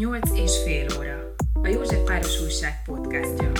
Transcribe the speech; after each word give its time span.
Nyolc 0.00 0.30
és 0.38 0.62
fél 0.64 0.86
óra. 0.98 1.34
A 1.62 1.68
József 1.68 2.04
Páros 2.04 2.40
Újság 2.42 2.82
podcastja. 2.84 3.52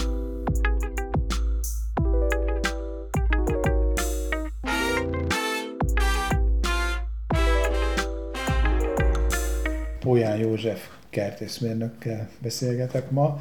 Pólyán 9.99 10.37
József 10.37 10.87
kertészmérnökkel 11.09 12.29
beszélgetek 12.41 13.11
ma, 13.11 13.39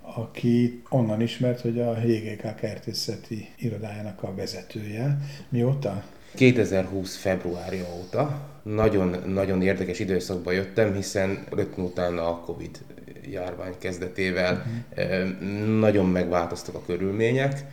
aki 0.00 0.82
onnan 0.88 1.20
ismert, 1.20 1.60
hogy 1.60 1.80
a 1.80 1.98
JGK 1.98 2.54
kertészeti 2.54 3.48
irodájának 3.56 4.22
a 4.22 4.34
vezetője. 4.34 5.18
Mióta? 5.48 6.04
2020 6.34 7.16
februárja 7.16 7.84
óta 7.98 8.50
nagyon-nagyon 8.62 9.62
érdekes 9.62 9.98
időszakba 9.98 10.52
jöttem, 10.52 10.94
hiszen 10.94 11.44
rögtön 11.50 11.84
utána 11.84 12.28
a 12.28 12.40
Covid 12.40 12.78
járvány 13.30 13.74
kezdetével 13.78 14.66
uh-huh. 14.96 15.78
nagyon 15.78 16.06
megváltoztak 16.06 16.74
a 16.74 16.82
körülmények, 16.86 17.64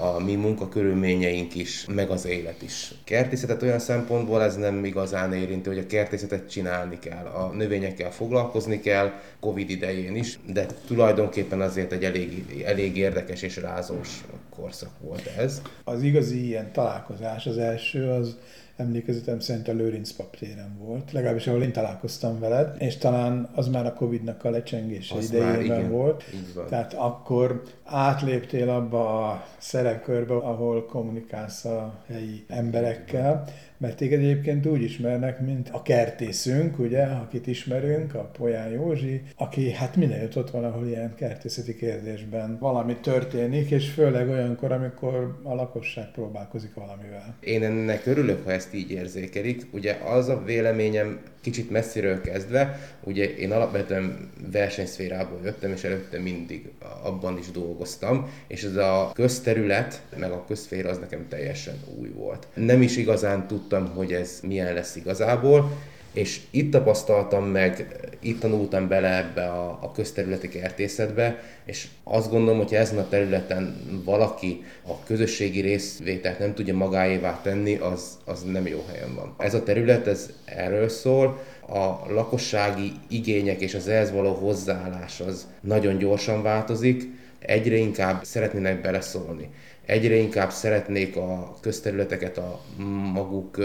a 0.00 0.18
mi 0.18 0.34
munkakörülményeink 0.34 1.54
is, 1.54 1.86
meg 1.94 2.10
az 2.10 2.26
élet 2.26 2.62
is. 2.62 2.94
Kertészetet 3.04 3.62
olyan 3.62 3.78
szempontból 3.78 4.42
ez 4.42 4.56
nem 4.56 4.84
igazán 4.84 5.32
érinti, 5.32 5.68
hogy 5.68 5.78
a 5.78 5.86
kertészetet 5.86 6.50
csinálni 6.50 6.98
kell, 6.98 7.26
a 7.26 7.52
növényekkel 7.54 8.12
foglalkozni 8.12 8.80
kell, 8.80 9.10
Covid 9.40 9.70
idején 9.70 10.16
is, 10.16 10.38
de 10.46 10.66
tulajdonképpen 10.86 11.60
azért 11.60 11.92
egy 11.92 12.04
elég, 12.04 12.62
elég 12.66 12.96
érdekes 12.96 13.42
és 13.42 13.56
rázós 13.56 14.24
korszak 14.56 14.92
volt 15.00 15.26
ez. 15.38 15.62
Az 15.84 16.02
igazi 16.02 16.46
ilyen 16.46 16.72
találkozás, 16.72 17.46
az 17.46 17.58
első, 17.58 18.08
az 18.08 18.36
emlékezetem 18.80 19.40
szerint 19.40 19.68
a 19.68 19.72
Lőrinc 19.72 20.10
paptéren 20.10 20.78
volt, 20.78 21.12
legalábbis 21.12 21.46
ahol 21.46 21.62
én 21.62 21.72
találkoztam 21.72 22.40
veled, 22.40 22.74
és 22.78 22.96
talán 22.96 23.48
az 23.54 23.68
már 23.68 23.86
a 23.86 23.94
Covid-nak 23.94 24.44
a 24.44 24.50
lecsengése 24.50 25.14
az 25.14 25.32
idejében 25.32 25.90
volt. 25.90 26.24
Tehát 26.68 26.94
akkor 26.94 27.62
átléptél 27.84 28.68
abba 28.68 29.28
a 29.28 29.46
szerepkörbe, 29.58 30.34
ahol 30.34 30.84
kommunikálsz 30.84 31.64
a 31.64 31.94
helyi 32.06 32.44
emberekkel, 32.48 33.44
mert 33.78 33.96
téged 33.96 34.20
egyébként 34.20 34.66
úgy 34.66 34.82
ismernek, 34.82 35.40
mint 35.40 35.68
a 35.72 35.82
kertészünk, 35.82 36.78
ugye, 36.78 37.02
akit 37.02 37.46
ismerünk, 37.46 38.14
a 38.14 38.30
Polyán 38.38 38.70
Józsi, 38.70 39.22
aki 39.36 39.72
hát 39.72 39.96
mindenütt 39.96 40.36
ott 40.36 40.50
van, 40.50 40.64
ahol 40.64 40.86
ilyen 40.86 41.14
kertészeti 41.14 41.76
kérdésben 41.76 42.58
valami 42.58 42.96
történik, 42.96 43.70
és 43.70 43.90
főleg 43.90 44.28
olyankor, 44.28 44.72
amikor 44.72 45.40
a 45.42 45.54
lakosság 45.54 46.10
próbálkozik 46.10 46.74
valamivel. 46.74 47.36
Én 47.40 47.62
ennek 47.62 48.06
örülök, 48.06 48.44
ha 48.44 48.52
ezt 48.52 48.69
így 48.74 48.90
érzékelik. 48.90 49.66
Ugye 49.70 49.92
az 49.92 50.28
a 50.28 50.42
véleményem 50.44 51.20
kicsit 51.40 51.70
messziről 51.70 52.20
kezdve, 52.20 52.80
ugye 53.04 53.36
én 53.36 53.52
alapvetően 53.52 54.30
versenyszférából 54.52 55.40
jöttem, 55.44 55.72
és 55.72 55.84
előtte 55.84 56.18
mindig 56.18 56.70
abban 57.02 57.38
is 57.38 57.50
dolgoztam, 57.50 58.30
és 58.46 58.62
ez 58.62 58.76
a 58.76 59.10
közterület, 59.14 60.02
meg 60.16 60.30
a 60.32 60.44
közszféra 60.44 60.90
az 60.90 60.98
nekem 60.98 61.28
teljesen 61.28 61.74
új 61.98 62.08
volt. 62.08 62.46
Nem 62.54 62.82
is 62.82 62.96
igazán 62.96 63.46
tudtam, 63.46 63.86
hogy 63.94 64.12
ez 64.12 64.40
milyen 64.42 64.74
lesz 64.74 64.96
igazából, 64.96 65.70
és 66.12 66.40
itt 66.50 66.70
tapasztaltam 66.70 67.44
meg, 67.44 67.86
itt 68.20 68.40
tanultam 68.40 68.88
bele 68.88 69.16
ebbe 69.16 69.44
a, 69.44 69.78
a 69.82 69.92
közterületi 69.92 70.48
kertészetbe, 70.48 71.42
és 71.64 71.88
azt 72.04 72.30
gondolom, 72.30 72.58
hogy 72.58 72.74
ezen 72.74 72.98
a 72.98 73.08
területen 73.08 73.76
valaki 74.04 74.64
a 74.86 75.02
közösségi 75.04 75.60
részvételt 75.60 76.38
nem 76.38 76.54
tudja 76.54 76.76
magáévá 76.76 77.40
tenni, 77.42 77.76
az, 77.76 78.18
az 78.24 78.42
nem 78.42 78.66
jó 78.66 78.84
helyen 78.92 79.14
van. 79.14 79.34
Ez 79.38 79.54
a 79.54 79.62
terület, 79.62 80.06
ez 80.06 80.30
erről 80.44 80.88
szól, 80.88 81.42
a 81.68 82.12
lakossági 82.12 82.92
igények 83.08 83.60
és 83.60 83.74
az 83.74 83.88
ehhez 83.88 84.12
való 84.12 84.32
hozzáállás 84.32 85.20
az 85.20 85.46
nagyon 85.60 85.98
gyorsan 85.98 86.42
változik, 86.42 87.08
egyre 87.38 87.76
inkább 87.76 88.24
szeretnének 88.24 88.80
beleszólni. 88.80 89.48
Egyre 89.86 90.14
inkább 90.14 90.50
szeretnék 90.50 91.16
a 91.16 91.56
közterületeket 91.60 92.38
a 92.38 92.60
maguk 93.12 93.58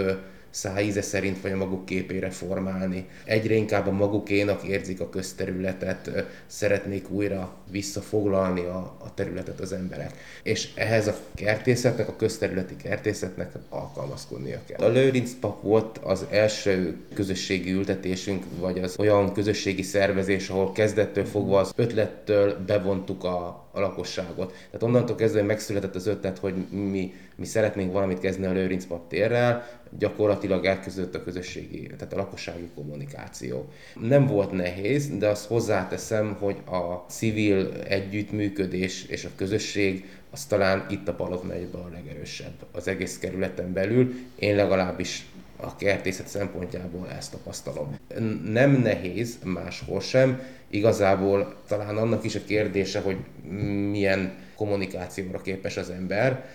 szájíze 0.55 1.01
szerint 1.01 1.41
vagy 1.41 1.51
a 1.51 1.55
maguk 1.55 1.85
képére 1.85 2.29
formálni. 2.29 3.05
Egyre 3.25 3.53
inkább 3.53 3.87
a 3.87 3.91
magukénak 3.91 4.63
érzik 4.63 5.01
a 5.01 5.09
közterületet, 5.09 6.25
szeretnék 6.47 7.09
újra 7.09 7.53
visszafoglalni 7.71 8.61
a, 8.61 8.95
a 8.99 9.13
területet 9.13 9.59
az 9.59 9.71
emberek. 9.71 10.13
És 10.43 10.69
ehhez 10.75 11.07
a 11.07 11.15
kertészetnek, 11.33 12.07
a 12.07 12.15
közterületi 12.15 12.75
kertészetnek 12.75 13.51
alkalmazkodnia 13.69 14.59
kell. 14.67 14.87
A 14.87 14.91
Lőrinc 14.91 15.31
pap 15.39 15.61
volt 15.61 15.97
az 15.97 16.25
első 16.29 16.97
közösségi 17.13 17.71
ültetésünk, 17.71 18.43
vagy 18.59 18.79
az 18.79 18.95
olyan 18.99 19.33
közösségi 19.33 19.81
szervezés, 19.81 20.49
ahol 20.49 20.71
kezdettől 20.71 21.25
fogva 21.25 21.59
az 21.59 21.71
ötlettől 21.75 22.57
bevontuk 22.65 23.23
a, 23.23 23.64
a 23.75 23.79
lakosságot. 23.79 24.49
Tehát 24.51 24.83
onnantól 24.83 25.15
kezdve 25.15 25.41
megszületett 25.41 25.95
az 25.95 26.07
ötlet, 26.07 26.37
hogy 26.37 26.53
mi, 26.69 27.13
mi 27.35 27.45
szeretnénk 27.45 27.91
valamit 27.91 28.19
kezdeni 28.19 28.45
a 28.47 28.51
Lőrinc 28.51 28.87
térrel, 29.07 29.67
gyakorlatilag 29.97 30.65
elkezdődött 30.65 31.15
a 31.15 31.23
közösségi, 31.23 31.87
tehát 31.97 32.13
a 32.13 32.17
lakossági 32.17 32.69
kommunikáció. 32.75 33.69
Nem 34.01 34.27
volt 34.27 34.51
nehéz, 34.51 35.17
de 35.17 35.27
azt 35.27 35.47
hozzáteszem, 35.47 36.35
hogy 36.39 36.57
a 36.65 37.05
civil 37.09 37.71
együttműködés 37.87 39.05
és 39.05 39.25
a 39.25 39.29
közösség 39.35 40.05
az 40.31 40.45
talán 40.45 40.85
itt 40.89 41.07
a 41.07 41.13
Palot 41.13 41.43
megyben 41.43 41.81
a 41.81 41.89
legerősebb 41.93 42.53
az 42.71 42.87
egész 42.87 43.17
kerületen 43.17 43.73
belül. 43.73 44.13
Én 44.35 44.55
legalábbis 44.55 45.25
a 45.55 45.75
kertészet 45.75 46.27
szempontjából 46.27 47.09
ezt 47.17 47.31
tapasztalom. 47.31 47.97
Nem 48.43 48.71
nehéz, 48.71 49.37
máshol 49.43 50.01
sem, 50.01 50.41
igazából 50.69 51.55
talán 51.67 51.97
annak 51.97 52.23
is 52.23 52.35
a 52.35 52.43
kérdése, 52.45 52.99
hogy 52.99 53.17
milyen 53.89 54.33
kommunikációra 54.55 55.41
képes 55.41 55.77
az 55.77 55.89
ember, 55.89 56.45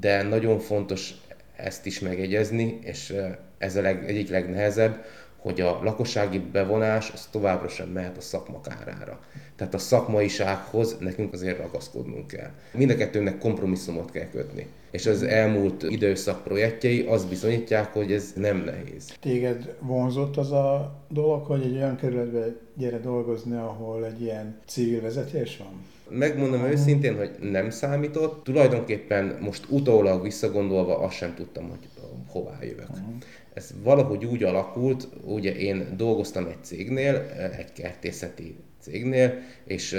de 0.00 0.22
nagyon 0.22 0.58
fontos 0.58 1.14
ezt 1.56 1.86
is 1.86 2.00
megegyezni, 2.00 2.78
és 2.82 3.14
ez 3.58 3.76
a 3.76 3.80
leg, 3.80 4.08
egyik 4.08 4.28
legnehezebb, 4.28 5.04
hogy 5.36 5.60
a 5.60 5.80
lakossági 5.82 6.38
bevonás 6.38 7.10
az 7.10 7.28
továbbra 7.30 7.68
sem 7.68 7.88
mehet 7.88 8.16
a 8.16 8.20
szakma 8.20 8.60
kárára. 8.60 9.20
Tehát 9.56 9.74
a 9.74 9.78
szakmaisághoz 9.78 10.96
nekünk 10.98 11.32
azért 11.32 11.58
ragaszkodnunk 11.58 12.26
kell. 12.26 12.50
Mind 12.72 12.90
a 12.90 12.96
kettőnek 12.96 13.38
kompromisszumot 13.38 14.10
kell 14.10 14.28
kötni. 14.28 14.66
És 14.92 15.06
az 15.06 15.22
elmúlt 15.22 15.82
időszak 15.82 16.44
projektjei 16.44 17.06
azt 17.06 17.28
bizonyítják, 17.28 17.92
hogy 17.92 18.12
ez 18.12 18.32
nem 18.36 18.56
nehéz. 18.56 19.16
Téged 19.20 19.74
vonzott 19.80 20.36
az 20.36 20.52
a 20.52 20.94
dolog, 21.08 21.44
hogy 21.44 21.62
egy 21.62 21.76
olyan 21.76 21.96
kerületbe 21.96 22.54
gyere 22.76 22.98
dolgozni, 22.98 23.56
ahol 23.56 24.06
egy 24.06 24.22
ilyen 24.22 24.58
civil 24.66 25.00
vezetés 25.00 25.56
van? 25.56 25.84
Megmondom 26.18 26.64
őszintén, 26.64 27.16
hogy 27.16 27.30
nem 27.40 27.70
számított. 27.70 28.44
Tulajdonképpen 28.44 29.38
most 29.40 29.66
utólag 29.68 30.22
visszagondolva 30.22 30.98
azt 30.98 31.16
sem 31.16 31.34
tudtam, 31.34 31.68
hogy 31.68 31.88
hová 32.28 32.58
jövök. 32.62 32.90
Uh-huh. 32.90 33.14
Ez 33.54 33.74
valahogy 33.82 34.24
úgy 34.24 34.42
alakult, 34.42 35.08
ugye 35.24 35.56
én 35.56 35.88
dolgoztam 35.96 36.46
egy 36.46 36.64
cégnél, 36.64 37.16
egy 37.58 37.72
kertészeti 37.72 38.56
cégnél, 38.80 39.38
és 39.64 39.96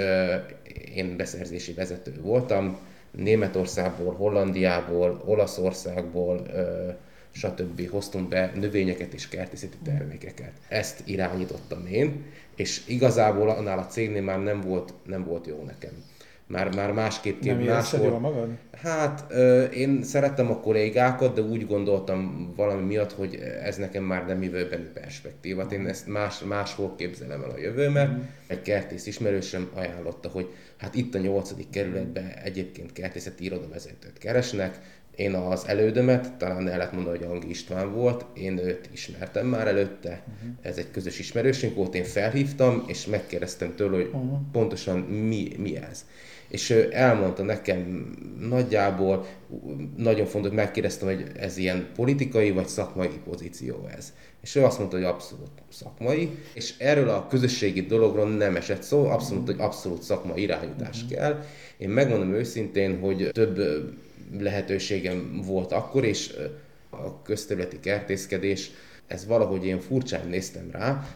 én 0.94 1.16
beszerzési 1.16 1.72
vezető 1.72 2.12
voltam, 2.22 2.78
Németországból, 3.16 4.14
Hollandiából, 4.14 5.22
Olaszországból, 5.24 6.46
stb. 7.30 7.88
hoztunk 7.90 8.28
be 8.28 8.52
növényeket 8.54 9.12
és 9.12 9.28
kertészeti 9.28 9.76
termékeket. 9.84 10.52
Ezt 10.68 11.02
irányítottam 11.04 11.86
én, 11.86 12.24
és 12.56 12.82
igazából 12.86 13.48
annál 13.48 13.78
a 13.78 13.86
cégnél 13.86 14.22
már 14.22 14.42
nem 14.42 14.60
volt, 14.60 14.94
nem 15.06 15.24
volt 15.24 15.46
jó 15.46 15.62
nekem 15.66 15.92
már, 16.46 16.74
már 16.74 16.92
másképp 16.92 17.40
kép, 17.40 17.56
Nem 17.56 17.62
más 17.62 17.90
volt. 17.90 18.20
magad? 18.20 18.48
Hát 18.82 19.24
ö, 19.28 19.62
én 19.62 20.02
szerettem 20.02 20.50
a 20.50 20.60
kollégákat, 20.60 21.34
de 21.34 21.40
úgy 21.40 21.66
gondoltam 21.66 22.52
valami 22.56 22.82
miatt, 22.82 23.12
hogy 23.12 23.34
ez 23.62 23.76
nekem 23.76 24.04
már 24.04 24.26
nem 24.26 24.42
jövőbeni 24.42 24.88
perspektíva. 24.94 25.62
Hát 25.62 25.72
én 25.72 25.86
ezt 25.86 26.06
más, 26.06 26.40
máshol 26.40 26.94
képzelem 26.96 27.42
el 27.42 27.50
a 27.50 27.58
jövőmet. 27.58 28.08
Mm. 28.08 28.20
Egy 28.46 28.62
kertész 28.62 29.06
ismerősöm 29.06 29.70
ajánlotta, 29.74 30.28
hogy 30.28 30.48
hát 30.76 30.94
itt 30.94 31.14
a 31.14 31.18
nyolcadik 31.18 31.70
kerületben 31.70 32.32
egyébként 32.44 32.92
kertészeti 32.92 33.44
irodavezetőt 33.44 34.18
keresnek, 34.18 34.78
én 35.16 35.34
az 35.34 35.66
elődömet, 35.66 36.32
talán 36.32 36.68
el 36.68 36.76
lehet 36.76 36.92
mondani, 36.92 37.18
hogy 37.18 37.26
Angi 37.26 37.48
István 37.48 37.92
volt, 37.92 38.24
én 38.34 38.58
őt 38.58 38.88
ismertem 38.92 39.46
már 39.46 39.66
előtte, 39.66 40.08
uh-huh. 40.08 40.50
ez 40.62 40.76
egy 40.76 40.90
közös 40.90 41.18
ismerősünk 41.18 41.74
volt, 41.74 41.94
én 41.94 42.04
felhívtam, 42.04 42.84
és 42.86 43.06
megkérdeztem 43.06 43.74
tőle, 43.74 43.96
hogy 43.96 44.10
uh-huh. 44.12 44.38
pontosan 44.52 44.98
mi, 44.98 45.48
mi 45.58 45.76
ez. 45.76 46.04
És 46.48 46.70
ő 46.70 46.88
elmondta 46.92 47.42
nekem 47.42 48.10
nagyjából, 48.40 49.26
nagyon 49.96 50.26
fontos, 50.26 50.52
megkérdeztem, 50.52 51.08
hogy 51.08 51.24
ez 51.36 51.56
ilyen 51.56 51.86
politikai 51.94 52.50
vagy 52.50 52.66
szakmai 52.66 53.20
pozíció 53.24 53.88
ez. 53.96 54.12
És 54.44 54.54
ő 54.54 54.64
azt 54.64 54.78
mondta, 54.78 54.96
hogy 54.96 55.04
abszolút 55.04 55.50
szakmai, 55.68 56.30
és 56.54 56.74
erről 56.78 57.08
a 57.08 57.26
közösségi 57.26 57.80
dologról 57.80 58.28
nem 58.28 58.56
esett 58.56 58.82
szó, 58.82 59.06
abszolút, 59.06 59.46
hogy 59.46 59.56
abszolút 59.58 60.02
szakmai 60.02 60.42
irányítás 60.42 61.02
uh-huh. 61.02 61.18
kell. 61.18 61.44
Én 61.76 61.88
megmondom 61.88 62.34
őszintén, 62.34 62.98
hogy 63.00 63.28
több 63.32 63.60
lehetőségem 64.38 65.42
volt 65.46 65.72
akkor, 65.72 66.04
és 66.04 66.34
a 66.90 67.22
közterületi 67.22 67.80
kertészkedés 67.80 68.70
ez 69.06 69.26
valahogy 69.26 69.66
én 69.66 69.80
furcsán 69.80 70.28
néztem 70.28 70.68
rá, 70.72 71.06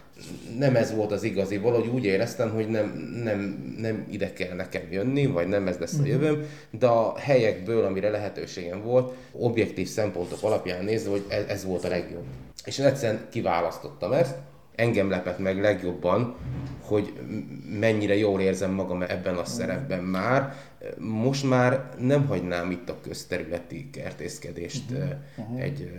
nem 0.57 0.75
ez 0.75 0.95
volt 0.95 1.11
az 1.11 1.23
igazi, 1.23 1.57
valahogy 1.57 1.87
úgy 1.87 2.05
éreztem, 2.05 2.49
hogy 2.49 2.67
nem, 2.67 3.13
nem, 3.23 3.73
nem 3.77 4.05
ide 4.09 4.33
kell 4.33 4.55
nekem 4.55 4.91
jönni, 4.91 5.25
vagy 5.25 5.47
nem 5.47 5.67
ez 5.67 5.77
lesz 5.77 5.93
a 5.93 6.01
mhm. 6.01 6.07
jövőm, 6.07 6.43
de 6.71 6.87
a 6.87 7.17
helyekből, 7.17 7.85
amire 7.85 8.09
lehetőségem 8.09 8.83
volt, 8.83 9.15
objektív 9.31 9.87
szempontok 9.87 10.43
alapján 10.43 10.83
nézve, 10.83 11.09
hogy 11.09 11.25
ez, 11.27 11.43
ez 11.47 11.65
volt 11.65 11.83
a 11.83 11.87
legjobb. 11.87 12.25
És 12.65 12.77
én 12.77 12.85
egyszerűen 12.85 13.27
kiválasztottam 13.29 14.11
ezt, 14.11 14.35
engem 14.75 15.09
lepett 15.09 15.39
meg 15.39 15.61
legjobban, 15.61 16.35
hogy 16.81 17.13
mennyire 17.79 18.15
jól 18.15 18.41
érzem 18.41 18.71
magam 18.71 19.01
ebben 19.01 19.35
a 19.35 19.45
szerepben 19.45 20.03
már. 20.03 20.55
Most 20.97 21.49
már 21.49 21.89
nem 21.99 22.25
hagynám 22.25 22.71
itt 22.71 22.89
a 22.89 22.97
közterületi 23.01 23.89
kertészkedést 23.89 24.83
uh-huh. 24.91 25.09
Uh-huh. 25.37 25.61
egy 25.61 25.91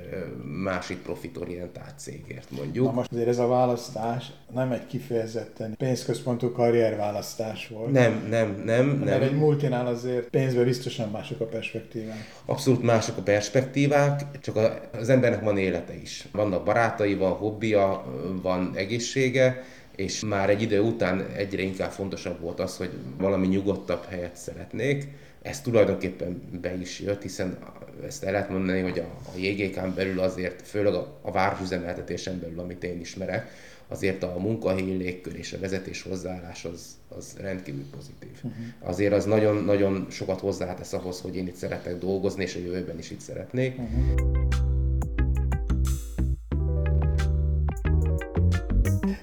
másik 0.62 0.98
profitorientált 0.98 1.94
cégért 1.98 2.50
mondjuk. 2.50 2.86
Na 2.86 2.92
most 2.92 3.12
azért 3.12 3.28
ez 3.28 3.38
a 3.38 3.46
választás 3.46 4.32
nem 4.54 4.72
egy 4.72 4.86
kifejezetten 4.86 5.74
pénzközpontú 5.76 6.52
karrierválasztás 6.52 7.68
volt. 7.68 7.92
Nem, 7.92 8.26
nem, 8.28 8.62
nem. 8.64 8.86
Mert 8.86 9.20
nem. 9.20 9.22
egy 9.22 9.36
multinál 9.36 9.86
azért 9.86 10.28
pénzben 10.28 10.64
biztosan 10.64 11.10
mások 11.10 11.40
a 11.40 11.46
perspektívák. 11.46 12.32
Abszolút 12.44 12.82
mások 12.82 13.16
a 13.16 13.22
perspektívák, 13.22 14.40
csak 14.40 14.56
az 14.92 15.08
embernek 15.08 15.40
van 15.40 15.58
élete 15.58 15.94
is. 15.94 16.28
Vannak 16.32 16.64
barátai, 16.64 17.14
van 17.14 17.32
hobbija, 17.32 18.04
van 18.42 18.72
egészsége, 18.74 19.62
és 19.96 20.20
már 20.20 20.50
egy 20.50 20.62
idő 20.62 20.80
után 20.80 21.26
egyre 21.26 21.62
inkább 21.62 21.90
fontosabb 21.90 22.40
volt 22.40 22.60
az, 22.60 22.76
hogy 22.76 22.90
valami 23.18 23.46
nyugodtabb 23.46 24.04
helyet 24.04 24.36
szeretnék. 24.36 25.08
Ez 25.42 25.60
tulajdonképpen 25.60 26.42
be 26.60 26.74
is 26.74 27.00
jött, 27.00 27.22
hiszen 27.22 27.58
ezt 28.06 28.24
el 28.24 28.32
lehet 28.32 28.50
mondani, 28.50 28.80
hogy 28.80 28.98
a, 28.98 29.02
a 29.02 29.38
JGK-n 29.38 29.94
belül 29.94 30.20
azért, 30.20 30.68
főleg 30.68 30.94
a, 30.94 31.18
a 31.22 31.30
városüzemeltetésen 31.30 32.40
belül, 32.40 32.58
amit 32.58 32.84
én 32.84 33.00
ismerek, 33.00 33.50
azért 33.88 34.22
a 34.22 34.36
munkahelyi 34.38 34.96
légkör 34.96 35.36
és 35.36 35.52
a 35.52 35.58
vezetés 35.58 36.02
hozzáállás 36.02 36.64
az, 36.64 36.96
az 37.08 37.36
rendkívül 37.40 37.84
pozitív. 37.96 38.30
Uh-huh. 38.34 38.64
Azért 38.80 39.12
az 39.12 39.24
nagyon-nagyon 39.24 40.06
sokat 40.10 40.40
hozzátesz 40.40 40.92
ahhoz, 40.92 41.20
hogy 41.20 41.36
én 41.36 41.46
itt 41.46 41.54
szeretek 41.54 41.98
dolgozni, 41.98 42.42
és 42.42 42.54
a 42.54 42.58
jövőben 42.58 42.98
is 42.98 43.10
itt 43.10 43.20
szeretnék. 43.20 43.78
Uh-huh. 43.78 44.69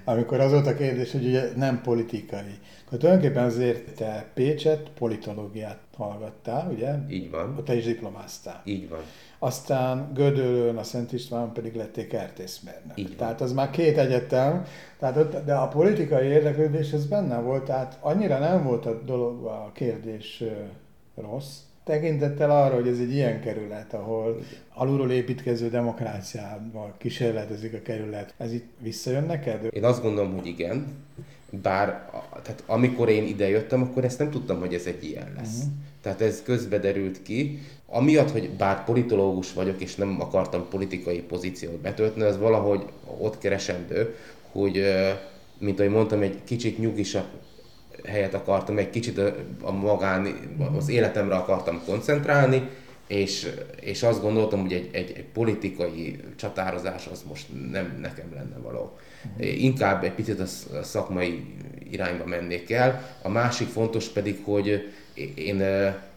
Amikor 0.09 0.39
az 0.39 0.51
volt 0.51 0.67
a 0.67 0.75
kérdés, 0.75 1.11
hogy 1.11 1.25
ugye 1.25 1.49
nem 1.55 1.81
politikai. 1.81 2.59
Akkor 2.85 2.97
tulajdonképpen 2.97 3.43
azért 3.43 3.95
te 3.95 4.25
Pécset 4.33 4.89
politológiát 4.89 5.79
hallgattál, 5.97 6.71
ugye? 6.71 6.95
Így 7.09 7.29
van. 7.29 7.55
Ott 7.57 7.65
te 7.65 7.75
is 7.75 7.85
diplomáztál. 7.85 8.61
Így 8.65 8.89
van. 8.89 8.99
Aztán 9.39 10.11
Gödöllőn, 10.13 10.77
a 10.77 10.83
Szent 10.83 11.13
István 11.13 11.51
pedig 11.51 11.75
lettél 11.75 12.07
kertészmérnök. 12.07 12.97
Így 12.97 13.07
van. 13.07 13.17
Tehát 13.17 13.41
az 13.41 13.53
már 13.53 13.69
két 13.69 13.97
egyetem, 13.97 14.65
tehát 14.99 15.17
ott, 15.17 15.45
de 15.45 15.53
a 15.53 15.67
politikai 15.67 16.27
érdeklődés 16.27 16.91
ez 16.91 17.05
benne 17.05 17.37
volt, 17.37 17.63
tehát 17.63 17.97
annyira 18.01 18.39
nem 18.39 18.63
volt 18.63 18.85
a 18.85 19.01
dolog, 19.03 19.45
a 19.45 19.71
kérdés 19.73 20.43
rossz, 21.15 21.57
Tekintettel 21.87 22.51
arra, 22.51 22.75
hogy 22.75 22.87
ez 22.87 22.99
egy 22.99 23.13
ilyen 23.13 23.41
kerület, 23.41 23.93
ahol 23.93 24.39
alulról 24.73 25.11
építkező 25.11 25.69
demokráciával 25.69 26.93
kísérletezik 26.97 27.73
a 27.73 27.81
kerület, 27.81 28.33
ez 28.37 28.53
itt 28.53 28.69
visszajön 28.79 29.23
neked? 29.23 29.67
Én 29.69 29.83
azt 29.83 30.01
gondolom, 30.01 30.35
hogy 30.35 30.47
igen. 30.47 30.87
Bár 31.49 32.09
tehát 32.43 32.63
amikor 32.65 33.09
én 33.09 33.23
ide 33.23 33.49
jöttem, 33.49 33.81
akkor 33.81 34.03
ezt 34.03 34.19
nem 34.19 34.29
tudtam, 34.29 34.59
hogy 34.59 34.73
ez 34.73 34.85
egy 34.85 35.03
ilyen 35.03 35.33
lesz. 35.37 35.57
Uh-huh. 35.57 35.71
Tehát 36.01 36.21
ez 36.21 36.41
közbe 36.43 36.77
derült 36.77 37.21
ki. 37.21 37.59
Amiatt, 37.85 38.31
hogy 38.31 38.49
bár 38.49 38.83
politológus 38.83 39.53
vagyok, 39.53 39.81
és 39.81 39.95
nem 39.95 40.21
akartam 40.21 40.67
politikai 40.69 41.21
pozíciót 41.21 41.79
betölteni, 41.79 42.25
az 42.25 42.37
valahogy 42.37 42.85
ott 43.19 43.37
keresendő, 43.37 44.15
hogy 44.51 44.83
mint 45.57 45.79
ahogy 45.79 45.91
mondtam, 45.91 46.21
egy 46.21 46.43
kicsit 46.43 46.79
nyugisabb 46.79 47.27
helyet 48.05 48.33
akartam, 48.33 48.77
egy 48.77 48.89
kicsit 48.89 49.17
a, 49.61 49.71
magán, 49.71 50.35
az 50.77 50.89
életemre 50.89 51.35
akartam 51.35 51.81
koncentrálni, 51.85 52.69
és, 53.07 53.47
és 53.81 54.03
azt 54.03 54.21
gondoltam, 54.21 54.61
hogy 54.61 54.73
egy, 54.73 54.89
egy, 54.91 55.13
egy 55.15 55.25
politikai 55.33 56.19
csatározás 56.35 57.07
az 57.11 57.23
most 57.27 57.47
nem 57.71 57.97
nekem 58.01 58.33
lenne 58.33 58.57
való. 58.57 58.97
Uh-huh. 59.25 59.63
Inkább 59.63 60.03
egy 60.03 60.11
picit 60.11 60.39
a 60.39 60.83
szakmai 60.83 61.55
irányba 61.91 62.25
mennék 62.25 62.71
el. 62.71 63.17
A 63.21 63.29
másik 63.29 63.67
fontos 63.67 64.07
pedig, 64.07 64.39
hogy 64.43 64.93
én 65.35 65.63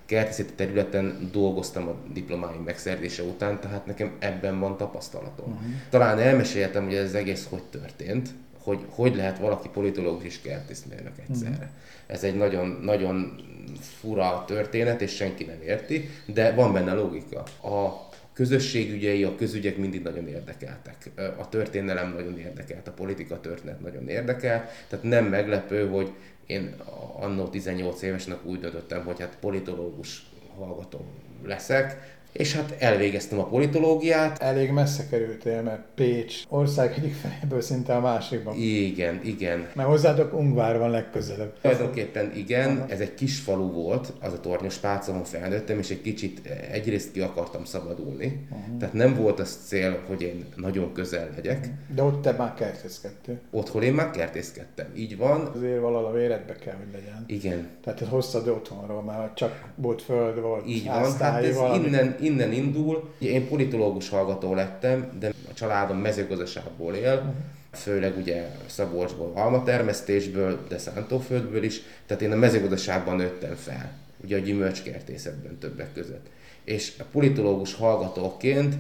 kertészeti 0.07 0.53
területen 0.53 1.29
dolgoztam 1.33 1.89
a 1.89 1.95
diplomáim 2.13 2.63
megszerzése 2.63 3.23
után, 3.23 3.61
tehát 3.61 3.87
nekem 3.87 4.13
ebben 4.19 4.61
van 4.61 4.77
tapasztalatom. 4.77 5.53
Uh-huh. 5.53 5.71
Talán 5.91 6.19
elmeséltem, 6.19 6.85
hogy 6.85 6.95
ez 6.95 7.15
egész 7.15 7.47
hogy 7.51 7.63
történt, 7.63 8.29
hogy 8.63 8.79
hogy 8.89 9.17
lehet 9.17 9.39
valaki 9.39 9.69
politológus 9.69 10.25
és 10.25 10.41
kertészmérnök 10.41 11.19
egyszerre. 11.29 11.51
Uh-huh. 11.51 11.69
Ez 12.07 12.25
egy 12.25 12.37
nagyon, 12.37 12.79
nagyon 12.83 13.35
fura 13.81 14.45
történet, 14.47 15.01
és 15.01 15.15
senki 15.15 15.45
nem 15.45 15.63
érti, 15.63 16.09
de 16.27 16.53
van 16.53 16.73
benne 16.73 16.93
logika. 16.93 17.43
A 17.63 18.09
közösségügyei, 18.33 19.25
a 19.25 19.35
közügyek 19.35 19.77
mindig 19.77 20.03
nagyon 20.03 20.29
érdekeltek. 20.29 21.11
A 21.39 21.49
történelem 21.49 22.13
nagyon 22.13 22.39
érdekelt, 22.39 22.89
a 22.89 22.93
politika 22.93 23.41
történet 23.41 23.81
nagyon 23.81 24.09
érdekel, 24.09 24.69
tehát 24.89 25.05
nem 25.05 25.25
meglepő, 25.25 25.89
hogy 25.89 26.13
én 26.47 26.75
annó 27.21 27.49
18 27.49 28.03
évesnek 28.03 28.45
úgy 28.45 28.61
döntöttem, 28.61 29.05
hogy 29.05 29.21
hát 29.21 29.37
politológus 29.41 30.27
hallgató 30.57 31.05
leszek, 31.45 32.19
és 32.33 32.55
hát 32.55 32.77
elvégeztem 32.79 33.39
a 33.39 33.47
politológiát. 33.47 34.43
Elég 34.43 34.71
messze 34.71 35.07
kerültél, 35.11 35.63
mert 35.63 35.83
Pécs 35.95 36.43
ország 36.49 36.95
egyik 36.97 37.15
feléből 37.15 37.61
szinte 37.61 37.95
a 37.95 38.01
másikban. 38.01 38.57
Igen, 38.57 39.21
igen. 39.25 39.69
Mert 39.75 39.89
hozzátok 39.89 40.35
Ungvár 40.35 40.79
van 40.79 40.91
legközelebb. 40.91 41.53
Tulajdonképpen 41.61 42.33
igen, 42.37 42.77
Aha. 42.77 42.87
ez 42.89 43.01
egy 43.01 43.15
kis 43.15 43.39
falu 43.39 43.73
volt, 43.73 44.13
az 44.21 44.33
a 44.33 44.41
tornyos 44.41 44.77
pálca, 44.77 45.13
ahol 45.13 45.25
felnőttem, 45.25 45.79
és 45.79 45.91
egy 45.91 46.03
kicsit 46.03 46.47
egyrészt 46.73 47.13
ki 47.13 47.21
akartam 47.21 47.65
szabadulni. 47.65 48.47
Aha. 48.51 48.77
Tehát 48.79 48.95
nem 48.95 49.15
volt 49.15 49.41
az 49.41 49.59
cél, 49.67 49.99
hogy 50.07 50.23
én 50.23 50.45
nagyon 50.57 50.93
közel 50.93 51.29
legyek. 51.35 51.69
De 51.95 52.03
ott 52.03 52.23
te 52.23 52.33
már 52.33 52.55
kertészkedtél. 52.55 53.39
Otthon 53.51 53.83
én 53.83 53.93
már 53.93 54.11
kertészkedtem, 54.11 54.87
így 54.97 55.17
van. 55.17 55.51
Azért 55.55 55.81
valahol 55.81 56.07
a 56.07 56.13
véredbe 56.13 56.55
kell, 56.57 56.75
hogy 56.75 56.93
legyen. 56.93 57.25
Igen. 57.27 57.69
Tehát 57.85 58.01
hoztad 58.01 58.49
otthonról, 58.49 59.03
mert 59.03 59.35
csak 59.35 59.65
volt 59.75 60.03
föld, 60.03 60.41
volt 60.41 60.69
Így 60.69 60.87
van, 60.87 61.19
hát 61.19 61.45
ez 61.45 61.57
innen, 61.85 62.17
innen 62.23 62.53
indul. 62.53 63.11
Én 63.19 63.49
politológus 63.49 64.09
hallgató 64.09 64.55
lettem, 64.55 65.11
de 65.19 65.33
a 65.51 65.55
családom 65.55 65.99
mezőgazdaságból 65.99 66.95
él, 66.95 67.35
főleg 67.73 68.17
ugye 68.17 68.49
Szabolcsból, 68.67 69.33
almatermesztésből, 69.35 70.59
de 70.69 70.79
szántóföldből 70.79 71.63
is, 71.63 71.83
tehát 72.07 72.23
én 72.23 72.33
a 72.33 72.37
mezőgazdaságban 72.37 73.17
nőttem 73.17 73.55
fel, 73.55 73.93
ugye 74.25 74.37
a 74.37 74.41
gyümölcskertészetben 74.41 75.59
többek 75.59 75.93
között. 75.93 76.27
És 76.65 76.93
a 76.99 77.05
politológus 77.13 77.75
hallgatóként 77.75 78.75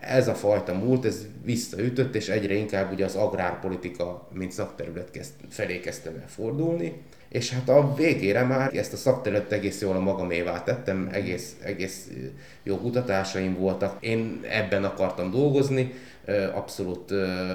ez 0.00 0.28
a 0.28 0.34
fajta 0.34 0.74
múlt, 0.74 1.04
ez 1.04 1.26
visszaütött, 1.44 2.14
és 2.14 2.28
egyre 2.28 2.54
inkább 2.54 2.92
ugye 2.92 3.04
az 3.04 3.14
agrárpolitika, 3.14 4.28
mint 4.32 4.52
szakterület 4.52 5.10
kezd, 5.10 5.32
felé 5.48 5.80
kezdtem 5.80 6.14
el 6.20 6.28
fordulni 6.28 7.02
és 7.32 7.52
hát 7.52 7.68
a 7.68 7.94
végére 7.94 8.42
már 8.44 8.74
ezt 8.74 8.92
a 8.92 8.96
szakterületet 8.96 9.52
egész 9.52 9.80
jól 9.80 9.96
a 9.96 10.00
magamévá 10.00 10.62
tettem, 10.62 11.08
egész, 11.12 11.56
egész 11.62 12.10
jó 12.62 12.78
kutatásaim 12.78 13.58
voltak. 13.58 13.96
Én 14.00 14.40
ebben 14.50 14.84
akartam 14.84 15.30
dolgozni, 15.30 15.92
abszolút 16.54 17.10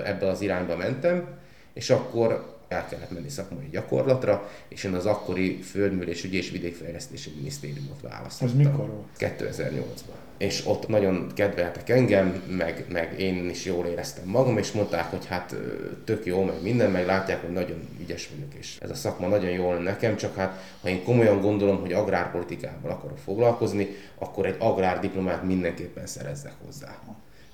ebbe 0.05 0.27
az 0.27 0.41
irányba 0.41 0.75
mentem, 0.75 1.27
és 1.73 1.89
akkor 1.89 2.56
el 2.67 2.87
kellett 2.87 3.11
menni 3.11 3.29
szakmai 3.29 3.67
gyakorlatra, 3.71 4.49
és 4.67 4.83
én 4.83 4.93
az 4.93 5.05
akkori 5.05 5.61
Földművelés 5.61 6.23
Ügy 6.23 6.33
és 6.33 6.51
Vidékfejlesztési 6.51 7.31
Minisztériumot 7.35 8.01
választottam. 8.01 8.59
Ez 8.59 8.65
mikor 8.65 8.87
volt? 8.87 9.07
2008-ban. 9.19 10.15
És 10.37 10.65
ott 10.65 10.87
nagyon 10.87 11.31
kedveltek 11.35 11.89
engem, 11.89 12.43
meg, 12.57 12.85
meg 12.89 13.19
én 13.19 13.49
is 13.49 13.65
jól 13.65 13.85
éreztem 13.85 14.27
magam, 14.27 14.57
és 14.57 14.71
mondták, 14.71 15.09
hogy 15.09 15.25
hát 15.25 15.55
tök 16.03 16.25
jó, 16.25 16.43
meg 16.43 16.61
minden, 16.61 16.91
meg 16.91 17.05
látják, 17.05 17.41
hogy 17.41 17.53
nagyon 17.53 17.87
ügyes 18.01 18.29
vagyok, 18.35 18.53
és 18.53 18.77
ez 18.81 18.89
a 18.89 18.95
szakma 18.95 19.27
nagyon 19.27 19.49
jól 19.49 19.75
nekem, 19.75 20.15
csak 20.15 20.35
hát 20.35 20.61
ha 20.81 20.89
én 20.89 21.03
komolyan 21.03 21.41
gondolom, 21.41 21.79
hogy 21.79 21.93
agrárpolitikával 21.93 22.91
akarok 22.91 23.17
foglalkozni, 23.17 23.87
akkor 24.17 24.45
egy 24.45 24.55
agrárdiplomát 24.59 25.43
mindenképpen 25.43 26.07
szerezzek 26.07 26.53
hozzá 26.65 26.99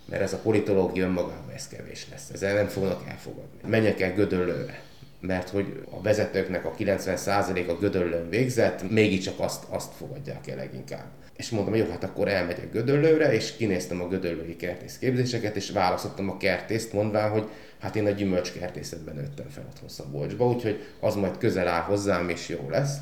mert 0.05 0.21
ez 0.21 0.33
a 0.33 0.37
politológia 0.37 1.05
önmagában 1.05 1.49
ez 1.55 1.67
kevés 1.67 2.07
lesz. 2.11 2.29
Ezzel 2.33 2.53
nem 2.53 2.67
fognak 2.67 3.01
elfogadni. 3.07 3.59
Menjek 3.67 4.01
el 4.01 4.13
Gödöllőre 4.13 4.81
mert 5.27 5.49
hogy 5.49 5.83
a 5.89 6.01
vezetőknek 6.01 6.65
a 6.65 6.73
90%-a 6.79 7.73
Gödöllőn 7.73 8.29
végzett, 8.29 8.89
mégiscsak 8.89 9.39
azt, 9.39 9.63
azt 9.69 9.93
fogadják 9.93 10.47
el 10.47 10.55
leginkább. 10.55 11.05
És 11.35 11.49
mondtam, 11.49 11.75
jó, 11.75 11.85
hát 11.89 12.03
akkor 12.03 12.27
elmegyek 12.27 12.71
Gödöllőre, 12.71 13.33
és 13.33 13.55
kinéztem 13.55 14.01
a 14.01 14.07
gödöllői 14.07 14.55
kertész 14.55 14.97
képzéseket, 14.97 15.55
és 15.55 15.69
választottam 15.69 16.29
a 16.29 16.37
kertészt, 16.37 16.93
mondván, 16.93 17.29
hogy 17.29 17.47
hát 17.79 17.95
én 17.95 18.05
a 18.05 18.09
gyümölcskertészetben 18.09 19.15
nőttem 19.15 19.49
fel 19.49 19.65
otthon 19.69 19.89
Szabolcsba, 19.89 20.47
úgyhogy 20.47 20.83
az 20.99 21.15
majd 21.15 21.37
közel 21.37 21.67
áll 21.67 21.81
hozzám, 21.81 22.29
és 22.29 22.49
jó 22.49 22.69
lesz. 22.69 22.97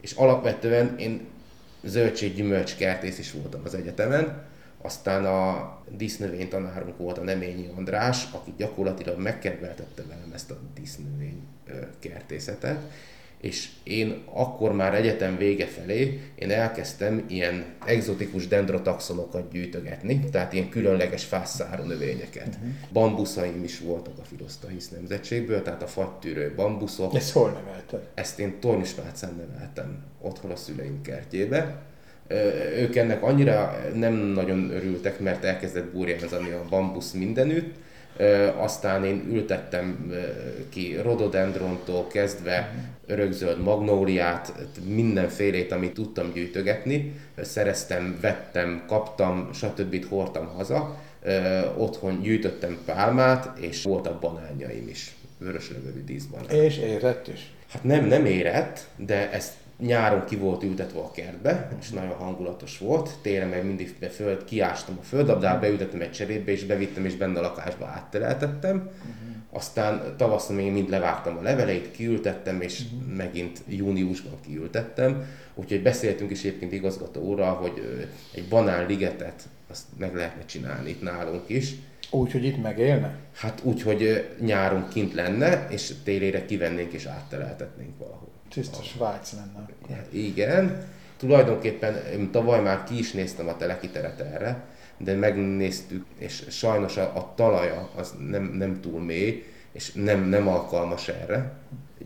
És 0.00 0.12
alapvetően 0.12 0.98
én 0.98 1.26
zöldség 1.82 2.34
gyümölcs 2.34 2.76
kertész 2.76 3.18
is 3.18 3.32
voltam 3.32 3.60
az 3.64 3.74
egyetemen, 3.74 4.42
aztán 4.82 5.24
a 5.24 5.78
dísznövény 5.96 6.48
tanárunk 6.48 6.96
volt 6.96 7.18
a 7.18 7.22
Neményi 7.22 7.70
András, 7.76 8.28
aki 8.32 8.52
gyakorlatilag 8.56 9.18
megkedveltette 9.18 10.02
velem 10.08 10.30
ezt 10.34 10.50
a 10.50 10.58
dísznövény 10.74 11.42
kertészetet, 11.98 12.80
és 13.40 13.68
én 13.82 14.22
akkor 14.24 14.72
már 14.72 14.94
egyetem 14.94 15.36
vége 15.36 15.66
felé 15.66 16.20
én 16.34 16.50
elkezdtem 16.50 17.24
ilyen 17.28 17.64
exotikus 17.84 18.48
dendrotaxonokat 18.48 19.50
gyűjtögetni, 19.50 20.20
tehát 20.30 20.52
ilyen 20.52 20.68
különleges 20.68 21.24
fászáró 21.24 21.82
növényeket. 21.82 22.46
Uh-huh. 22.46 22.70
Bambuszaim 22.92 23.64
is 23.64 23.78
voltak 23.80 24.18
a 24.18 24.22
Filosztahisz 24.22 24.88
nemzetségből, 24.88 25.62
tehát 25.62 25.82
a 25.82 25.86
fattűrő 25.86 26.52
bambuszok. 26.56 27.14
Ezt 27.14 27.32
hol 27.32 27.50
nevelted? 27.50 28.08
Ezt 28.14 28.38
én 28.38 28.60
Tornyuspácán 28.60 29.34
neveltem, 29.34 30.04
otthon 30.20 30.50
a 30.50 30.56
szüleim 30.56 31.02
kertjébe. 31.02 31.82
Ők 32.76 32.96
ennek 32.96 33.22
annyira 33.22 33.78
nem 33.94 34.14
nagyon 34.14 34.70
örültek, 34.70 35.20
mert 35.20 35.44
elkezdett 35.44 35.92
burjánzani 35.92 36.50
a 36.50 36.64
bambusz 36.70 37.12
mindenütt, 37.12 37.74
aztán 38.56 39.04
én 39.04 39.26
ültettem 39.30 40.12
ki 40.68 40.96
rododendrontól 41.02 42.06
kezdve 42.06 42.74
örökzöld 43.06 43.62
magnóliát, 43.62 44.52
mindenfélét, 44.84 45.72
amit 45.72 45.92
tudtam 45.92 46.32
gyűjtögetni, 46.32 47.12
szereztem, 47.40 48.18
vettem, 48.20 48.82
kaptam, 48.86 49.50
stb. 49.52 50.08
hordtam 50.08 50.46
haza, 50.46 50.98
otthon 51.76 52.20
gyűjtöttem 52.22 52.78
pálmát, 52.84 53.58
és 53.58 53.82
voltak 53.82 54.20
banánjaim 54.20 54.88
is, 54.88 55.14
vöröslevegő 55.38 56.04
díszbanán. 56.04 56.50
És 56.50 56.78
érett 56.78 57.28
is? 57.28 57.52
Hát 57.72 57.84
nem, 57.84 58.04
nem 58.04 58.24
érett, 58.24 58.86
de 58.96 59.30
ezt 59.30 59.52
nyáron 59.80 60.24
ki 60.24 60.36
volt 60.36 60.62
ültetve 60.62 60.98
a 60.98 61.10
kertbe, 61.10 61.68
és 61.80 61.90
nagyon 61.90 62.14
hangulatos 62.14 62.78
volt. 62.78 63.10
Télen 63.22 63.48
meg 63.48 63.64
mindig 63.64 63.94
föld, 64.10 64.44
kiástam 64.44 64.96
a 65.00 65.04
földabdát, 65.04 65.60
beültettem 65.60 66.00
egy 66.00 66.12
cserébe, 66.12 66.52
és 66.52 66.64
bevittem, 66.64 67.04
és 67.04 67.16
benne 67.16 67.38
a 67.38 67.42
lakásba 67.42 67.86
áttereltettem. 67.86 68.76
Uh-huh. 68.76 69.30
Aztán 69.52 70.14
tavaszon 70.16 70.56
még 70.56 70.72
mind 70.72 70.88
levártam 70.88 71.36
a 71.36 71.42
leveleit, 71.42 71.90
kiültettem, 71.90 72.60
és 72.60 72.80
uh-huh. 72.80 73.16
megint 73.16 73.60
júniusban 73.68 74.40
kiültettem. 74.46 75.24
Úgyhogy 75.54 75.82
beszéltünk 75.82 76.30
is 76.30 76.38
egyébként 76.38 76.72
igazgató 76.72 77.20
úrral, 77.20 77.54
hogy 77.54 78.06
egy 78.34 78.48
banánligetet 78.48 79.42
azt 79.70 79.84
meg 79.98 80.14
lehetne 80.14 80.44
csinálni 80.44 80.90
itt 80.90 81.02
nálunk 81.02 81.42
is. 81.46 81.74
Úgy, 82.10 82.32
hogy 82.32 82.44
itt 82.44 82.62
megélne? 82.62 83.14
Hát 83.34 83.60
úgy, 83.62 83.82
hogy 83.82 84.28
nyáron 84.40 84.88
kint 84.88 85.14
lenne, 85.14 85.66
és 85.70 85.92
télére 86.04 86.44
kivennénk 86.44 86.92
és 86.92 87.04
áttereltetnénk 87.04 87.98
valahol. 87.98 88.29
Tiszta 88.50 88.82
Svájc 88.82 89.32
lenne. 89.32 89.66
Igen. 90.10 90.88
Tulajdonképpen 91.16 92.30
tavaly 92.30 92.60
már 92.60 92.84
ki 92.84 92.98
is 92.98 93.12
néztem 93.12 93.48
a 93.48 93.56
telekiteret 93.56 94.20
erre, 94.20 94.64
de 94.98 95.14
megnéztük, 95.14 96.06
és 96.18 96.44
sajnos 96.48 96.96
a, 96.96 97.16
a 97.16 97.32
talaja 97.34 97.90
az 97.96 98.14
nem, 98.28 98.42
nem 98.42 98.80
túl 98.80 99.00
mély, 99.00 99.44
és 99.72 99.92
nem, 99.92 100.24
nem 100.24 100.48
alkalmas 100.48 101.08
erre. 101.08 101.52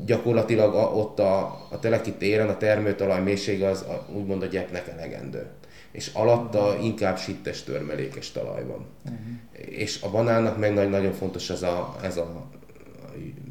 Gyakorlatilag 0.05 0.75
a, 0.75 0.83
ott 0.95 1.19
a, 1.19 1.67
a 1.71 1.79
teleki 1.81 2.13
téren 2.13 2.49
a 2.49 2.57
termőtalaj 2.57 3.23
mélysége 3.23 3.69
az 3.69 3.83
a, 3.83 4.07
úgymond 4.13 4.43
a 4.43 4.47
gyepnek 4.47 4.89
elegendő. 4.89 5.47
És 5.91 6.11
alatta 6.13 6.79
inkább 6.83 7.19
sittes 7.19 7.63
törmelékes 7.63 8.31
talaj 8.31 8.65
van. 8.65 8.87
Uh-huh. 9.05 9.77
És 9.79 10.03
a 10.03 10.11
banánnak 10.11 10.59
meg 10.59 10.75
nagy, 10.75 10.91
nagyon 10.91 11.13
fontos 11.13 11.51
ez 11.51 11.63
a, 11.63 11.97
ez 12.03 12.17
a 12.17 12.51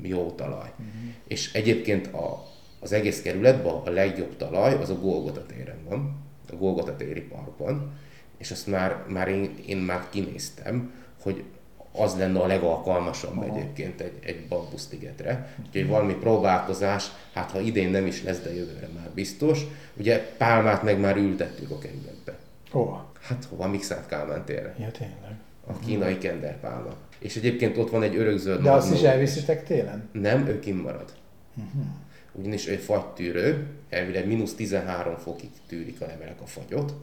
jó 0.01 0.31
talaj. 0.31 0.71
Uh-huh. 0.71 1.11
És 1.27 1.53
egyébként 1.53 2.07
a, 2.07 2.52
az 2.83 2.91
egész 2.91 3.21
kerületben 3.21 3.73
a 3.73 3.89
legjobb 3.89 4.37
talaj 4.37 4.73
az 4.73 4.89
a 4.89 4.99
Golgota 4.99 5.45
téren 5.45 5.79
van, 5.89 6.21
a 6.51 6.55
Golgota 6.55 6.95
téri 6.95 7.21
parkban, 7.21 7.91
és 8.37 8.51
azt 8.51 8.67
már, 8.67 9.03
már 9.07 9.27
én, 9.27 9.55
én 9.65 9.77
már 9.77 10.09
kinéztem, 10.09 10.91
hogy 11.21 11.43
az 11.91 12.17
lenne 12.17 12.39
a 12.39 12.47
legalkalmasabb 12.47 13.37
Aha. 13.37 13.55
egyébként 13.55 14.01
egy, 14.01 14.19
egy 14.23 14.47
bambusztigetre. 14.47 15.55
Úgyhogy 15.65 15.87
valami 15.87 16.13
próbálkozás, 16.13 17.07
hát 17.33 17.51
ha 17.51 17.59
idén 17.59 17.89
nem 17.89 18.05
is 18.05 18.23
lesz, 18.23 18.39
de 18.39 18.53
jövőre 18.53 18.89
már 18.95 19.09
biztos. 19.13 19.61
Ugye 19.97 20.19
pálmát 20.37 20.83
meg 20.83 20.99
már 20.99 21.17
ültettük 21.17 21.71
a 21.71 21.77
kerületbe. 21.77 22.37
Hova? 22.71 23.11
Hát 23.21 23.45
hova? 23.49 23.67
Mixát 23.67 24.07
Kálmán 24.07 24.45
térre. 24.45 24.75
Ja, 24.79 24.91
tényleg. 24.91 25.37
A 25.67 25.79
kínai 25.85 26.17
kenderpálma. 26.17 26.93
És 27.19 27.35
egyébként 27.35 27.77
ott 27.77 27.89
van 27.89 28.03
egy 28.03 28.15
örökzöld 28.15 28.61
De 28.61 28.71
azt 28.71 28.93
is 28.93 29.01
elviszitek 29.01 29.65
télen? 29.65 30.09
Nem, 30.11 30.47
ő 30.47 30.59
kimarad. 30.59 31.13
Uh-huh 31.55 31.85
ugyanis 32.33 32.65
egy 32.65 32.79
fagytűrő, 32.79 33.67
elvileg 33.89 34.27
mínusz 34.27 34.53
13 34.53 35.17
fokig 35.17 35.49
tűrik 35.67 36.01
a 36.01 36.05
levelek 36.05 36.41
a 36.41 36.45
fagyot, 36.45 36.93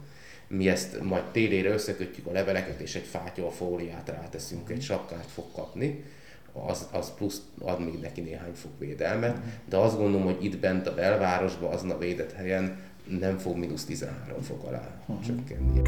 mi 0.47 0.69
ezt 0.69 1.03
majd 1.03 1.23
télére 1.23 1.69
összekötjük 1.69 2.25
a 2.25 2.31
leveleket, 2.31 2.79
és 2.79 2.95
egy 2.95 3.05
fátyol 3.05 3.51
fóliát 3.51 4.09
ráteszünk, 4.09 4.69
egy 4.69 4.81
sapkát 4.81 5.25
fog 5.33 5.45
kapni, 5.55 6.03
az, 6.53 6.87
az 6.91 7.13
plusz 7.17 7.41
ad 7.59 7.79
még 7.85 7.99
neki 8.01 8.21
néhány 8.21 8.53
fok 8.53 8.71
védelmet, 8.79 9.37
de 9.69 9.77
azt 9.77 9.97
gondolom, 9.97 10.25
hogy 10.25 10.43
itt 10.43 10.57
bent 10.57 10.87
a 10.87 10.93
belvárosban, 10.93 11.73
azon 11.73 11.89
a 11.89 11.97
védett 11.97 12.31
helyen 12.31 12.77
nem 13.19 13.37
fog 13.37 13.57
mínusz 13.57 13.85
13 13.85 14.41
fok 14.41 14.63
alá 14.63 15.03
uh-huh. 15.07 15.25
csökkenni. 15.25 15.81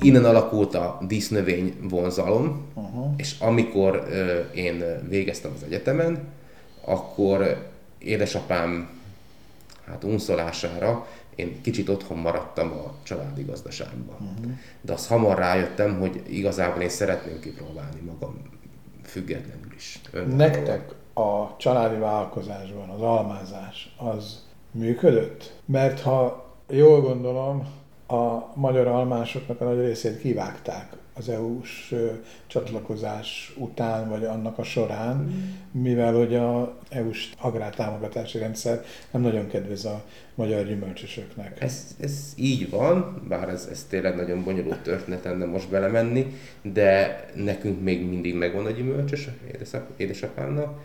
Innen 0.00 0.24
alakult 0.24 0.74
a 0.74 0.98
dísznövény 1.08 1.76
vonzalom, 1.80 2.71
uh-huh. 2.92 3.12
és 3.16 3.38
amikor 3.40 4.06
ö, 4.10 4.40
én 4.54 4.84
végeztem 5.08 5.52
az 5.54 5.62
egyetemen, 5.62 6.28
akkor 6.84 7.70
édesapám 7.98 9.00
hát 9.86 10.04
unszolására 10.04 11.06
én 11.34 11.60
kicsit 11.60 11.88
otthon 11.88 12.18
maradtam 12.18 12.72
a 12.72 12.92
családi 13.02 13.42
gazdaságban. 13.42 14.16
Uh-huh. 14.20 14.52
De 14.80 14.92
azt 14.92 15.08
hamar 15.08 15.38
rájöttem, 15.38 15.98
hogy 15.98 16.22
igazából 16.28 16.82
én 16.82 16.88
szeretném 16.88 17.40
kipróbálni 17.40 18.00
magam 18.00 18.42
függetlenül 19.04 19.72
is. 19.76 20.00
Önállóan. 20.10 20.36
Nektek 20.36 20.94
a 21.14 21.56
családi 21.56 21.98
vállalkozásban 21.98 22.88
az 22.88 23.00
almázás 23.00 23.94
az 23.96 24.44
működött? 24.70 25.52
Mert 25.64 26.00
ha 26.00 26.50
jól 26.68 27.00
gondolom, 27.00 27.66
a 28.06 28.52
magyar 28.54 28.86
almásoknak 28.86 29.60
a 29.60 29.64
nagy 29.64 29.78
részét 29.78 30.20
kivágták 30.20 30.92
az 31.14 31.28
EU-s 31.28 31.94
csatlakozás 32.46 33.52
után, 33.56 34.08
vagy 34.08 34.24
annak 34.24 34.58
a 34.58 34.62
során, 34.62 35.16
mm. 35.16 35.80
mivel 35.82 36.14
hogy 36.14 36.34
a 36.34 36.78
EU-s 36.88 37.30
agrártámogatási 37.40 38.38
rendszer 38.38 38.84
nem 39.10 39.22
nagyon 39.22 39.48
kedvez 39.48 39.84
a 39.84 40.04
magyar 40.34 40.66
gyümölcsösöknek. 40.66 41.60
Ez, 41.60 41.96
ez 42.00 42.32
így 42.36 42.70
van, 42.70 43.22
bár 43.28 43.48
ez, 43.48 43.68
ez 43.70 43.86
tényleg 43.88 44.16
nagyon 44.16 44.44
bonyolult 44.44 44.78
történet 44.78 45.24
lenne 45.24 45.44
most 45.44 45.70
belemenni, 45.70 46.36
de 46.62 47.24
nekünk 47.34 47.82
még 47.82 48.08
mindig 48.08 48.34
megvan 48.34 48.66
a 48.66 48.70
gyümölcsös 48.70 49.28
édesapámnak. 49.96 50.80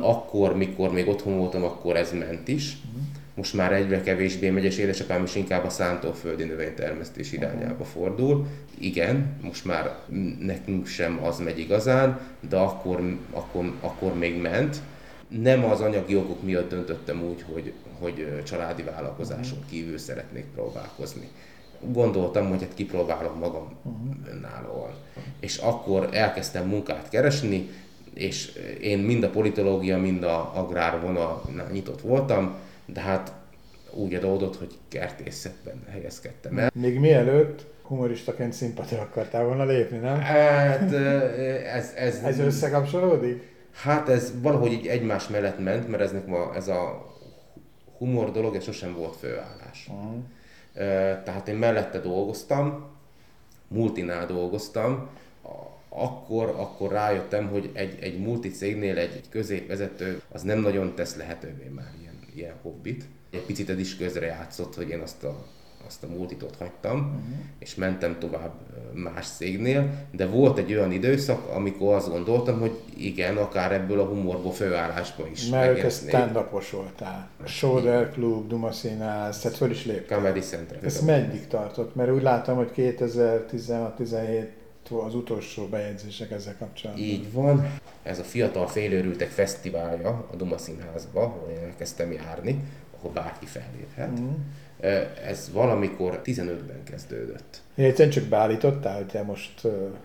Akkor, 0.00 0.56
mikor 0.56 0.92
még 0.92 1.08
otthon 1.08 1.38
voltam, 1.38 1.64
akkor 1.64 1.96
ez 1.96 2.12
ment 2.12 2.48
is. 2.48 2.76
Mm 2.76 3.24
most 3.36 3.54
már 3.54 3.72
egyre 3.72 4.00
kevésbé 4.00 4.50
megy, 4.50 4.64
és 4.64 4.78
édesapám 4.78 5.24
is 5.24 5.34
inkább 5.34 5.64
a 5.64 5.70
szántóföldi 5.70 6.44
növénytermesztés 6.44 7.32
irányába 7.32 7.84
fordul. 7.84 8.46
Igen, 8.78 9.36
most 9.42 9.64
már 9.64 9.98
nekünk 10.38 10.86
sem 10.86 11.20
az 11.24 11.38
megy 11.38 11.58
igazán, 11.58 12.20
de 12.48 12.56
akkor, 12.56 13.18
akkor, 13.30 13.72
akkor 13.80 14.14
még 14.14 14.40
ment. 14.40 14.76
Nem 15.28 15.64
az 15.64 15.80
anyagi 15.80 16.16
okok 16.16 16.42
miatt 16.42 16.70
döntöttem 16.70 17.22
úgy, 17.22 17.44
hogy, 17.52 17.72
hogy 17.98 18.42
családi 18.44 18.82
vállalkozáson 18.82 19.58
kívül 19.70 19.98
szeretnék 19.98 20.44
próbálkozni. 20.54 21.28
Gondoltam, 21.80 22.48
hogy 22.48 22.60
hát 22.60 22.74
kipróbálom 22.74 23.38
magam 23.38 23.76
önállóan. 24.30 24.90
És 25.40 25.56
akkor 25.56 26.08
elkezdtem 26.12 26.68
munkát 26.68 27.08
keresni, 27.08 27.68
és 28.14 28.52
én 28.80 28.98
mind 28.98 29.22
a 29.22 29.30
politológia, 29.30 29.98
mind 29.98 30.22
a 30.22 30.52
agrár 30.54 31.00
vonalnál 31.00 31.70
nyitott 31.72 32.00
voltam, 32.00 32.54
de 32.86 33.00
hát 33.00 33.32
úgy 33.90 34.14
adódott, 34.14 34.56
hogy 34.56 34.78
kertészetben 34.88 35.84
helyezkedtem 35.90 36.58
el. 36.58 36.70
Még 36.74 36.98
mielőtt 36.98 37.66
humoristaként 37.82 38.52
színpadra 38.52 39.00
akartál 39.00 39.44
volna 39.44 39.64
lépni, 39.64 39.98
nem? 39.98 40.18
Hát 40.18 40.92
ez... 40.92 41.92
Ez, 41.96 42.22
ez 42.24 42.38
összekapcsolódik? 42.38 43.54
Hát 43.72 44.08
ez 44.08 44.32
valahogy 44.42 44.72
így 44.72 44.86
egymás 44.86 45.28
mellett 45.28 45.58
ment, 45.58 45.88
mert 45.88 46.02
ez, 46.02 46.14
ma, 46.26 46.54
ez 46.54 46.68
a 46.68 47.14
humor 47.98 48.30
dolog, 48.30 48.54
ez 48.54 48.64
sosem 48.64 48.94
volt 48.94 49.16
főállás. 49.16 49.88
Uh-huh. 49.88 50.22
Tehát 51.24 51.48
én 51.48 51.54
mellette 51.54 52.00
dolgoztam, 52.00 52.86
multinál 53.68 54.26
dolgoztam, 54.26 55.08
akkor, 55.88 56.54
akkor 56.56 56.92
rájöttem, 56.92 57.48
hogy 57.48 57.70
egy, 57.72 57.98
egy 58.00 58.18
multicégnél 58.18 58.98
egy, 58.98 59.12
egy 59.12 59.28
középvezető 59.28 60.22
az 60.32 60.42
nem 60.42 60.58
nagyon 60.58 60.94
tesz 60.94 61.16
lehetővé 61.16 61.68
már 61.74 61.92
ilyen 62.36 62.54
hobbit. 62.62 63.04
Egy 63.30 63.42
picit 63.42 63.70
ez 63.70 63.78
is 63.78 63.96
közre 63.96 64.26
játszott, 64.26 64.74
hogy 64.74 64.88
én 64.88 65.00
azt 65.00 65.24
a, 65.24 65.44
azt 65.86 66.02
a 66.02 66.06
multitot 66.06 66.56
hagytam, 66.56 66.98
uh-huh. 66.98 67.44
és 67.58 67.74
mentem 67.74 68.18
tovább 68.18 68.52
más 68.92 69.26
cégnél, 69.26 70.06
de 70.10 70.26
volt 70.26 70.58
egy 70.58 70.72
olyan 70.72 70.92
időszak, 70.92 71.48
amikor 71.48 71.94
azt 71.94 72.08
gondoltam, 72.08 72.60
hogy 72.60 72.80
igen, 72.96 73.36
akár 73.36 73.72
ebből 73.72 74.00
a 74.00 74.04
humorból 74.04 74.52
főállásba 74.52 75.28
is 75.32 75.48
Mert 75.48 75.80
te 75.80 75.88
stand 75.88 76.38
voltál. 76.70 77.28
Shoulder 77.44 78.10
Club, 78.10 78.48
Duma 78.48 78.72
Színház, 78.72 79.38
tehát 79.38 79.56
föl 79.56 79.70
is 79.70 79.84
léptél. 79.84 80.16
Comedy 80.16 80.40
Center. 80.40 80.78
Ez 80.82 81.00
meddig 81.00 81.46
tartott? 81.46 81.94
Mert 81.94 82.10
úgy 82.10 82.22
látom, 82.22 82.56
hogy 82.56 82.70
2016-17 82.76 84.46
az 84.90 85.14
utolsó 85.14 85.66
bejegyzések 85.66 86.30
ezzel 86.30 86.56
kapcsolatban. 86.58 87.04
Így 87.04 87.32
van. 87.32 87.78
Ez 88.02 88.18
a 88.18 88.22
Fiatal 88.22 88.66
Félőrültek 88.66 89.28
Fesztiválja 89.28 90.26
a 90.32 90.36
Duma 90.36 90.58
Színházba, 90.58 91.20
ahol 91.22 91.50
én 91.50 91.64
elkezdtem 91.64 92.12
járni, 92.12 92.64
ahol 92.98 93.10
bárki 93.10 93.46
felléphet. 93.46 94.20
Mm. 94.20 94.32
Ez 95.26 95.50
valamikor 95.52 96.20
15-ben 96.24 96.82
kezdődött. 96.90 97.60
Egyszerűen 97.74 98.14
csak 98.14 98.24
beállítottál, 98.24 98.96
hogy 98.96 99.06
te 99.06 99.22
most 99.22 99.60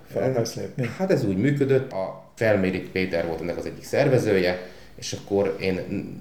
fel 0.08 0.32
akarsz 0.32 0.56
lépni? 0.56 0.90
Hát 0.98 1.12
ez 1.12 1.26
úgy 1.26 1.38
működött. 1.38 1.92
A 1.92 2.24
Felmérit 2.36 2.90
Péter 2.90 3.28
volt 3.28 3.42
ennek 3.42 3.58
az 3.58 3.66
egyik 3.66 3.84
szervezője, 3.84 4.60
és 5.02 5.14
akkor 5.14 5.58
én 5.60 5.80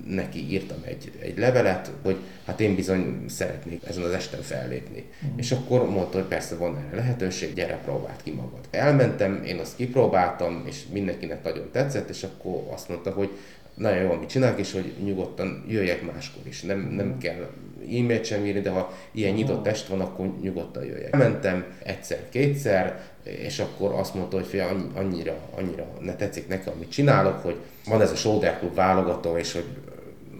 neki 0.09 0.51
írtam 0.51 0.79
egy, 0.85 1.13
egy 1.19 1.39
levelet, 1.39 1.91
hogy 2.03 2.17
hát 2.45 2.61
én 2.61 2.75
bizony 2.75 3.25
szeretnék 3.29 3.83
ezen 3.89 4.03
az 4.03 4.13
esten 4.13 4.43
fellépni. 4.43 5.05
Mm. 5.27 5.39
És 5.39 5.53
akkor 5.53 5.91
mondta, 5.91 6.19
hogy 6.19 6.27
persze 6.27 6.57
van 6.57 6.77
erre 6.77 6.97
lehetőség, 6.97 7.55
gyere, 7.55 7.79
próbáld 7.85 8.23
ki 8.23 8.31
magad. 8.31 8.61
Elmentem, 8.71 9.43
én 9.45 9.59
azt 9.59 9.77
kipróbáltam, 9.77 10.63
és 10.67 10.83
mindenkinek 10.93 11.45
nagyon 11.45 11.69
tetszett, 11.73 12.09
és 12.09 12.23
akkor 12.23 12.67
azt 12.73 12.89
mondta, 12.89 13.11
hogy 13.11 13.31
nagyon 13.75 14.03
jó, 14.03 14.11
amit 14.11 14.29
csinálok, 14.29 14.59
és 14.59 14.73
hogy 14.73 14.95
nyugodtan 15.05 15.65
jöjjek 15.69 16.13
máskor 16.13 16.43
is. 16.47 16.63
Nem, 16.63 16.79
nem 16.81 17.07
mhm. 17.07 17.19
kell 17.19 17.49
e-mailt 17.83 18.25
sem 18.25 18.45
írni, 18.45 18.61
de 18.61 18.71
ha 18.71 18.93
ilyen 19.11 19.35
nyitott 19.35 19.63
test 19.63 19.87
van, 19.87 20.01
akkor 20.01 20.33
nyugodtan 20.41 20.85
jöjjek. 20.85 21.17
Mentem 21.17 21.65
egyszer-kétszer, 21.83 23.01
és 23.23 23.59
akkor 23.59 23.93
azt 23.93 24.15
mondta, 24.15 24.37
hogy 24.37 24.47
fia, 24.47 24.69
annyira, 24.95 25.37
annyira 25.57 25.87
ne 26.01 26.17
tetszik 26.17 26.49
nekem, 26.49 26.73
amit 26.73 26.91
csinálok, 26.91 27.43
hogy 27.43 27.57
van 27.87 28.01
ez 28.01 28.11
a 28.11 28.17
Shoulder 28.17 28.59
Club 28.59 28.75
válogató, 28.75 29.37
és 29.37 29.53
hogy 29.53 29.65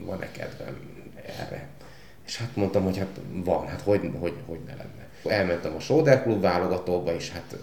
van-e 0.05 0.31
kedvem 0.33 0.77
erre. 1.39 1.69
És 2.27 2.37
hát 2.37 2.57
mondtam, 2.57 2.85
hogy 2.85 2.99
hát 2.99 3.21
van, 3.33 3.67
hát 3.67 3.81
hogy, 3.81 4.11
hogy, 4.21 4.35
hogy 4.47 4.59
ne 4.67 4.75
lenne. 4.75 5.09
Elmentem 5.37 5.75
a 5.75 5.81
Shoulder 5.81 6.23
Club 6.23 6.41
válogatóba, 6.41 7.15
és 7.15 7.31
hát 7.31 7.57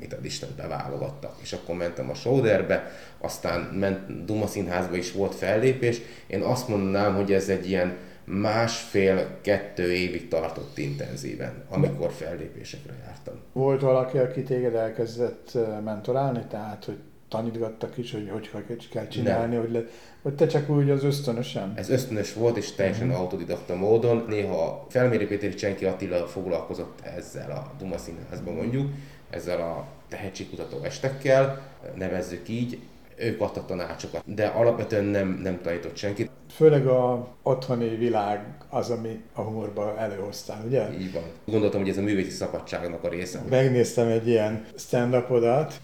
mit 0.00 0.12
ad 0.12 0.24
Isten, 0.24 0.48
beválogattak. 0.56 1.36
És 1.42 1.52
akkor 1.52 1.74
mentem 1.74 2.10
a 2.10 2.14
Shoulderbe, 2.14 2.90
aztán 3.18 3.60
ment 3.60 4.24
Duma 4.24 4.46
Színházba 4.46 4.96
is 4.96 5.12
volt 5.12 5.34
fellépés. 5.34 6.00
Én 6.26 6.40
azt 6.40 6.68
mondanám, 6.68 7.14
hogy 7.14 7.32
ez 7.32 7.48
egy 7.48 7.68
ilyen 7.68 7.96
másfél-kettő 8.24 9.92
évig 9.92 10.28
tartott 10.28 10.78
intenzíven, 10.78 11.64
amikor 11.68 12.10
fellépésekre 12.10 12.92
jártam. 13.04 13.34
Volt 13.52 13.80
valaki, 13.80 14.18
aki 14.18 14.42
téged 14.42 14.74
elkezdett 14.74 15.58
mentorálni, 15.84 16.42
tehát 16.48 16.84
hogy 16.84 16.98
tanítgattak 17.28 17.98
is, 17.98 18.12
hogy 18.12 18.28
hogy, 18.32 18.48
hogy 18.48 18.88
kell 18.88 19.06
csinálni, 19.06 19.56
hogy, 19.56 19.72
le, 19.72 19.84
vagy 20.22 20.34
te 20.34 20.46
csak 20.46 20.68
úgy 20.68 20.90
az 20.90 21.04
ösztönösen? 21.04 21.72
Ez 21.76 21.90
ösztönös 21.90 22.34
volt, 22.34 22.56
és 22.56 22.72
teljesen 22.72 23.06
uh-huh. 23.06 23.22
autodidakta 23.22 23.74
módon. 23.74 24.24
Néha 24.28 24.64
a 24.64 24.86
Felméri 24.88 25.26
Péter 25.26 25.54
Csenki 25.54 25.84
Attila 25.84 26.26
foglalkozott 26.26 27.00
ezzel 27.00 27.50
a 27.50 27.72
Duma 27.78 27.98
Színházban 27.98 28.54
mondjuk, 28.54 28.90
ezzel 29.32 29.60
a 29.60 29.86
tehetségkutató 30.08 30.78
estekkel, 30.82 31.60
nevezzük 31.94 32.48
így, 32.48 32.78
ők 33.16 33.40
adtak 33.40 33.66
tanácsokat, 33.66 34.22
de 34.34 34.46
alapvetően 34.46 35.04
nem, 35.04 35.38
nem 35.42 35.60
tanított 35.62 35.96
senkit. 35.96 36.30
Főleg 36.50 36.86
a 36.86 37.28
otthoni 37.42 37.96
világ 37.96 38.46
az, 38.68 38.90
ami 38.90 39.20
a 39.32 39.40
humorba 39.40 39.98
előhoztál, 39.98 40.64
ugye? 40.66 40.92
Így 40.98 41.12
van. 41.12 41.22
Gondoltam, 41.44 41.80
hogy 41.80 41.90
ez 41.90 41.96
a 41.96 42.02
művészi 42.02 42.30
szabadságnak 42.30 43.04
a 43.04 43.08
része. 43.08 43.42
Megnéztem 43.50 44.08
egy 44.08 44.28
ilyen 44.28 44.66
stand 44.76 45.24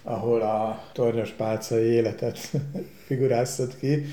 ahol 0.03 0.41
a 0.41 0.83
tornyos 0.93 1.29
pálcai 1.29 1.83
életet 1.83 2.39
figuráztat 3.07 3.77
ki, 3.79 4.05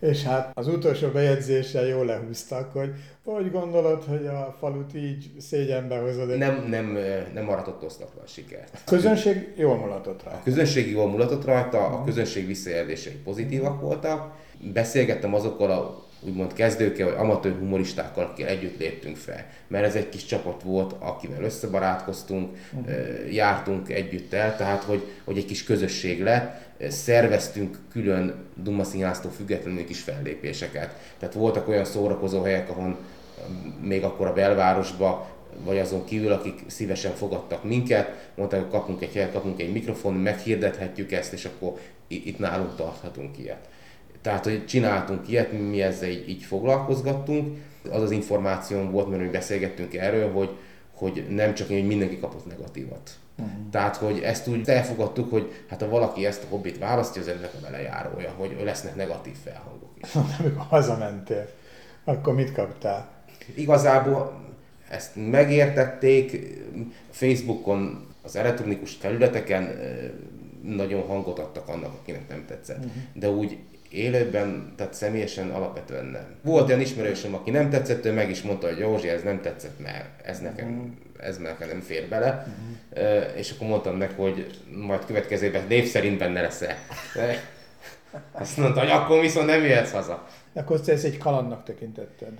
és 0.00 0.22
hát 0.22 0.50
az 0.54 0.68
utolsó 0.68 1.08
bejegyzéssel 1.08 1.86
jól 1.86 2.04
lehúztak, 2.04 2.72
hogy 2.72 2.90
hogy 3.24 3.50
gondolod, 3.50 4.04
hogy 4.04 4.26
a 4.26 4.56
falut 4.58 4.94
így 4.94 5.30
szégyenbe 5.38 5.98
hozod? 5.98 6.38
Nem, 6.38 6.66
nem, 6.68 6.98
nem 7.34 7.44
maradt 7.44 7.82
osztatlan 7.82 8.26
sikert. 8.26 8.70
A 8.74 8.78
közönség 8.84 9.52
jól 9.56 9.76
mulatott 9.76 10.22
rajta. 10.22 10.38
A 10.38 10.42
közönség 10.42 10.90
jól 10.90 11.10
mulatott 11.10 11.44
rajta, 11.44 11.86
a 11.86 12.04
közönség 12.04 12.46
visszajelzései 12.46 13.14
pozitívak 13.24 13.80
voltak. 13.80 14.32
Beszélgettem 14.72 15.34
azokkal 15.34 15.70
a 15.70 16.03
úgymond 16.26 16.52
kezdőkkel, 16.52 17.06
vagy 17.06 17.16
amatőr 17.18 17.58
humoristákkal, 17.58 18.24
akikkel 18.24 18.52
együtt 18.52 18.78
léptünk 18.78 19.16
fel. 19.16 19.46
Mert 19.68 19.84
ez 19.84 19.94
egy 19.94 20.08
kis 20.08 20.24
csapat 20.24 20.62
volt, 20.62 20.94
akivel 20.98 21.42
összebarátkoztunk, 21.42 22.56
uh-huh. 22.72 23.34
jártunk 23.34 23.90
együtt 23.90 24.32
el, 24.32 24.56
tehát 24.56 24.82
hogy, 24.82 25.02
hogy 25.24 25.36
egy 25.36 25.46
kis 25.46 25.64
közösség 25.64 26.22
lett, 26.22 26.62
szerveztünk 26.88 27.78
külön 27.90 28.34
Duma 28.54 28.84
Színháztól 28.84 29.30
függetlenül 29.30 29.84
kis 29.84 30.00
fellépéseket. 30.00 30.96
Tehát 31.18 31.34
voltak 31.34 31.68
olyan 31.68 31.84
szórakozó 31.84 32.42
helyek, 32.42 32.70
ahol 32.70 32.98
még 33.80 34.04
akkor 34.04 34.26
a 34.26 34.32
belvárosba 34.32 35.32
vagy 35.64 35.78
azon 35.78 36.04
kívül, 36.04 36.32
akik 36.32 36.62
szívesen 36.66 37.12
fogadtak 37.12 37.64
minket, 37.64 38.30
mondták, 38.34 38.60
hogy 38.60 38.70
kapunk 38.70 39.02
egy 39.02 39.12
helyet, 39.12 39.32
kapunk 39.32 39.60
egy 39.60 39.72
mikrofon, 39.72 40.14
meghirdethetjük 40.14 41.12
ezt, 41.12 41.32
és 41.32 41.44
akkor 41.44 41.78
itt 42.06 42.38
nálunk 42.38 42.76
tarthatunk 42.76 43.38
ilyet. 43.38 43.68
Tehát, 44.24 44.44
hogy 44.44 44.66
csináltunk 44.66 45.28
ilyet, 45.28 45.52
mi 45.52 45.82
ezzel 45.82 46.08
így, 46.08 46.28
így 46.28 46.42
foglalkozgattunk. 46.42 47.58
Az 47.90 48.02
az 48.02 48.10
információm 48.10 48.90
volt, 48.90 49.08
mert 49.08 49.22
mi 49.22 49.28
beszélgettünk 49.28 49.94
erről, 49.94 50.32
hogy, 50.32 50.50
hogy 50.94 51.26
nem 51.28 51.54
csak 51.54 51.68
én, 51.68 51.78
hogy 51.78 51.88
mindenki 51.88 52.18
kapott 52.18 52.46
negatívat. 52.46 53.10
Uh-huh. 53.38 53.54
Tehát, 53.70 53.96
hogy 53.96 54.18
ezt 54.18 54.48
úgy 54.48 54.68
elfogadtuk, 54.68 55.30
hogy 55.30 55.64
hát 55.68 55.80
ha 55.80 55.88
valaki 55.88 56.26
ezt 56.26 56.42
a 56.42 56.46
hobbit 56.48 56.78
választja, 56.78 57.22
az 57.22 57.28
ennek 57.28 57.50
a 57.54 57.60
velejárója, 57.62 58.30
hogy 58.36 58.56
lesznek 58.64 58.96
negatív 58.96 59.34
felhangok 59.44 59.90
is. 60.02 60.14
Amikor 60.40 60.64
hazamentél, 60.68 61.48
akkor 62.04 62.34
mit 62.34 62.52
kaptál? 62.52 63.08
Igazából 63.54 64.44
ezt 64.88 65.10
megértették, 65.30 66.56
Facebookon, 67.10 68.06
az 68.22 68.36
elektronikus 68.36 68.94
felületeken 68.94 69.78
nagyon 70.62 71.06
hangot 71.06 71.38
adtak 71.38 71.68
annak, 71.68 71.94
akinek 72.00 72.28
nem 72.28 72.44
tetszett. 72.46 72.78
Uh-huh. 72.84 73.02
De 73.12 73.30
úgy 73.30 73.58
élőben, 73.94 74.72
tehát 74.76 74.94
személyesen 74.94 75.50
alapvetően 75.50 76.04
nem. 76.04 76.26
Volt 76.42 76.68
olyan 76.68 76.80
ismerősöm, 76.80 77.34
aki 77.34 77.50
nem 77.50 77.70
tetszett, 77.70 78.04
ő 78.04 78.12
meg 78.12 78.30
is 78.30 78.42
mondta, 78.42 78.66
hogy 78.66 78.78
Józsi, 78.78 79.08
ez 79.08 79.22
nem 79.22 79.40
tetszett, 79.40 79.78
mert 79.78 80.26
ez 80.26 80.40
nekem, 80.40 80.98
ez 81.18 81.38
nekem 81.38 81.68
nem 81.68 81.80
fér 81.80 82.08
bele. 82.08 82.46
Uh-huh. 82.48 83.38
És 83.38 83.50
akkor 83.50 83.68
mondtam 83.68 83.96
neki, 83.96 84.14
hogy 84.16 84.60
majd 84.86 85.04
következő 85.04 85.46
évben 85.46 85.64
név 85.68 85.86
szerint 85.86 86.18
benne 86.18 86.40
lesz-e. 86.40 86.76
Azt 88.32 88.56
mondta, 88.56 88.80
hogy 88.80 88.90
akkor 88.90 89.20
viszont 89.20 89.46
nem 89.46 89.62
jöhetsz 89.62 89.92
haza. 89.92 90.26
Akkor 90.52 90.80
ez 90.86 91.04
egy 91.04 91.18
kalandnak 91.18 91.64
tekintetted? 91.64 92.32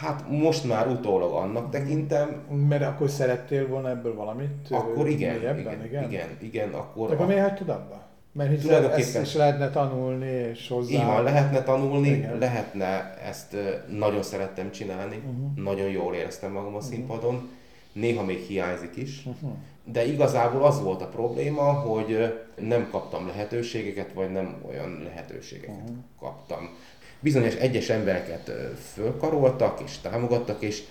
Hát 0.00 0.24
most 0.28 0.64
már 0.64 0.86
utólag 0.86 1.32
annak 1.34 1.70
tekintem. 1.70 2.42
Mert 2.68 2.82
akkor 2.82 3.10
szerettél 3.10 3.66
volna 3.66 3.90
ebből 3.90 4.14
valamit? 4.14 4.66
Akkor 4.70 5.08
igen, 5.08 5.36
igen, 5.36 5.58
igen, 5.58 5.84
igen, 5.84 6.04
igen, 6.04 6.28
igen, 6.40 6.72
akkor... 6.72 7.08
De 7.08 7.14
akkor 7.14 7.24
a... 7.24 7.28
miért 7.28 7.48
hagytad 7.48 7.68
abba? 7.68 8.06
Mert 8.32 8.50
hiszen 8.50 8.66
tulajdonképpen 8.66 9.20
ezt 9.20 9.26
is 9.26 9.34
lehetne 9.34 9.70
tanulni, 9.70 10.30
és 10.30 10.68
hozzá... 10.68 10.92
Így 10.92 11.04
van, 11.04 11.22
lehetne 11.22 11.62
tanulni, 11.62 12.08
igen. 12.08 12.38
lehetne 12.38 13.14
ezt 13.24 13.56
nagyon 13.88 14.22
szerettem 14.22 14.70
csinálni, 14.70 15.16
uh-huh. 15.16 15.64
nagyon 15.64 15.88
jól 15.88 16.14
éreztem 16.14 16.52
magam 16.52 16.74
a 16.74 16.76
uh-huh. 16.76 16.92
színpadon, 16.92 17.48
néha 17.92 18.24
még 18.24 18.38
hiányzik 18.38 18.96
is, 18.96 19.22
uh-huh. 19.26 19.50
de 19.84 20.06
igazából 20.06 20.64
az 20.64 20.82
volt 20.82 21.02
a 21.02 21.08
probléma, 21.08 21.62
hogy 21.62 22.34
nem 22.60 22.88
kaptam 22.90 23.26
lehetőségeket, 23.26 24.12
vagy 24.12 24.32
nem 24.32 24.62
olyan 24.68 25.02
lehetőségeket 25.04 25.74
uh-huh. 25.74 25.96
kaptam 26.20 26.70
bizonyos 27.20 27.54
egyes 27.54 27.88
embereket 27.88 28.50
fölkaroltak 28.92 29.80
és 29.84 29.98
támogattak, 29.98 30.62
és 30.62 30.82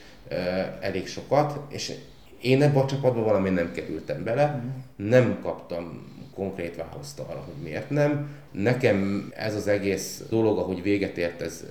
elég 0.79 1.07
sokat, 1.07 1.59
és 1.69 1.93
én 2.41 2.61
ebbe 2.61 2.79
a 2.79 2.85
csapatba 2.85 3.23
valami 3.23 3.49
nem 3.49 3.71
kerültem 3.71 4.23
bele, 4.23 4.45
uh-huh. 4.45 5.09
nem 5.09 5.39
kaptam 5.41 6.15
konkrét 6.37 6.75
választ 6.75 7.19
arra, 7.19 7.39
hogy 7.45 7.63
miért 7.63 7.89
nem. 7.89 8.29
Nekem 8.51 9.31
ez 9.35 9.55
az 9.55 9.67
egész 9.67 10.23
dolog, 10.29 10.57
ahogy 10.57 10.81
véget 10.81 11.17
ért, 11.17 11.41
ez, 11.41 11.65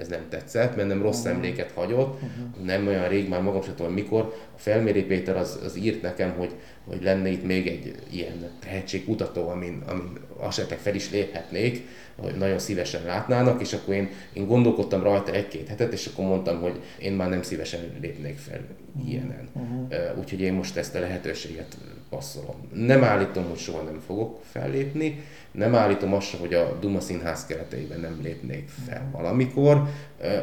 ez 0.00 0.08
nem 0.08 0.28
tetszett, 0.28 0.76
mert 0.76 0.88
nem 0.88 1.02
rossz 1.02 1.18
uh-huh. 1.18 1.34
emléket 1.34 1.72
hagyott. 1.74 2.14
Uh-huh. 2.14 2.64
Nem 2.64 2.86
olyan 2.86 3.08
rég, 3.08 3.28
már 3.28 3.42
magam 3.42 3.62
sem 3.62 3.74
tudom 3.74 3.92
mikor. 3.92 4.34
A 4.54 4.58
Felméri 4.58 5.02
Péter 5.02 5.36
az, 5.36 5.60
az 5.64 5.76
írt 5.76 6.02
nekem, 6.02 6.32
hogy, 6.32 6.54
hogy 6.84 7.02
lenne 7.02 7.28
itt 7.28 7.44
még 7.44 7.66
egy 7.66 7.94
ilyen 8.10 8.50
tehetségkutató, 8.60 9.48
amin, 9.48 9.82
amin 9.86 10.18
esetleg 10.42 10.78
fel 10.78 10.94
is 10.94 11.10
léphetnék 11.10 11.86
hogy 12.20 12.34
nagyon 12.34 12.58
szívesen 12.58 13.04
látnának, 13.04 13.60
és 13.60 13.72
akkor 13.72 13.94
én, 13.94 14.08
én 14.32 14.46
gondolkodtam 14.46 15.02
rajta 15.02 15.32
egy-két 15.32 15.68
hetet, 15.68 15.92
és 15.92 16.06
akkor 16.06 16.24
mondtam, 16.24 16.60
hogy 16.60 16.80
én 16.98 17.12
már 17.12 17.28
nem 17.28 17.42
szívesen 17.42 17.80
lépnék 18.00 18.38
fel 18.38 18.60
ilyenen. 19.06 19.48
Uh-huh. 19.52 20.18
Úgyhogy 20.18 20.40
én 20.40 20.52
most 20.52 20.76
ezt 20.76 20.94
a 20.94 21.00
lehetőséget 21.00 21.76
passzolom. 22.08 22.68
Nem 22.72 23.04
állítom, 23.04 23.44
hogy 23.48 23.58
soha 23.58 23.82
nem 23.82 24.00
fogok 24.06 24.40
fellépni, 24.50 25.24
nem 25.52 25.74
állítom 25.74 26.14
azt, 26.14 26.36
hogy 26.36 26.54
a 26.54 26.78
Duma 26.80 27.00
Színház 27.00 27.46
kereteiben 27.46 28.00
nem 28.00 28.18
lépnék 28.22 28.68
fel 28.68 29.08
valamikor. 29.12 29.82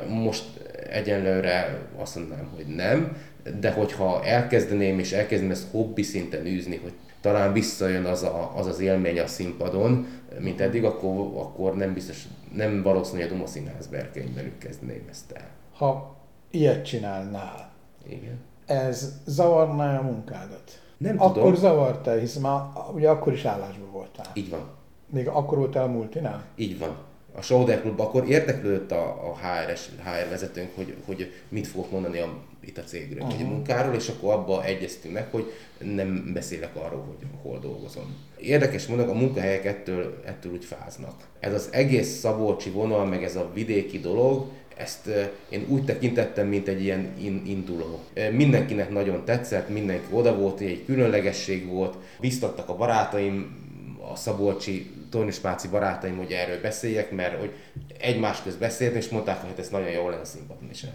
Most 0.09 0.45
egyenlőre 0.89 1.87
azt 1.97 2.15
mondanám, 2.15 2.49
hogy 2.55 2.65
nem, 2.65 3.17
de 3.59 3.71
hogyha 3.71 4.25
elkezdeném 4.25 4.99
és 4.99 5.11
elkezdeném 5.11 5.53
ezt 5.53 5.71
hobbi 5.71 6.01
szinten 6.03 6.45
űzni, 6.45 6.79
hogy 6.83 6.93
talán 7.21 7.53
visszajön 7.53 8.05
az, 8.05 8.23
a, 8.23 8.51
az 8.55 8.65
az 8.65 8.79
élmény 8.79 9.19
a 9.19 9.27
színpadon, 9.27 10.07
mint 10.39 10.61
eddig, 10.61 10.83
akkor, 10.83 11.17
akkor 11.35 11.75
nem 11.75 11.93
biztos, 11.93 12.27
nem 12.53 12.81
valószínű, 12.81 13.21
hogy 13.21 13.29
a 13.29 13.33
Duma 13.33 13.47
Színház 13.47 13.87
berkeimben 13.87 14.51
kezdeném 14.57 15.05
ezt 15.09 15.31
el. 15.31 15.47
Ha 15.73 16.15
ilyet 16.51 16.85
csinálnál, 16.85 17.71
Igen. 18.07 18.39
ez 18.65 19.13
zavarná 19.25 19.99
a 19.99 20.01
munkádat? 20.01 20.81
Nem 20.97 21.21
akkor 21.21 21.33
tudom. 21.33 21.55
zavarta, 21.55 22.13
hiszen 22.13 22.41
már 22.41 22.61
ugye 22.93 23.09
akkor 23.09 23.33
is 23.33 23.45
állásban 23.45 23.91
voltál. 23.91 24.31
Így 24.33 24.49
van. 24.49 24.76
Még 25.09 25.27
akkor 25.27 25.57
voltál 25.57 25.83
a 25.83 25.87
multinál? 25.87 26.45
Így 26.55 26.79
van. 26.79 26.97
A 27.35 27.41
Sauder 27.41 27.81
Club 27.81 27.99
akkor 27.99 28.29
érdeklődött 28.29 28.91
a, 28.91 29.29
a 29.29 29.37
HRS, 29.37 29.89
HR 30.03 30.29
vezetőnk, 30.29 30.69
hogy, 30.75 30.95
hogy 31.05 31.31
mit 31.49 31.67
fogok 31.67 31.91
mondani 31.91 32.19
a, 32.19 32.37
itt 32.59 32.77
a 32.77 32.83
cégről, 32.83 33.23
uh-huh. 33.23 33.37
vagy 33.37 33.45
a 33.45 33.49
munkáról, 33.49 33.95
és 33.95 34.07
akkor 34.07 34.33
abba 34.33 34.63
egyeztünk 34.63 35.13
meg, 35.13 35.27
hogy 35.31 35.51
nem 35.77 36.31
beszélek 36.33 36.75
arról, 36.75 37.03
hogy 37.07 37.27
hol 37.41 37.59
dolgozom. 37.59 38.15
Érdekes 38.37 38.87
mondok, 38.87 39.09
a 39.09 39.13
munkahelyek 39.13 39.65
ettől, 39.65 40.21
ettől 40.25 40.51
úgy 40.51 40.65
fáznak. 40.65 41.13
Ez 41.39 41.53
az 41.53 41.69
egész 41.71 42.19
szabolcsi 42.19 42.69
vonal, 42.69 43.05
meg 43.05 43.23
ez 43.23 43.35
a 43.35 43.51
vidéki 43.53 43.99
dolog, 43.99 44.45
ezt 44.77 45.09
én 45.49 45.65
úgy 45.69 45.85
tekintettem, 45.85 46.47
mint 46.47 46.67
egy 46.67 46.81
ilyen 46.81 47.13
induló. 47.45 47.99
Mindenkinek 48.31 48.89
nagyon 48.89 49.25
tetszett, 49.25 49.69
mindenki 49.69 50.07
oda 50.11 50.37
volt, 50.37 50.59
egy 50.59 50.85
különlegesség 50.85 51.67
volt, 51.67 51.95
biztattak 52.19 52.69
a 52.69 52.75
barátaim, 52.75 53.65
a 54.11 54.15
szabolcsi 54.15 54.91
tornispáci 55.09 55.67
barátaim, 55.67 56.17
hogy 56.17 56.31
erről 56.31 56.61
beszéljek, 56.61 57.11
mert 57.11 57.39
hogy 57.39 57.51
egymás 57.99 58.41
közt 58.41 58.59
beszélni, 58.59 58.97
és 58.97 59.09
mondták, 59.09 59.39
hogy 59.39 59.49
hát 59.49 59.59
ez 59.59 59.69
nagyon 59.69 59.89
jó 59.89 60.09
lenne 60.09 60.25
színpadon 60.25 60.69
is 60.71 60.85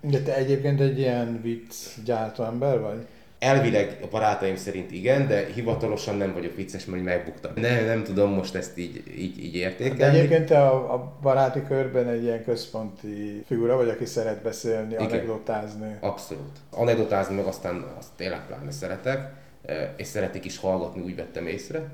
De 0.00 0.20
te 0.20 0.36
egyébként 0.36 0.80
egy 0.80 0.98
ilyen 0.98 1.40
vicc 1.42 1.74
gyártó 2.04 2.44
ember 2.44 2.80
vagy? 2.80 3.06
Elvileg 3.38 3.98
a 4.02 4.06
barátaim 4.10 4.56
szerint 4.56 4.92
igen, 4.92 5.26
de 5.26 5.46
hivatalosan 5.54 6.16
nem 6.16 6.32
vagyok 6.32 6.56
vicces, 6.56 6.84
mert 6.84 7.02
megbuktam. 7.02 7.52
Nem, 7.54 7.84
nem 7.84 8.04
tudom 8.04 8.30
most 8.30 8.54
ezt 8.54 8.78
így, 8.78 9.02
így, 9.18 9.44
így 9.44 9.54
értékelni. 9.54 9.98
De 9.98 10.18
egyébként 10.18 10.46
te 10.46 10.60
a, 10.60 10.94
a 10.94 11.18
baráti 11.22 11.62
körben 11.68 12.08
egy 12.08 12.22
ilyen 12.22 12.44
központi 12.44 13.44
figura 13.46 13.76
vagy, 13.76 13.88
aki 13.88 14.04
szeret 14.04 14.42
beszélni, 14.42 14.92
igen. 14.92 15.04
anekdotázni. 15.04 15.96
Abszolút. 16.00 16.58
Anekdotázni 16.70 17.34
meg 17.34 17.44
aztán 17.44 17.84
azt 17.98 18.08
tényleg 18.16 18.46
pláne 18.46 18.70
szeretek, 18.70 19.32
eh, 19.66 19.88
és 19.96 20.06
szeretik 20.06 20.44
is 20.44 20.58
hallgatni, 20.58 21.00
úgy 21.02 21.16
vettem 21.16 21.46
észre 21.46 21.88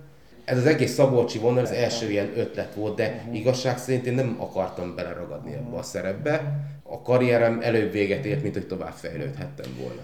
ez 0.45 0.59
az 0.59 0.67
egész 0.67 0.93
Szabolcsi 0.93 1.39
vonal 1.39 1.65
az 1.65 1.71
első 1.71 2.11
ilyen 2.11 2.39
ötlet 2.39 2.75
volt, 2.75 2.97
de 2.97 3.09
uh-huh. 3.09 3.37
igazság 3.37 3.79
szerint 3.79 4.07
én 4.07 4.15
nem 4.15 4.37
akartam 4.39 4.95
beleragadni 4.95 5.51
uh-huh. 5.51 5.67
ebbe 5.67 5.77
a 5.77 5.83
szerepbe. 5.83 6.61
A 6.83 7.03
karrierem 7.03 7.61
előbb 7.63 7.93
véget 7.93 8.25
ért, 8.25 8.43
mint 8.43 8.55
hogy 8.55 8.67
tovább 8.67 8.93
fejlődhettem 8.93 9.67
volna. 9.81 10.03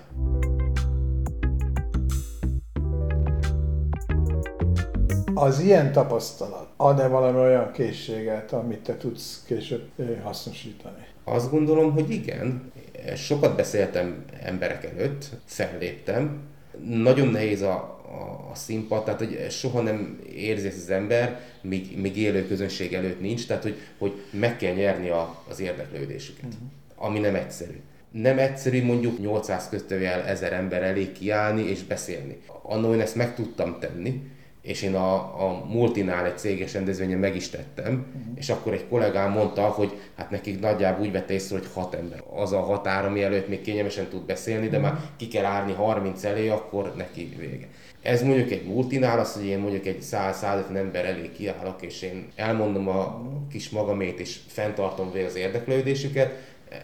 Az 5.35 5.61
ilyen 5.61 5.92
tapasztalat 5.92 6.68
ad-e 6.76 7.07
valami 7.07 7.38
olyan 7.38 7.72
készséget, 7.72 8.53
amit 8.53 8.83
te 8.83 8.96
tudsz 8.96 9.42
később 9.46 9.88
hasznosítani? 10.22 11.07
Azt 11.24 11.50
gondolom, 11.50 11.92
hogy 11.92 12.11
igen. 12.11 12.72
Sokat 13.16 13.57
beszéltem 13.57 14.24
emberek 14.42 14.85
előtt, 14.85 15.24
felléptem. 15.44 16.48
Nagyon 16.88 17.28
nehéz 17.28 17.62
a, 17.62 18.00
a, 18.11 18.50
a 18.50 18.54
színpad, 18.54 19.04
tehát 19.04 19.18
hogy 19.18 19.46
soha 19.50 19.80
nem 19.80 20.20
érzi 20.35 20.66
ezt 20.66 20.83
az 20.83 20.90
ember, 20.90 21.40
míg, 21.62 21.98
míg 21.98 22.16
élő 22.16 22.46
közönség 22.46 22.92
előtt 22.94 23.20
nincs, 23.20 23.46
tehát 23.46 23.62
hogy, 23.62 23.76
hogy 23.98 24.12
meg 24.30 24.56
kell 24.56 24.74
nyerni 24.74 25.09
a, 25.09 25.44
az 25.48 25.61
érdeklődésüket, 25.61 26.44
uh-huh. 26.44 27.06
ami 27.06 27.18
nem 27.18 27.35
egyszerű. 27.35 27.80
Nem 28.11 28.38
egyszerű 28.38 28.85
mondjuk 28.85 29.18
800 29.18 29.68
köztőjel 29.68 30.22
ezer 30.22 30.52
ember 30.52 30.83
elé 30.83 31.12
kiállni 31.12 31.62
és 31.62 31.83
beszélni. 31.83 32.37
Annól 32.62 32.94
én 32.94 33.00
ezt 33.00 33.14
meg 33.14 33.35
tudtam 33.35 33.78
tenni, 33.80 34.22
és 34.62 34.82
én 34.82 34.94
a, 34.94 35.14
a 35.14 35.64
Multinál 35.68 36.26
egy 36.26 36.38
céges 36.38 36.72
rendezvényen 36.72 37.18
meg 37.18 37.36
is 37.36 37.48
tettem, 37.48 37.92
uh-huh. 37.92 38.32
és 38.36 38.48
akkor 38.48 38.72
egy 38.72 38.88
kollégám 38.88 39.30
mondta, 39.30 39.62
hogy 39.62 39.98
hát 40.16 40.30
nekik 40.30 40.60
nagyjából 40.60 41.06
úgy 41.06 41.12
vette 41.12 41.32
észre, 41.32 41.58
hogy 41.58 41.68
hat 41.74 41.94
ember. 41.94 42.22
Az 42.34 42.52
a 42.52 42.60
határ, 42.60 43.04
ami 43.04 43.22
előtt 43.22 43.48
még 43.48 43.60
kényelmesen 43.60 44.08
tud 44.08 44.22
beszélni, 44.22 44.68
de 44.68 44.78
uh-huh. 44.78 44.92
már 44.92 45.02
ki 45.16 45.28
kell 45.28 45.44
állni 45.44 45.72
30 45.72 46.24
elé, 46.24 46.48
akkor 46.48 46.92
neki 46.96 47.34
vége. 47.38 47.68
Ez 48.02 48.22
mondjuk 48.22 48.50
egy 48.50 48.66
multinál, 48.66 49.18
az, 49.18 49.32
hogy 49.32 49.46
én 49.46 49.58
mondjuk 49.58 49.86
egy 49.86 49.98
100-150 50.02 50.76
ember 50.76 51.04
elé 51.04 51.30
kiállok, 51.36 51.82
és 51.82 52.02
én 52.02 52.28
elmondom 52.34 52.88
a 52.88 53.22
kis 53.50 53.70
magamét, 53.70 54.20
és 54.20 54.38
fenntartom 54.46 55.10
az 55.26 55.36
érdeklődésüket, 55.36 56.32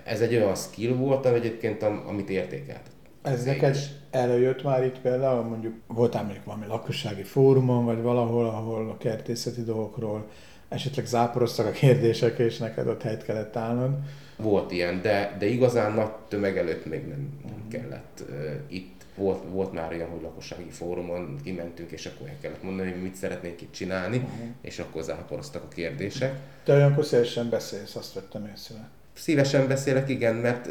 ez 0.05 0.21
egy 0.21 0.35
olyan 0.35 0.55
skill 0.55 0.95
volt, 0.95 1.27
egyébként, 1.27 1.83
amit 1.83 2.31
értékelt. 2.31 2.96
Ez 3.27 3.45
neked 3.45 3.77
előjött 4.11 4.63
már 4.63 4.85
itt 4.85 5.01
például, 5.01 5.43
mondjuk 5.43 5.75
voltál 5.87 6.23
mondjuk 6.23 6.45
valami 6.45 6.67
lakossági 6.67 7.23
fórumon, 7.23 7.85
vagy 7.85 8.03
valahol, 8.03 8.47
ahol 8.47 8.91
a 8.91 8.97
kertészeti 8.97 9.63
dolgokról 9.63 10.27
esetleg 10.69 11.07
záporoztak 11.07 11.67
a 11.67 11.71
kérdések, 11.71 12.39
és 12.39 12.59
neked 12.59 12.87
ott 12.87 13.03
helyt 13.03 13.25
kellett 13.25 13.57
állnod? 13.57 13.91
Volt 14.37 14.71
ilyen, 14.73 15.03
de, 15.03 15.37
de 15.39 15.47
igazán 15.47 15.93
nagy 15.93 16.11
tömeg 16.29 16.59
előtt 16.59 16.87
még 16.87 17.07
nem, 17.07 17.41
nem 17.45 17.69
kellett 17.69 18.25
uh, 18.29 18.55
itt 18.69 19.05
volt, 19.17 19.43
volt 19.51 19.73
már 19.73 19.93
olyan, 19.93 20.09
hogy 20.09 20.23
lakossági 20.23 20.71
fórumon 20.71 21.37
kimentünk, 21.45 21.91
és 21.91 22.07
akkor 22.07 22.29
el 22.29 22.37
kellett 22.41 22.63
mondani, 22.63 22.91
hogy 22.91 23.03
mit 23.03 23.15
szeretnénk 23.15 23.61
itt 23.61 23.73
csinálni, 23.73 24.17
uh-huh. 24.17 24.47
és 24.61 24.79
akkor 24.79 25.03
záporoztak 25.03 25.63
a 25.63 25.69
kérdések. 25.69 26.35
Te 26.65 26.75
olyankor 26.75 27.05
szívesen 27.05 27.49
beszélsz, 27.49 27.97
azt 27.97 28.15
vettem 28.15 28.51
észre. 28.55 28.89
Szívesen 29.17 29.69
beszélek, 29.69 30.09
igen, 30.09 30.35
mert... 30.35 30.69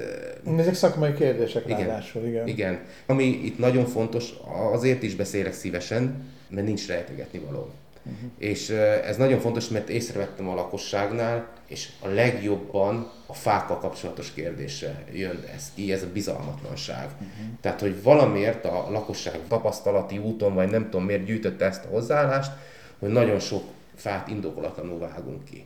Ezek 0.58 0.74
szakmai 0.74 1.14
kérdések 1.14 1.66
igen, 1.66 1.80
ráadásul, 1.80 2.26
igen. 2.26 2.48
Igen. 2.48 2.80
Ami 3.06 3.24
itt 3.24 3.58
nagyon 3.58 3.86
fontos, 3.86 4.34
azért 4.72 5.04
is 5.04 5.16
beszélek 5.16 5.54
szívesen, 5.54 6.24
mert 6.50 6.66
nincs 6.66 6.88
rejtegetni 6.88 7.40
való. 7.40 7.70
Uh-huh. 8.04 8.32
És 8.38 8.70
ez 9.06 9.18
nagyon 9.18 9.40
fontos, 9.40 9.68
mert 9.68 9.90
észrevettem 9.90 10.50
a 10.50 10.56
lakosságnál, 10.56 11.48
és 11.68 11.90
a 12.00 12.08
legjobban 12.08 13.12
a 13.26 13.34
fákkal 13.34 13.78
kapcsolatos 13.78 14.34
kérdése 14.34 15.04
jön 15.14 15.44
ez 15.56 15.72
ki, 15.76 15.94
ez 15.94 16.04
a 16.04 16.12
bizalmatlanság. 16.14 17.06
Uh-huh. 17.06 17.58
Tehát, 17.62 17.80
hogy 17.80 18.04
valamiért 18.04 18.66
a 18.66 18.88
lakosság 18.92 19.40
tapasztalati 19.48 20.18
úton, 20.18 20.54
vagy 20.54 20.70
nem 20.70 20.84
tudom 20.84 21.06
miért 21.06 21.26
gyűjtötte 21.26 21.66
ezt 21.66 21.86
a 21.86 21.88
hozzáállást, 21.88 22.52
hogy 23.00 23.10
nagyon 23.10 23.40
sok 23.40 23.64
fát 23.96 24.28
indokolatlanul 24.28 25.00
vágunk 25.00 25.44
ki. 25.44 25.66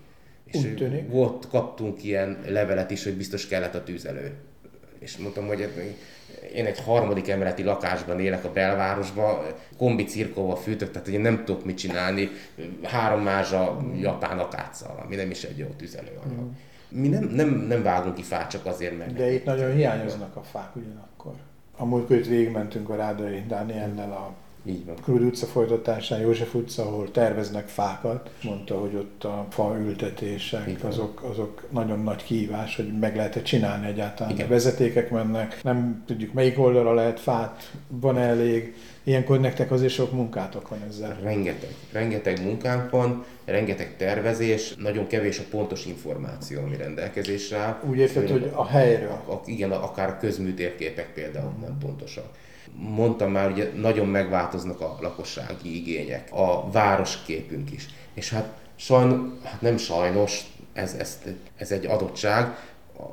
És 0.51 0.67
volt, 1.09 1.47
kaptunk 1.47 2.03
ilyen 2.03 2.37
levelet 2.47 2.91
is, 2.91 3.03
hogy 3.03 3.13
biztos 3.13 3.47
kellett 3.47 3.75
a 3.75 3.83
tűzelő. 3.83 4.33
És 4.99 5.17
mondtam, 5.17 5.47
hogy 5.47 5.69
én 6.53 6.65
egy 6.65 6.79
harmadik 6.79 7.27
emeleti 7.27 7.63
lakásban 7.63 8.19
élek 8.19 8.45
a 8.45 8.51
belvárosban, 8.51 9.45
kombi 9.77 10.03
cirkóval 10.03 10.55
fűtök, 10.55 10.91
tehát 10.91 11.07
én 11.07 11.21
nem 11.21 11.43
tudok 11.45 11.65
mit 11.65 11.77
csinálni, 11.77 12.29
három 12.83 13.21
mázsa 13.21 13.77
japán 13.99 14.39
akáccal, 14.39 15.01
ami 15.05 15.15
nem 15.15 15.29
is 15.29 15.43
egy 15.43 15.57
jó 15.57 15.67
tüzelőanyag. 15.77 16.41
Mm. 16.41 16.49
Mi 16.89 17.07
nem, 17.07 17.23
nem, 17.23 17.49
nem 17.49 17.83
vágunk 17.83 18.15
ki 18.15 18.21
fát 18.21 18.49
csak 18.49 18.65
azért, 18.65 18.97
mert... 18.97 19.13
De 19.13 19.31
itt 19.31 19.45
nagyon 19.45 19.75
hiányoznak 19.75 20.35
a 20.35 20.41
fák 20.41 20.75
ugyanakkor. 20.75 21.33
A 21.77 21.85
múltkor 21.85 22.15
itt 22.15 22.27
végigmentünk 22.27 22.89
a 22.89 22.95
Rádai 22.95 23.43
Dániellel 23.47 24.11
a 24.11 24.33
így 24.65 24.85
van. 24.85 24.95
Krúdi 24.95 25.25
utca 25.25 25.45
folytatásán, 25.45 26.19
József 26.19 26.53
utca, 26.53 26.81
ahol 26.81 27.11
terveznek 27.11 27.67
fákat, 27.67 28.29
mondta, 28.43 28.79
hogy 28.79 28.95
ott 28.95 29.23
a 29.23 29.47
faültetések, 29.49 30.83
azok, 30.83 31.23
azok 31.23 31.67
nagyon 31.69 31.99
nagy 31.99 32.23
kihívás, 32.23 32.75
hogy 32.75 32.99
meg 32.99 33.15
lehet 33.15 33.35
-e 33.35 33.41
csinálni 33.41 33.87
egyáltalán. 33.87 34.33
Igen. 34.33 34.45
A 34.45 34.49
vezetékek 34.49 35.09
mennek, 35.09 35.63
nem 35.63 36.03
tudjuk 36.05 36.33
melyik 36.33 36.59
oldalra 36.59 36.93
lehet 36.93 37.19
fát, 37.19 37.71
van 37.87 38.17
-e 38.17 38.21
elég, 38.21 38.73
Ilyenkor 39.03 39.39
nektek 39.39 39.71
azért 39.71 39.93
sok 39.93 40.11
munkátok 40.11 40.69
van 40.69 40.79
ezzel. 40.89 41.17
Rengeteg. 41.21 41.69
Rengeteg 41.91 42.43
munkánk 42.43 42.89
van, 42.89 43.25
rengeteg 43.45 43.95
tervezés, 43.97 44.75
nagyon 44.75 45.07
kevés 45.07 45.39
a 45.39 45.43
pontos 45.49 45.85
információ, 45.85 46.61
ami 46.61 46.75
rendelkezésre 46.75 47.57
áll. 47.57 47.79
Úgy 47.89 47.97
érted, 47.97 48.29
hogy 48.29 48.51
a 48.53 48.65
helyről? 48.65 49.21
A, 49.27 49.41
igen, 49.45 49.71
akár 49.71 50.09
a 50.09 50.17
közműtérképek 50.17 51.13
például 51.13 51.53
nem 51.61 51.77
pontosak 51.77 52.25
mondtam 52.75 53.31
már, 53.31 53.51
hogy 53.51 53.71
nagyon 53.75 54.07
megváltoznak 54.07 54.81
a 54.81 54.97
lakossági 55.01 55.75
igények, 55.75 56.29
a 56.31 56.71
városképünk 56.71 57.71
is. 57.71 57.85
És 58.13 58.29
hát, 58.29 58.57
sajnos, 58.75 59.19
hát 59.43 59.61
nem 59.61 59.77
sajnos, 59.77 60.43
ez, 60.73 60.93
ez, 60.93 61.19
ez 61.57 61.71
egy 61.71 61.85
adottság, 61.85 62.57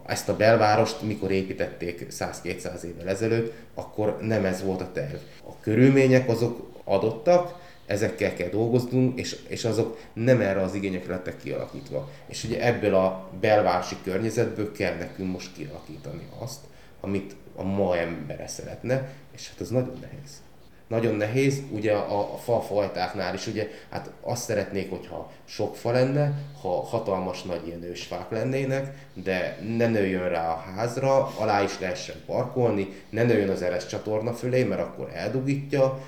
ezt 0.07 0.29
a 0.29 0.37
belvárost, 0.37 1.03
mikor 1.03 1.31
építették 1.31 2.07
100-200 2.11 2.83
évvel 2.83 3.09
ezelőtt, 3.09 3.53
akkor 3.75 4.19
nem 4.21 4.45
ez 4.45 4.63
volt 4.63 4.81
a 4.81 4.93
terv. 4.93 5.17
A 5.49 5.61
körülmények 5.61 6.29
azok 6.29 6.71
adottak, 6.85 7.65
ezekkel 7.87 8.35
kell 8.35 8.49
dolgoznunk, 8.49 9.19
és, 9.19 9.37
és 9.49 9.65
azok 9.65 10.01
nem 10.13 10.41
erre 10.41 10.61
az 10.63 10.75
igényekre 10.75 11.13
lettek 11.13 11.37
kialakítva. 11.43 12.11
És 12.27 12.45
ugye 12.45 12.65
ebből 12.65 12.95
a 12.95 13.31
belvárosi 13.41 13.97
környezetből 14.05 14.73
kell 14.73 14.97
nekünk 14.97 15.33
most 15.33 15.53
kialakítani 15.57 16.29
azt, 16.39 16.61
amit 17.01 17.35
a 17.57 17.63
ma 17.63 17.97
embere 17.97 18.47
szeretne, 18.47 19.09
és 19.37 19.49
hát 19.49 19.61
ez 19.61 19.69
nagyon 19.69 19.99
nehéz. 20.01 20.43
nagyon 20.89 21.15
nehéz, 21.15 21.63
ugye 21.71 21.93
a, 21.93 22.35
a 22.35 22.37
fa 22.37 22.61
fajtáknál 22.61 23.35
is, 23.35 23.47
ugye 23.47 23.69
hát 23.91 24.11
azt 24.21 24.45
szeretnék, 24.45 24.91
hogyha 24.91 25.31
sok 25.45 25.77
fa 25.77 25.91
lenne, 25.91 26.33
ha 26.61 26.83
hatalmas 26.83 27.43
nagy 27.43 27.67
ilyen 27.67 27.83
ősfák 27.83 28.31
lennének, 28.31 28.95
de 29.15 29.59
ne 29.77 29.89
nőjön 29.89 30.29
rá 30.29 30.51
a 30.51 30.57
házra, 30.57 31.27
alá 31.39 31.63
is 31.63 31.79
lehessen 31.79 32.17
parkolni, 32.27 33.03
ne 33.11 33.23
nőjön 33.23 33.49
az 33.51 33.63
eres 33.63 33.87
csatorna 33.87 34.33
fölé, 34.33 34.63
mert 34.63 34.81
akkor 34.81 35.11
eldugítja, 35.15 35.99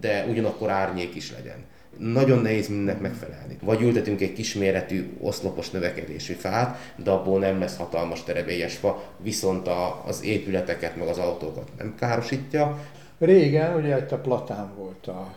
de 0.00 0.24
ugyanakkor 0.24 0.70
árnyék 0.70 1.14
is 1.14 1.32
legyen. 1.32 1.64
Nagyon 1.98 2.38
nehéz 2.38 2.68
mindennek 2.68 3.00
megfelelni. 3.00 3.58
Vagy 3.62 3.82
ültetünk 3.82 4.20
egy 4.20 4.32
kisméretű 4.32 5.16
oszlopos 5.20 5.70
növekedésű 5.70 6.32
fát, 6.32 6.92
de 6.96 7.10
abból 7.10 7.38
nem 7.38 7.58
lesz 7.58 7.76
hatalmas 7.76 8.24
terebélyes 8.24 8.76
fa, 8.76 9.02
viszont 9.22 9.66
a, 9.66 10.02
az 10.06 10.24
épületeket 10.24 10.96
meg 10.96 11.08
az 11.08 11.18
autókat 11.18 11.70
nem 11.78 11.94
károsítja, 11.98 12.78
Régen 13.18 13.76
ugye 13.76 13.98
itt 13.98 14.12
a 14.12 14.18
platán 14.18 14.74
volt 14.76 15.06
a, 15.06 15.34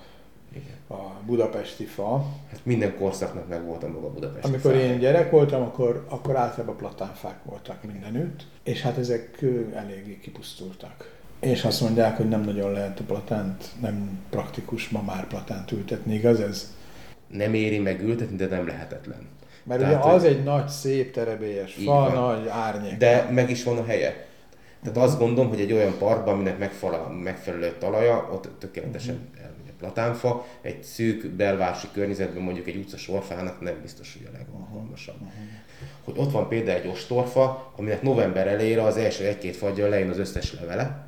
a 0.87 1.21
budapesti 1.25 1.83
fa. 1.83 2.25
Hát 2.49 2.59
minden 2.63 2.97
korszaknak 2.97 3.47
meg 3.47 3.65
volt 3.65 3.83
a 3.83 3.87
maga 3.87 4.09
budapesti 4.09 4.47
Amikor 4.47 4.71
fa. 4.71 4.77
én 4.77 4.99
gyerek 4.99 5.31
voltam, 5.31 5.61
akkor, 5.61 6.05
akkor 6.09 6.35
általában 6.35 6.77
platánfák 6.77 7.43
voltak 7.43 7.83
mindenütt, 7.83 8.45
és 8.63 8.81
hát 8.81 8.97
ezek 8.97 9.45
eléggé 9.73 10.19
kipusztultak. 10.21 11.16
És 11.39 11.63
azt 11.63 11.81
mondják, 11.81 12.17
hogy 12.17 12.29
nem 12.29 12.41
nagyon 12.41 12.71
lehet 12.71 12.99
a 12.99 13.03
platánt, 13.03 13.65
nem 13.81 14.19
praktikus 14.29 14.89
ma 14.89 15.01
már 15.01 15.27
platánt 15.27 15.71
ültetni, 15.71 16.13
igaz 16.13 16.39
ez? 16.39 16.75
Nem 17.27 17.53
éri 17.53 17.79
meg 17.79 18.01
ültetni, 18.01 18.35
de 18.35 18.45
nem 18.45 18.67
lehetetlen. 18.67 19.27
Mert 19.63 19.79
Tehát, 19.79 20.03
ugye 20.03 20.13
az 20.13 20.23
egy 20.23 20.43
nagy, 20.43 20.67
szép, 20.67 21.11
terebélyes 21.11 21.73
fa, 21.73 22.09
nagy 22.09 22.47
árnyék. 22.47 22.97
De 22.97 23.29
meg 23.31 23.49
is 23.49 23.63
van 23.63 23.77
a 23.77 23.85
helye. 23.85 24.25
Tehát 24.83 24.97
azt 24.97 25.19
gondolom, 25.19 25.49
hogy 25.49 25.59
egy 25.59 25.71
olyan 25.71 25.97
parkban, 25.97 26.33
aminek 26.33 26.57
megfelelő, 26.57 27.03
megfelelő 27.23 27.75
talaja, 27.79 28.29
ott 28.31 28.49
tökéletesen 28.59 29.15
uh-huh. 29.15 29.51
platánfa, 29.79 30.45
egy 30.61 30.83
szűk 30.83 31.29
belvárosi 31.29 31.87
környezetben 31.93 32.43
mondjuk 32.43 32.67
egy 32.67 32.75
utca 32.75 32.97
sorfának 32.97 33.61
nem 33.61 33.75
biztos, 33.81 34.17
hogy 34.17 34.29
a 34.33 34.37
legalkalmasabb. 34.37 35.15
Uh-huh. 35.15 35.33
Hogy 36.03 36.13
ott 36.17 36.31
van 36.31 36.47
például 36.47 36.77
egy 36.79 36.87
ostorfa, 36.87 37.71
aminek 37.75 38.01
november 38.01 38.47
elejére 38.47 38.83
az 38.83 38.97
első 38.97 39.25
egy-két 39.25 39.55
fagyja 39.55 39.87
lejön 39.87 40.09
az 40.09 40.19
összes 40.19 40.53
levele, 40.53 41.06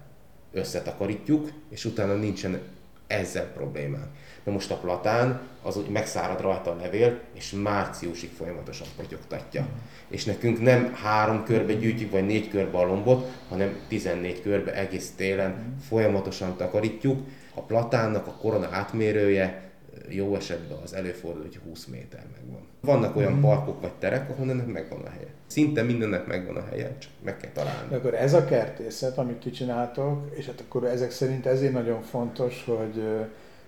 összetakarítjuk, 0.52 1.52
és 1.70 1.86
utána 1.86 2.14
nincsen 2.14 2.60
ezzel 3.08 3.46
problémánk. 3.46 4.08
Na 4.44 4.52
most 4.52 4.72
a 4.72 4.76
platán, 4.76 5.42
az 5.62 5.78
úgy 5.78 5.90
megszárad 5.90 6.42
rajta 6.42 6.72
a 6.72 6.76
levél, 6.76 7.20
és 7.34 7.52
márciusig 7.52 8.30
folyamatosan 8.30 8.88
potyogtatja. 8.98 9.62
Mm. 9.62 9.78
És 10.08 10.26
nekünk 10.26 10.62
nem 10.62 10.94
három 10.94 11.44
körbe 11.44 11.74
gyűjtjük, 11.74 12.12
vagy 12.12 12.26
négy 12.26 12.50
körbe 12.50 12.78
a 12.78 12.86
lombot, 12.86 13.32
hanem 13.50 13.78
14 13.88 14.42
körbe 14.42 14.74
egész 14.74 15.12
télen 15.16 15.52
mm. 15.52 15.78
folyamatosan 15.88 16.58
takarítjuk. 16.58 17.28
A 17.54 17.62
platánnak 17.62 18.28
a 18.28 18.32
korona 18.32 18.68
átmérője 18.72 19.69
jó 20.10 20.36
esetben 20.36 20.78
az 20.84 20.94
előfordul, 20.94 21.42
hogy 21.42 21.60
20 21.68 21.86
méter 21.86 22.26
megvan. 22.34 22.68
Vannak 22.82 23.16
olyan 23.16 23.34
mm. 23.34 23.42
parkok 23.42 23.82
vagy 23.82 23.94
terek, 23.94 24.30
ahol 24.30 24.50
ennek 24.50 24.66
megvan 24.66 25.02
a 25.02 25.10
helye. 25.10 25.28
Szinte 25.48 25.84
mindennek 25.84 26.28
megvan 26.28 26.56
a 26.56 26.66
helye, 26.66 26.98
csak 26.98 27.12
meg 27.24 27.38
kell 27.38 27.52
találni. 27.52 27.90
De 27.90 27.96
akkor 27.96 28.14
ez 28.14 28.34
a 28.34 28.46
kertészet, 28.46 29.18
amit 29.18 29.40
ti 29.40 29.50
csináltok, 29.50 30.36
és 30.36 30.46
hát 30.46 30.62
akkor 30.68 30.84
ezek 30.84 31.12
szerint 31.12 31.46
ezért 31.46 31.74
nagyon 31.74 32.02
fontos, 32.02 32.64
hogy 32.66 33.04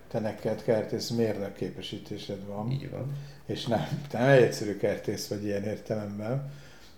te 0.07 0.19
neked 0.19 0.63
kertész 0.63 1.10
mérnök 1.10 1.53
képesítésed 1.53 2.45
van. 2.47 2.71
Így 2.71 2.89
van. 2.89 3.15
És 3.45 3.65
nem, 3.65 3.88
te 4.10 4.19
nem 4.19 4.29
egy 4.29 4.41
egyszerű 4.41 4.77
kertész 4.77 5.27
vagy 5.27 5.43
ilyen 5.43 5.63
értelemben, 5.63 6.51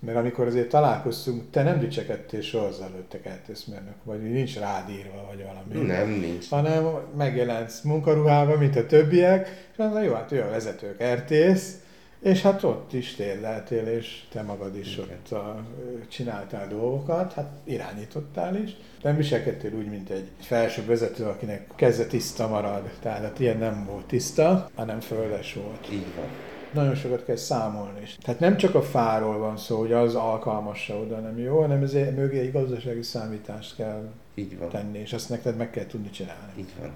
mert 0.06 0.18
amikor 0.18 0.48
azért 0.48 0.70
találkoztunk, 0.70 1.50
te 1.52 1.64
nem 1.64 1.80
dicsekedtél 1.80 2.42
soha 2.42 2.66
az 2.66 2.82
előtte 2.82 3.22
kertészmérnök, 3.22 3.96
vagy 4.04 4.32
nincs 4.32 4.58
rád 4.60 4.90
írva, 4.90 5.26
vagy 5.28 5.44
valami. 5.44 5.88
Nem, 5.88 6.10
nincs. 6.10 6.50
Hanem 6.50 6.86
megjelensz 7.18 7.82
munkaruhában, 7.82 8.58
mint 8.58 8.76
a 8.76 8.86
többiek, 8.86 9.68
és 9.72 9.78
mondja, 9.78 10.02
jó, 10.02 10.14
hát 10.14 10.32
ő 10.32 10.42
a 10.42 10.50
vezető 10.50 10.96
kertész, 10.96 11.78
és 12.24 12.42
hát 12.42 12.64
ott 12.64 12.94
is 12.94 13.16
térdeltél, 13.16 13.88
és 13.88 14.24
te 14.32 14.42
magad 14.42 14.78
is 14.78 14.98
Igen. 14.98 15.08
ott 15.10 15.32
a, 15.32 15.64
csináltál 16.08 16.68
dolgokat, 16.68 17.34
hát 17.34 17.50
irányítottál 17.64 18.56
is. 18.56 18.72
Nem 19.02 19.16
viselkedtél 19.16 19.74
úgy, 19.74 19.90
mint 19.90 20.10
egy 20.10 20.28
felső 20.40 20.86
vezető, 20.86 21.24
akinek 21.24 21.68
keze 21.76 22.06
tiszta 22.06 22.48
marad. 22.48 22.90
Tehát 23.02 23.22
hát 23.22 23.40
ilyen 23.40 23.58
nem 23.58 23.86
volt 23.90 24.06
tiszta, 24.06 24.70
hanem 24.76 25.00
földes 25.00 25.54
volt. 25.54 25.88
Így 25.92 26.16
van. 26.16 26.53
Nagyon 26.74 26.96
sokat 26.96 27.26
kell 27.26 27.36
számolni 27.36 28.02
is. 28.02 28.18
Tehát 28.22 28.40
nem 28.40 28.58
csak 28.58 28.76
a 28.76 28.82
fáról 28.82 29.38
van 29.38 29.58
szó, 29.58 29.80
hogy 29.80 29.92
az 29.92 30.16
alkalmas 30.16 30.90
oda 30.90 31.18
nem 31.18 31.40
jó, 31.40 31.62
hanem 31.62 31.84
ezért 31.84 32.16
mögé 32.16 32.40
egy 32.40 32.52
gazdasági 32.52 33.04
számítást 33.04 33.76
kell 33.76 34.10
Így 34.36 34.58
van. 34.58 34.70
tenni, 34.70 35.00
és 35.00 35.14
azt 35.14 35.30
neked 35.30 35.58
meg 35.58 35.70
kell 35.70 35.86
tudni 35.86 36.10
csinálni. 36.10 36.52
Így 36.58 36.74
van 36.80 36.92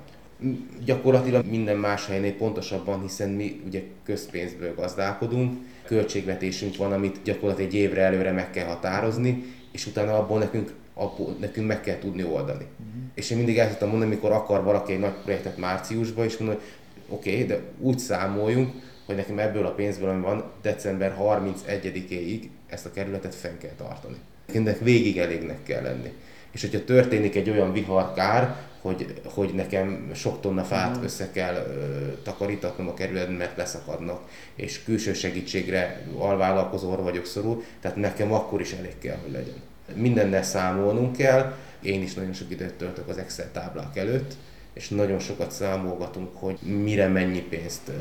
gyakorlatilag 0.86 1.46
minden 1.46 1.78
más 1.78 2.08
helynél 2.08 2.34
pontosabban, 2.34 3.02
hiszen 3.02 3.30
mi 3.30 3.62
ugye 3.66 3.84
közpénzből 4.04 4.76
gazdálkodunk, 4.76 5.58
költségvetésünk 5.86 6.76
van, 6.76 6.92
amit 6.92 7.20
gyakorlatilag 7.24 7.70
egy 7.72 7.80
évre 7.80 8.02
előre 8.02 8.32
meg 8.32 8.52
kell 8.52 8.66
határozni, 8.66 9.44
és 9.72 9.86
utána 9.86 10.18
abból 10.18 10.40
nekünk, 10.40 10.74
abból 10.94 11.36
nekünk 11.40 11.68
meg 11.68 11.82
kell 11.82 12.00
tudni 12.00 12.24
oldani. 12.24 12.66
Uh-huh. 12.80 13.02
És 13.14 13.30
én 13.30 13.38
mindig 13.38 13.58
el 13.58 13.70
tudtam 13.70 13.90
mondani, 13.90 14.12
amikor 14.12 14.32
akar 14.32 14.64
valaki 14.64 14.94
egy 14.94 15.00
nagy 15.00 15.16
projektet 15.24 15.58
márciusban, 15.58 16.26
és 16.26 16.38
mondom, 16.38 16.58
hogy 16.58 16.66
oké, 17.10 17.32
okay, 17.34 17.46
de 17.46 17.60
úgy 17.80 18.00
számoljunk, 18.00 18.74
hogy 19.08 19.16
nekem 19.16 19.40
ebből 19.40 19.66
a 19.66 19.74
pénzből, 19.74 20.10
ami 20.10 20.22
van, 20.22 20.44
december 20.62 21.18
31-éig 21.20 22.48
ezt 22.68 22.86
a 22.86 22.92
kerületet 22.92 23.36
fenn 23.36 23.58
kell 23.58 23.76
tartani. 23.78 24.16
Ennek 24.54 24.80
végig 24.80 25.18
elégnek 25.18 25.64
kell 25.64 25.82
lenni. 25.82 26.14
És 26.52 26.62
hogyha 26.62 26.84
történik 26.84 27.36
egy 27.36 27.50
olyan 27.50 27.74
viharkár, 27.74 28.56
hogy, 28.82 29.22
hogy 29.24 29.54
nekem 29.54 30.12
sok 30.14 30.42
tonna 30.42 30.64
fát 30.64 31.04
össze 31.04 31.32
kell 31.32 31.56
ö, 31.56 32.22
takarítatnom 32.24 32.88
a 32.88 32.94
kerületben, 32.94 33.36
mert 33.36 33.58
leszakadnak, 33.58 34.30
és 34.56 34.84
külső 34.84 35.14
segítségre 35.14 36.04
alvállalkozóra 36.18 37.02
vagyok 37.02 37.26
szorul, 37.26 37.64
tehát 37.82 37.98
nekem 37.98 38.34
akkor 38.34 38.62
is 38.62 38.72
elég 38.72 38.98
kell, 39.00 39.18
hogy 39.24 39.32
legyen. 39.32 39.62
Mindennel 39.94 40.44
számolnunk 40.44 41.16
kell, 41.16 41.56
én 41.82 42.02
is 42.02 42.14
nagyon 42.14 42.34
sok 42.34 42.52
időt 42.52 42.74
töltök 42.74 43.08
az 43.08 43.18
Excel 43.18 43.52
táblák 43.52 43.98
előtt, 43.98 44.34
és 44.74 44.90
nagyon 44.90 45.20
sokat 45.20 45.52
számolgatunk, 45.52 46.30
hogy 46.34 46.58
mire 46.62 47.08
mennyi 47.08 47.42
pénzt 47.42 47.92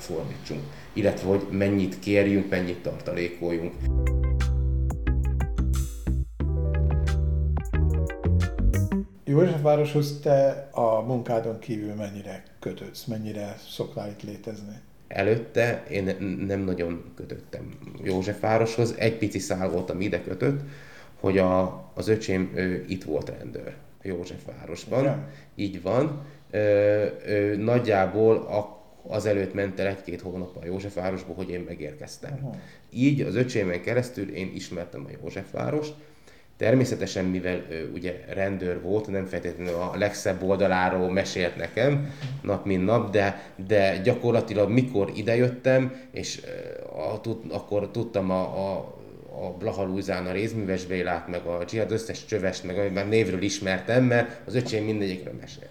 fordítsunk, 0.00 0.60
illetve 0.92 1.28
hogy 1.28 1.46
mennyit 1.50 1.98
kérjünk, 1.98 2.50
mennyit 2.50 2.82
tartalékoljunk. 2.82 3.74
Józsefvároshoz 9.24 10.20
te 10.22 10.68
a 10.72 11.00
munkádon 11.00 11.58
kívül 11.58 11.94
mennyire 11.94 12.42
kötődsz, 12.58 13.04
mennyire 13.04 13.56
szoktál 13.68 14.08
itt 14.08 14.22
létezni? 14.22 14.80
Előtte 15.08 15.84
én 15.90 16.16
nem 16.46 16.60
nagyon 16.60 17.04
kötöttem 17.14 17.78
Józsefvároshoz, 18.02 18.94
egy 18.98 19.16
pici 19.16 19.38
szál 19.38 19.70
voltam 19.70 20.00
ide 20.00 20.22
kötött, 20.22 20.60
hogy 21.20 21.38
a, 21.38 21.84
az 21.94 22.08
öcsém 22.08 22.50
ő 22.54 22.84
itt 22.88 23.04
volt 23.04 23.32
rendőr 23.38 23.74
Józsefvárosban. 24.02 25.00
Igen. 25.00 25.28
Így 25.54 25.82
van. 25.82 26.22
Ö, 26.50 26.58
ö, 27.26 27.56
nagyjából 27.56 28.36
a, 28.36 28.79
azelőtt 29.02 29.54
ment 29.54 29.80
el 29.80 29.86
egy-két 29.86 30.20
hónap 30.20 30.56
a 30.56 30.64
Józsefvárosba, 30.64 31.32
hogy 31.32 31.50
én 31.50 31.60
megérkeztem. 31.60 32.32
Uh-huh. 32.32 32.54
Így 32.92 33.20
az 33.20 33.34
öcsémen 33.34 33.82
keresztül 33.82 34.34
én 34.34 34.52
ismertem 34.54 35.06
a 35.08 35.10
Józsefvárost, 35.20 35.94
Természetesen, 36.60 37.24
mivel 37.24 37.64
ő 37.70 37.90
ugye 37.94 38.24
rendőr 38.28 38.82
volt, 38.82 39.06
nem 39.06 39.26
feltétlenül 39.26 39.74
a 39.74 39.92
legszebb 39.96 40.42
oldaláról 40.42 41.10
mesélt 41.10 41.56
nekem 41.56 42.14
nap 42.42 42.64
mint 42.64 42.84
nap, 42.84 43.10
de, 43.10 43.52
de 43.66 43.98
gyakorlatilag 43.98 44.70
mikor 44.70 45.12
idejöttem, 45.14 46.00
és 46.10 46.42
a, 47.12 47.20
tud, 47.20 47.36
akkor 47.48 47.90
tudtam 47.90 48.30
a, 48.30 48.42
a, 48.42 48.76
a 49.44 49.56
Blaha 49.58 49.84
Lujzán 49.84 50.26
a 50.26 50.32
Rézműves 50.32 50.84
Bélát, 50.84 51.28
meg 51.28 51.46
a 51.46 51.64
Dzsihad 51.64 51.92
összes 51.92 52.24
csövest, 52.24 52.64
meg 52.64 52.78
amit 52.78 52.94
már 52.94 53.08
névről 53.08 53.42
ismertem, 53.42 54.04
mert 54.04 54.40
az 54.46 54.54
öcsém 54.54 54.84
mindegyikről 54.84 55.34
mesélt. 55.40 55.70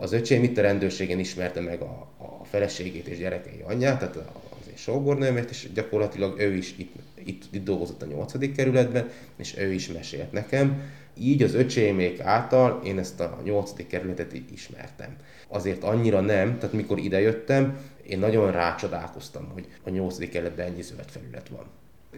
Az 0.00 0.12
öcsém 0.12 0.42
itt 0.42 0.58
a 0.58 0.62
rendőrségen 0.62 1.18
ismerte 1.18 1.60
meg 1.60 1.80
a, 1.80 2.08
a 2.18 2.44
feleségét 2.44 3.06
és 3.06 3.18
gyerekei 3.18 3.62
anyját, 3.64 3.98
tehát 3.98 4.16
az 4.60 4.68
én 4.68 4.76
sógornőmet, 4.76 5.50
és 5.50 5.68
gyakorlatilag 5.74 6.40
ő 6.40 6.54
is 6.54 6.74
itt 6.76 6.92
itt, 7.24 7.44
itt 7.50 7.64
dolgozott 7.64 8.02
a 8.02 8.06
nyolcadik 8.06 8.56
kerületben, 8.56 9.10
és 9.36 9.56
ő 9.56 9.72
is 9.72 9.88
mesélt 9.88 10.32
nekem. 10.32 10.82
Így 11.18 11.42
az 11.42 11.54
öcsémék 11.54 12.20
által 12.20 12.80
én 12.84 12.98
ezt 12.98 13.20
a 13.20 13.40
nyolcadik 13.44 13.86
kerületet 13.86 14.32
ismertem. 14.52 15.16
Azért 15.48 15.82
annyira 15.82 16.20
nem, 16.20 16.58
tehát 16.58 16.74
mikor 16.74 16.98
idejöttem, 16.98 17.78
én 18.06 18.18
nagyon 18.18 18.52
rácsodálkoztam, 18.52 19.48
hogy 19.52 19.66
a 19.84 19.90
nyolcadik 19.90 20.30
kerületben 20.30 20.66
ennyi 20.66 20.82
zöld 20.82 21.10
felület 21.10 21.48
van. 21.48 21.66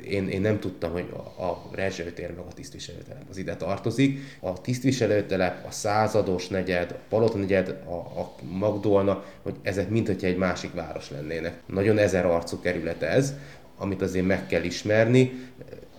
Én, 0.04 0.28
én 0.28 0.40
nem 0.40 0.60
tudtam, 0.60 0.92
hogy 0.92 1.06
a, 1.12 1.42
a 1.42 1.70
rezsőtér 1.72 2.28
meg 2.28 2.44
a 2.50 2.52
tisztviselőtelep 2.54 3.22
az 3.30 3.36
ide 3.36 3.56
tartozik. 3.56 4.18
A 4.40 4.60
tisztviselőtelep, 4.60 5.66
a 5.66 5.70
százados 5.70 6.48
negyed, 6.48 6.90
a 6.90 6.98
palota 7.08 7.38
negyed, 7.38 7.68
a, 7.68 7.94
a 7.94 8.34
Magdolna, 8.42 9.24
hogy 9.42 9.54
ezek 9.62 9.88
mint 9.88 10.06
hogyha 10.06 10.26
egy 10.26 10.36
másik 10.36 10.74
város 10.74 11.10
lennének. 11.10 11.60
Nagyon 11.66 11.98
ezer 11.98 12.26
arcú 12.26 12.60
kerület 12.60 13.02
ez, 13.02 13.34
amit 13.78 14.02
azért 14.02 14.26
meg 14.26 14.46
kell 14.46 14.62
ismerni. 14.62 15.32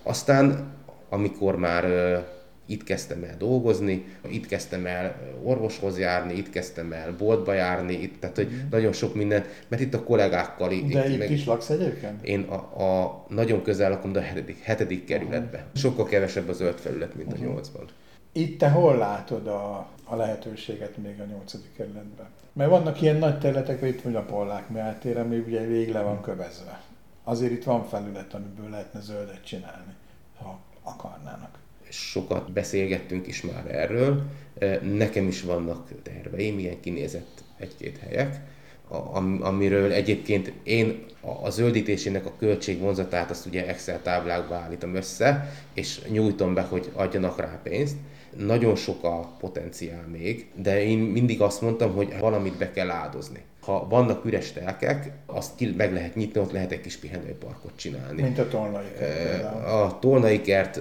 Aztán, 0.02 0.76
amikor 1.08 1.56
már 1.56 1.84
itt 2.68 2.84
kezdtem 2.84 3.22
el 3.22 3.36
dolgozni, 3.36 4.04
itt 4.28 4.46
kezdtem 4.46 4.86
el 4.86 5.16
orvoshoz 5.42 5.98
járni, 5.98 6.34
itt 6.34 6.50
kezdtem 6.50 6.92
el 6.92 7.16
boltba 7.16 7.52
járni, 7.52 7.92
itt, 7.92 8.20
tehát 8.20 8.36
hogy 8.36 8.48
mm. 8.50 8.68
nagyon 8.70 8.92
sok 8.92 9.14
minden, 9.14 9.44
mert 9.68 9.82
itt 9.82 9.94
a 9.94 10.02
kollégákkal... 10.02 10.68
De 10.68 10.74
itt, 10.74 10.94
itt 10.94 11.18
meg, 11.18 11.30
is 11.30 11.44
laksz 11.44 11.70
egyébként? 11.70 12.24
Én 12.24 12.40
a, 12.40 12.54
a 12.82 13.24
nagyon 13.28 13.62
közel 13.62 13.90
lakom, 13.90 14.12
de 14.12 14.18
a 14.18 14.22
hetedik, 14.22 14.62
hetedik 14.62 15.04
kerületben. 15.04 15.62
Sokkal 15.74 16.06
kevesebb 16.06 16.48
a 16.48 16.52
zöld 16.52 16.78
felület, 16.78 17.14
mint 17.14 17.32
uh-huh. 17.32 17.46
a 17.46 17.50
nyolcban. 17.52 17.88
Itt 18.32 18.58
te 18.58 18.68
hol 18.68 18.96
látod 18.96 19.46
a, 19.46 19.88
a 20.04 20.16
lehetőséget 20.16 20.96
még 20.96 21.20
a 21.20 21.24
nyolcadik 21.24 21.74
kerületben? 21.76 22.26
Mert 22.52 22.70
vannak 22.70 23.00
ilyen 23.00 23.16
nagy 23.16 23.38
területek, 23.38 23.82
itt 23.82 24.02
vagy 24.02 24.14
a 24.14 24.22
Pollák 24.22 24.68
Meátér, 24.68 25.18
ami 25.18 25.38
ugye 25.38 25.66
végig 25.66 25.92
le 25.92 26.00
van 26.00 26.20
kövezve. 26.20 26.80
Azért 27.24 27.52
itt 27.52 27.64
van 27.64 27.84
felület, 27.84 28.34
amiből 28.34 28.70
lehetne 28.70 29.00
zöldet 29.00 29.44
csinálni, 29.44 29.94
ha 30.38 30.58
akarnának. 30.82 31.58
Sokat 31.90 32.52
beszélgettünk 32.52 33.26
is 33.26 33.42
már 33.42 33.74
erről. 33.74 34.22
Nekem 34.82 35.26
is 35.26 35.42
vannak 35.42 35.88
terveim, 36.02 36.58
ilyen 36.58 36.80
kinézett 36.80 37.42
egy-két 37.58 37.98
helyek, 37.98 38.40
amiről 39.40 39.92
egyébként 39.92 40.52
én 40.62 41.04
a 41.42 41.50
zöldítésének 41.50 42.26
a 42.26 42.32
költségvonzatát 42.38 43.30
azt 43.30 43.46
ugye 43.46 43.66
Excel 43.66 44.02
táblákba 44.02 44.54
állítom 44.54 44.94
össze, 44.94 45.52
és 45.74 46.00
nyújtom 46.08 46.54
be, 46.54 46.62
hogy 46.62 46.90
adjanak 46.94 47.40
rá 47.40 47.60
pénzt 47.62 47.96
nagyon 48.36 48.76
sok 48.76 49.04
a 49.04 49.36
potenciál 49.38 50.06
még, 50.06 50.46
de 50.54 50.82
én 50.82 50.98
mindig 50.98 51.40
azt 51.40 51.60
mondtam, 51.60 51.94
hogy 51.94 52.18
valamit 52.20 52.56
be 52.56 52.70
kell 52.70 52.90
áldozni 52.90 53.42
ha 53.68 53.86
vannak 53.88 54.24
üres 54.24 54.52
telkek, 54.52 55.10
azt 55.26 55.56
ki 55.56 55.74
meg 55.76 55.92
lehet 55.92 56.14
nyitni, 56.14 56.40
ott 56.40 56.52
lehet 56.52 56.72
egy 56.72 56.80
kis 56.80 56.96
pihenőparkot 56.96 57.72
csinálni. 57.76 58.22
Mint 58.22 58.38
a 58.38 58.48
Tolnai 58.48 58.84
kert. 58.98 59.44
A 59.66 59.98
Tolnai 60.00 60.40
kert, 60.40 60.80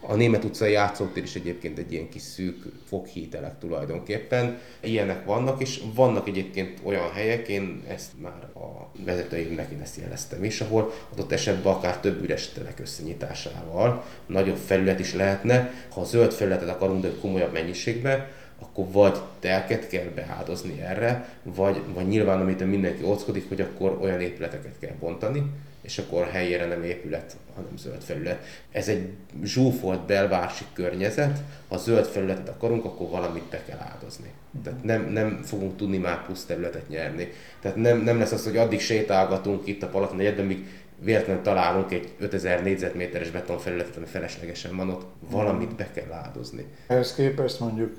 a 0.00 0.14
Német 0.14 0.44
utcai 0.44 0.72
játszótér 0.72 1.22
is 1.22 1.34
egyébként 1.34 1.78
egy 1.78 1.92
ilyen 1.92 2.08
kis 2.08 2.22
szűk 2.22 2.62
foghítelek 2.86 3.58
tulajdonképpen. 3.58 4.58
Ilyenek 4.80 5.24
vannak, 5.24 5.60
és 5.60 5.80
vannak 5.94 6.28
egyébként 6.28 6.78
olyan 6.82 7.10
helyek, 7.12 7.48
én 7.48 7.82
ezt 7.88 8.10
már 8.22 8.48
a 8.54 8.90
vezetőimnek 9.04 9.70
én 9.70 9.80
ezt 9.80 9.96
jeleztem 9.96 10.44
is, 10.44 10.60
ahol 10.60 10.92
adott 11.12 11.32
esetben 11.32 11.72
akár 11.72 11.98
több 11.98 12.22
üres 12.22 12.48
telek 12.48 12.80
összenyitásával 12.80 14.04
nagyobb 14.26 14.56
felület 14.56 15.00
is 15.00 15.14
lehetne. 15.14 15.72
Ha 15.90 16.00
a 16.00 16.04
zöld 16.04 16.32
felületet 16.32 16.68
akarunk, 16.68 17.02
de 17.02 17.10
komolyabb 17.20 17.52
mennyiségben, 17.52 18.26
akkor 18.60 18.86
vagy 18.92 19.18
telket 19.38 19.88
kell 19.88 20.06
beáldozni 20.14 20.80
erre, 20.80 21.28
vagy, 21.42 21.82
vagy 21.94 22.08
nyilván, 22.08 22.40
amit 22.40 22.66
mindenki 22.66 23.02
óckodik, 23.02 23.48
hogy 23.48 23.60
akkor 23.60 23.98
olyan 24.00 24.20
épületeket 24.20 24.78
kell 24.80 24.94
bontani, 25.00 25.42
és 25.80 25.98
akkor 25.98 26.26
helyére 26.26 26.66
nem 26.66 26.82
épület, 26.82 27.36
hanem 27.54 27.76
zöld 27.76 28.02
felület. 28.02 28.44
Ez 28.72 28.88
egy 28.88 29.08
zsúfolt 29.44 30.06
belvárosi 30.06 30.64
környezet, 30.72 31.38
ha 31.68 31.76
zöld 31.76 32.06
felületet 32.06 32.48
akarunk, 32.48 32.84
akkor 32.84 33.08
valamit 33.08 33.48
be 33.50 33.62
kell 33.66 33.78
áldozni. 33.92 34.30
Tehát 34.64 34.84
nem, 34.84 35.08
nem 35.12 35.40
fogunk 35.44 35.76
tudni 35.76 35.98
már 35.98 36.24
plusz 36.24 36.44
területet 36.44 36.88
nyerni. 36.88 37.28
Tehát 37.60 37.76
nem, 37.76 38.00
nem 38.00 38.18
lesz 38.18 38.32
az, 38.32 38.44
hogy 38.44 38.56
addig 38.56 38.80
sétálgatunk 38.80 39.66
itt 39.66 39.82
a 39.82 39.88
Palaton 39.88 40.20
egyedben, 40.20 40.46
míg 40.46 40.66
véletlenül 41.00 41.42
találunk 41.42 41.92
egy 41.92 42.12
5000 42.18 42.62
négyzetméteres 42.62 43.30
betonfelületet, 43.30 43.96
ami 43.96 44.06
feleslegesen 44.06 44.76
van 44.76 44.90
ott, 44.90 45.06
valamit 45.30 45.74
be 45.74 45.90
kell 45.94 46.12
áldozni. 46.12 46.64
Ehhez 46.86 47.14
képest 47.14 47.60
mondjuk 47.60 47.96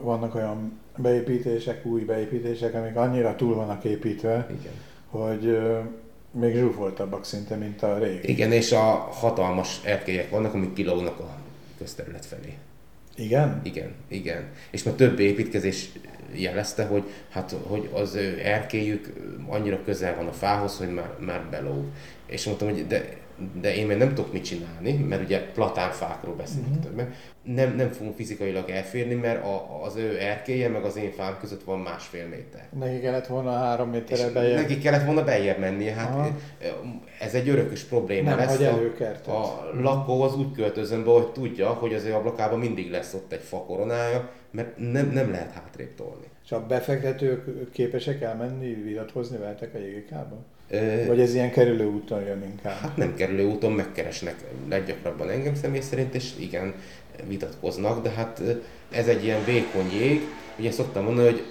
vannak 0.00 0.34
olyan 0.34 0.80
beépítések, 0.96 1.86
új 1.86 2.00
beépítések, 2.00 2.74
amik 2.74 2.96
annyira 2.96 3.36
túl 3.36 3.54
vannak 3.54 3.84
építve, 3.84 4.46
Igen. 4.60 4.72
hogy 5.08 5.58
még 6.30 6.56
zsúfoltabbak 6.56 7.24
szinte, 7.24 7.54
mint 7.54 7.82
a 7.82 7.98
régi. 7.98 8.30
Igen, 8.30 8.52
és 8.52 8.72
a 8.72 9.08
hatalmas 9.10 9.80
erkélyek 9.84 10.30
vannak, 10.30 10.54
amik 10.54 10.72
kilógnak 10.72 11.18
a 11.18 11.36
közterület 11.78 12.26
felé. 12.26 12.56
Igen? 13.16 13.60
Igen, 13.64 13.94
igen. 14.08 14.44
És 14.70 14.82
már 14.82 14.94
több 14.94 15.18
építkezés 15.18 15.88
jelezte, 16.32 16.84
hogy, 16.84 17.02
hát, 17.28 17.54
hogy 17.62 17.88
az 17.92 18.14
erkélyük 18.42 19.12
annyira 19.48 19.82
közel 19.84 20.16
van 20.16 20.26
a 20.26 20.32
fához, 20.32 20.78
hogy 20.78 20.92
már, 20.92 21.14
már 21.18 21.46
belóg. 21.50 21.84
És 22.26 22.44
mondtam, 22.44 22.68
hogy 22.68 22.86
de 22.86 23.16
de 23.60 23.74
én 23.74 23.86
még 23.86 23.96
nem 23.96 24.14
tudok 24.14 24.32
mit 24.32 24.44
csinálni, 24.44 24.92
mert 24.92 25.22
ugye 25.22 25.50
platánfákról 25.52 26.34
beszélünk 26.34 26.68
uh-huh. 26.68 26.84
többen. 26.84 27.14
Nem, 27.42 27.74
nem 27.76 27.88
fogunk 27.88 28.16
fizikailag 28.16 28.70
elférni, 28.70 29.14
mert 29.14 29.44
a, 29.44 29.84
az 29.84 29.96
ő 29.96 30.18
erkélye 30.18 30.68
meg 30.68 30.84
az 30.84 30.96
én 30.96 31.10
fám 31.10 31.36
között 31.40 31.62
van 31.62 31.78
másfél 31.78 32.28
méter. 32.28 32.68
Neki 32.78 33.00
kellett 33.00 33.26
volna 33.26 33.52
három 33.52 33.90
méterre 33.90 34.30
bejebb. 34.30 34.56
Neki 34.56 34.78
kellett 34.78 35.04
volna 35.04 35.24
bejebb 35.24 35.58
mennie. 35.58 35.92
Hát 35.92 36.14
Aha. 36.14 36.36
ez 37.20 37.34
egy 37.34 37.48
örökös 37.48 37.82
probléma 37.82 38.28
nem 38.28 38.38
lesz. 38.38 38.60
A, 39.26 39.30
a 39.30 39.70
lakó 39.80 40.22
az 40.22 40.36
úgy 40.36 40.52
költözön 40.52 41.04
be, 41.04 41.10
hogy 41.10 41.32
tudja, 41.32 41.68
hogy 41.68 41.94
az 41.94 42.04
ő 42.04 42.14
ablakában 42.14 42.58
mindig 42.58 42.90
lesz 42.90 43.14
ott 43.14 43.32
egy 43.32 43.42
fakoronája, 43.42 44.30
mert 44.50 44.78
nem, 44.78 45.10
nem 45.10 45.30
lehet 45.30 45.52
hátrébb 45.52 45.94
tolni. 45.94 46.26
És 46.44 46.52
a 46.52 46.66
befektetők 46.66 47.70
képesek 47.70 48.22
elmenni, 48.22 48.74
vitatkozni 48.74 49.36
veletek 49.36 49.74
a 49.74 49.78
jégikába? 49.78 50.36
Vagy 51.06 51.20
ez 51.20 51.34
ilyen 51.34 51.50
kerülő 51.50 51.86
úton 51.86 52.22
jön 52.22 52.42
inkább? 52.42 52.76
Hát 52.76 52.96
nem 52.96 53.14
kerülő 53.14 53.44
úton, 53.46 53.72
megkeresnek 53.72 54.44
leggyakrabban 54.68 55.30
engem 55.30 55.54
személy 55.54 55.80
szerint, 55.80 56.14
és 56.14 56.32
igen, 56.38 56.74
vitatkoznak, 57.28 58.02
de 58.02 58.10
hát 58.10 58.42
ez 58.90 59.08
egy 59.08 59.24
ilyen 59.24 59.44
vékony 59.44 59.92
jég. 59.92 60.20
Ugye 60.58 60.70
szoktam 60.70 61.04
mondani, 61.04 61.28
hogy 61.28 61.44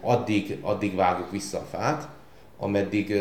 addig, 0.00 0.58
addig 0.60 0.94
vágjuk 0.94 1.30
vissza 1.30 1.58
a 1.58 1.66
fát, 1.70 2.08
ameddig 2.58 3.16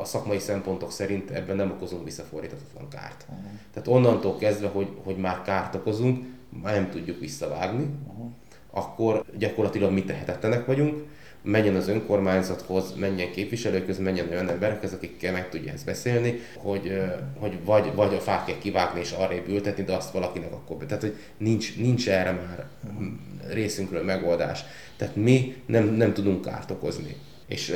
a 0.00 0.04
szakmai 0.04 0.38
szempontok 0.38 0.92
szerint 0.92 1.30
ebben 1.30 1.56
nem 1.56 1.70
okozunk 1.70 2.04
visszafordíthatatlan 2.04 2.88
kárt. 2.88 3.26
Uh-huh. 3.28 3.50
Tehát 3.74 3.88
onnantól 3.88 4.36
kezdve, 4.36 4.68
hogy, 4.68 4.88
hogy 5.04 5.16
már 5.16 5.42
kárt 5.42 5.74
okozunk, 5.74 6.24
már 6.62 6.74
nem 6.74 6.90
tudjuk 6.90 7.20
visszavágni, 7.20 7.86
uh-huh. 8.08 8.30
akkor 8.70 9.24
gyakorlatilag 9.38 9.92
mi 9.92 10.04
tehetetlenek 10.04 10.66
vagyunk, 10.66 11.02
menjen 11.42 11.74
az 11.74 11.88
önkormányzathoz, 11.88 12.94
menjen 12.94 13.30
képviselőköz, 13.30 13.98
menjen 13.98 14.28
olyan 14.28 14.48
emberekhez, 14.48 14.92
akikkel 14.92 15.32
meg 15.32 15.48
tudja 15.48 15.72
ezt 15.72 15.84
beszélni, 15.84 16.40
hogy, 16.56 17.02
hogy 17.38 17.64
vagy, 17.64 17.94
vagy 17.94 18.14
a 18.14 18.20
fát 18.20 18.46
kell 18.46 18.58
kivágni 18.58 19.00
és 19.00 19.10
arrébb 19.10 19.48
ültetni, 19.48 19.84
de 19.84 19.94
azt 19.94 20.12
valakinek 20.12 20.52
akkor 20.52 20.76
be. 20.76 20.86
Tehát, 20.86 21.02
hogy 21.02 21.16
nincs, 21.36 21.76
nincs 21.76 22.08
erre 22.08 22.30
már 22.30 22.66
részünkről 23.48 24.04
megoldás. 24.04 24.64
Tehát 24.96 25.16
mi 25.16 25.62
nem, 25.66 25.84
nem 25.84 26.12
tudunk 26.12 26.44
kárt 26.44 26.70
okozni. 26.70 27.16
És 27.46 27.74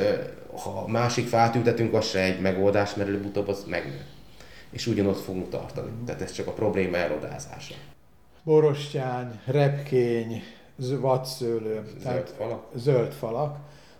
ha 0.63 0.87
másik 0.87 1.27
fát 1.27 1.55
ültetünk, 1.55 1.93
az 1.93 2.09
se 2.09 2.19
egy 2.19 2.39
megoldás, 2.39 2.95
mert 2.95 3.09
előbb-utóbb 3.09 3.47
az 3.47 3.65
megnő. 3.67 4.05
És 4.71 4.87
ugyanott 4.87 5.21
fogunk 5.21 5.49
tartani. 5.49 5.91
Tehát 6.05 6.21
ez 6.21 6.31
csak 6.31 6.47
a 6.47 6.51
probléma 6.51 6.97
elodázása. 6.97 7.75
Borostyány, 8.43 9.39
repkény, 9.45 10.43
vadszőlő, 10.99 11.73
zöld 11.73 12.01
tehát 12.03 12.29
falak. 12.29 12.65
zöld 12.75 13.11
falak. 13.11 13.57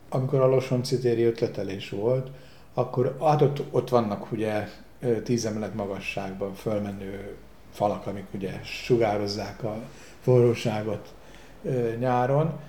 Amikor 0.10 0.40
a 0.40 0.48
Losonci 0.48 1.24
ötletelés 1.24 1.90
volt, 1.90 2.32
akkor 2.74 3.18
hát 3.22 3.42
ott, 3.42 3.64
ott 3.72 3.90
vannak 3.90 4.32
ugye 4.32 4.68
tíz 5.24 5.46
emelet 5.46 5.74
magasságban 5.74 6.54
fölmenő 6.54 7.36
falak, 7.72 8.08
amik 8.08 8.26
ugye 8.34 8.60
sugározzák 8.64 9.64
a 9.64 9.76
forróságot 10.22 11.14
nyáron. 12.00 12.60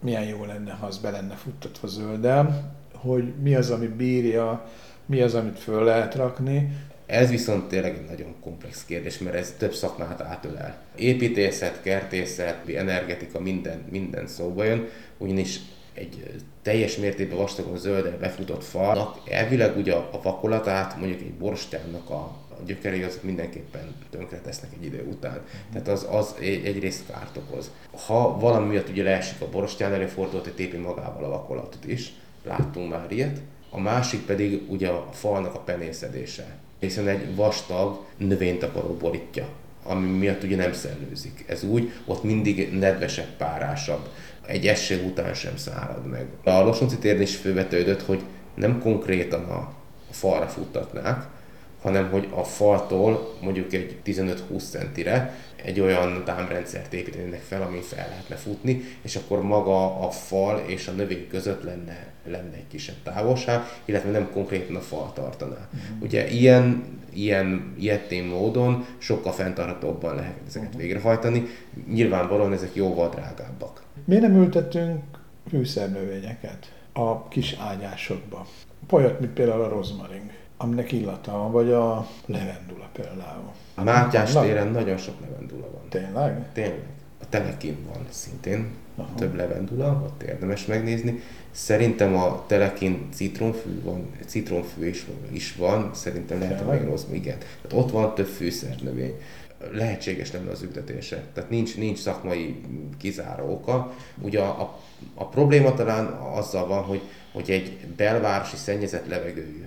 Milyen 0.00 0.24
jó 0.24 0.44
lenne, 0.44 0.72
ha 0.72 0.86
az 0.86 0.98
be 0.98 1.10
lenne 1.10 1.34
futtatva 1.34 1.86
zöldel, 1.86 2.74
hogy 2.94 3.34
mi 3.42 3.54
az, 3.54 3.70
ami 3.70 3.86
bírja, 3.86 4.64
mi 5.06 5.20
az, 5.20 5.34
amit 5.34 5.58
föl 5.58 5.84
lehet 5.84 6.14
rakni, 6.14 6.76
ez 7.06 7.30
viszont 7.30 7.68
tényleg 7.68 7.94
egy 7.94 8.04
nagyon 8.08 8.34
komplex 8.40 8.84
kérdés, 8.84 9.18
mert 9.18 9.36
ez 9.36 9.54
több 9.58 9.74
szakmát 9.74 10.20
átölel. 10.20 10.82
Építészet, 10.96 11.82
kertészet, 11.82 12.68
energetika, 12.68 13.40
minden, 13.40 13.84
minden 13.90 14.26
szóba 14.26 14.64
jön, 14.64 14.88
ugyanis 15.18 15.60
egy 15.94 16.30
teljes 16.62 16.96
mértékben 16.96 17.38
vastagon 17.38 17.78
zöldre 17.78 18.16
befutott 18.16 18.64
falnak 18.64 19.30
elvileg 19.30 19.76
ugye 19.76 19.94
a 19.94 20.20
vakolatát, 20.22 20.96
mondjuk 20.96 21.20
egy 21.20 21.32
borostánnak 21.32 22.10
a 22.10 22.36
gyökerei 22.66 23.02
azok 23.02 23.22
mindenképpen 23.22 23.94
tönkre 24.10 24.40
egy 24.46 24.84
idő 24.84 25.06
után. 25.10 25.40
Tehát 25.72 25.88
az, 25.88 26.06
az 26.10 26.34
egyrészt 26.40 27.06
kárt 27.06 27.36
okoz. 27.36 27.70
Ha 28.06 28.38
valami 28.38 28.68
miatt 28.68 28.88
ugye 28.88 29.02
leesik 29.02 29.40
a 29.40 29.48
borostyán, 29.48 29.92
előfordult, 29.92 30.44
hogy 30.44 30.54
tépi 30.54 30.76
magával 30.76 31.24
a 31.24 31.28
vakolatot 31.28 31.84
is, 31.86 32.12
láttunk 32.44 32.90
már 32.90 33.12
ilyet. 33.12 33.40
A 33.70 33.80
másik 33.80 34.20
pedig 34.20 34.70
ugye 34.70 34.88
a 34.88 35.08
falnak 35.12 35.54
a 35.54 35.58
penészedése 35.58 36.56
hiszen 36.84 37.08
egy 37.08 37.34
vastag 37.34 38.04
növénytakaró 38.16 38.94
borítja, 38.94 39.46
ami 39.82 40.08
miatt 40.08 40.42
ugye 40.42 40.56
nem 40.56 40.72
szellőzik. 40.72 41.44
Ez 41.48 41.64
úgy, 41.64 41.92
ott 42.04 42.22
mindig 42.22 42.72
nedvesebb, 42.72 43.36
párásabb. 43.38 44.08
Egy 44.46 44.66
eső 44.66 45.04
után 45.04 45.34
sem 45.34 45.56
szárad 45.56 46.06
meg. 46.06 46.26
A 46.44 46.50
Losonci 46.50 46.98
térden 46.98 47.22
is 47.22 47.36
fővetődött, 47.36 48.02
hogy 48.02 48.22
nem 48.54 48.80
konkrétan 48.80 49.44
a 49.44 49.72
falra 50.10 50.48
futtatnák, 50.48 51.26
hanem 51.84 52.10
hogy 52.10 52.28
a 52.34 52.44
faltól 52.44 53.34
mondjuk 53.40 53.72
egy 53.72 53.96
15-20 54.04 54.70
centire 54.70 55.34
egy 55.64 55.80
olyan 55.80 56.24
támrendszert 56.24 56.92
építenének 56.92 57.40
fel, 57.40 57.62
amin 57.62 57.82
fel 57.82 58.08
lehetne 58.08 58.34
futni, 58.36 58.82
és 59.02 59.16
akkor 59.16 59.42
maga 59.42 60.06
a 60.06 60.10
fal 60.10 60.62
és 60.66 60.88
a 60.88 60.92
növény 60.92 61.28
között 61.28 61.62
lenne, 61.62 62.06
lenne 62.26 62.54
egy 62.54 62.66
kisebb 62.68 62.94
távolság, 63.02 63.60
illetve 63.84 64.10
nem 64.10 64.30
konkrétan 64.32 64.76
a 64.76 64.80
fal 64.80 65.12
tartaná. 65.12 65.68
Uh-huh. 65.74 66.02
Ugye 66.02 66.28
ilyen, 66.28 66.84
ilyen 67.12 67.74
ilyetén 67.78 68.24
módon 68.24 68.86
sokkal 68.98 69.32
fenntarthatóbban 69.32 70.14
lehet 70.14 70.34
ezeket 70.46 70.68
uh-huh. 70.68 70.82
végrehajtani. 70.82 71.46
Nyilvánvalóan 71.92 72.52
ezek 72.52 72.74
jóval 72.74 73.08
drágábbak. 73.08 73.82
Miért 74.04 74.22
nem 74.22 74.36
ültetünk 74.36 75.02
fűszernövényeket 75.48 76.72
a 76.92 77.28
kis 77.28 77.56
ágyásokba? 77.58 78.46
Olyat, 78.90 79.20
mint 79.20 79.32
például 79.32 79.62
a 79.62 79.68
rozmaring 79.68 80.30
aminek 80.56 80.92
illata 80.92 81.32
van, 81.32 81.52
vagy 81.52 81.70
a 81.70 82.06
levendula 82.26 82.88
például. 82.92 83.50
A 83.74 83.82
Mátyás 83.82 84.32
téren 84.32 84.68
nagyon 84.68 84.96
sok 84.96 85.14
levendula 85.20 85.70
van. 85.72 85.88
Tényleg? 85.88 86.52
Tényleg. 86.52 86.82
A 87.20 87.28
telekin 87.28 87.76
van 87.92 88.06
szintén 88.08 88.66
Aha. 88.96 89.14
több 89.14 89.34
levendula, 89.34 90.02
ott 90.04 90.22
érdemes 90.22 90.66
megnézni. 90.66 91.22
Szerintem 91.50 92.16
a 92.16 92.44
telekin 92.46 93.08
citromfű 93.12 93.82
van, 93.82 94.10
citromfű 94.26 94.86
is, 94.86 95.06
is 95.30 95.56
van, 95.56 95.90
szerintem 95.94 96.38
lehet, 96.38 96.60
hogy 96.60 96.78
még 96.78 96.88
rossz, 96.88 97.04
igen. 97.12 97.38
Tehát 97.38 97.84
ott 97.84 97.90
van 97.90 98.14
több 98.14 98.26
fűszernövény 98.26 99.14
lehetséges 99.72 100.32
lenne 100.32 100.50
az 100.50 100.62
ültetése. 100.62 101.22
Tehát 101.32 101.50
nincs, 101.50 101.76
nincs 101.76 101.98
szakmai 101.98 102.60
kizáró 102.98 103.52
oka. 103.52 103.92
Ugye 104.22 104.40
a, 104.40 104.60
a, 104.60 104.80
a 105.14 105.28
probléma 105.28 105.74
talán 105.74 106.06
azzal 106.06 106.66
van, 106.66 106.82
hogy, 106.82 107.00
hogy 107.32 107.50
egy 107.50 107.86
belvárosi 107.96 108.56
szennyezett 108.56 109.08
levegőjű 109.08 109.64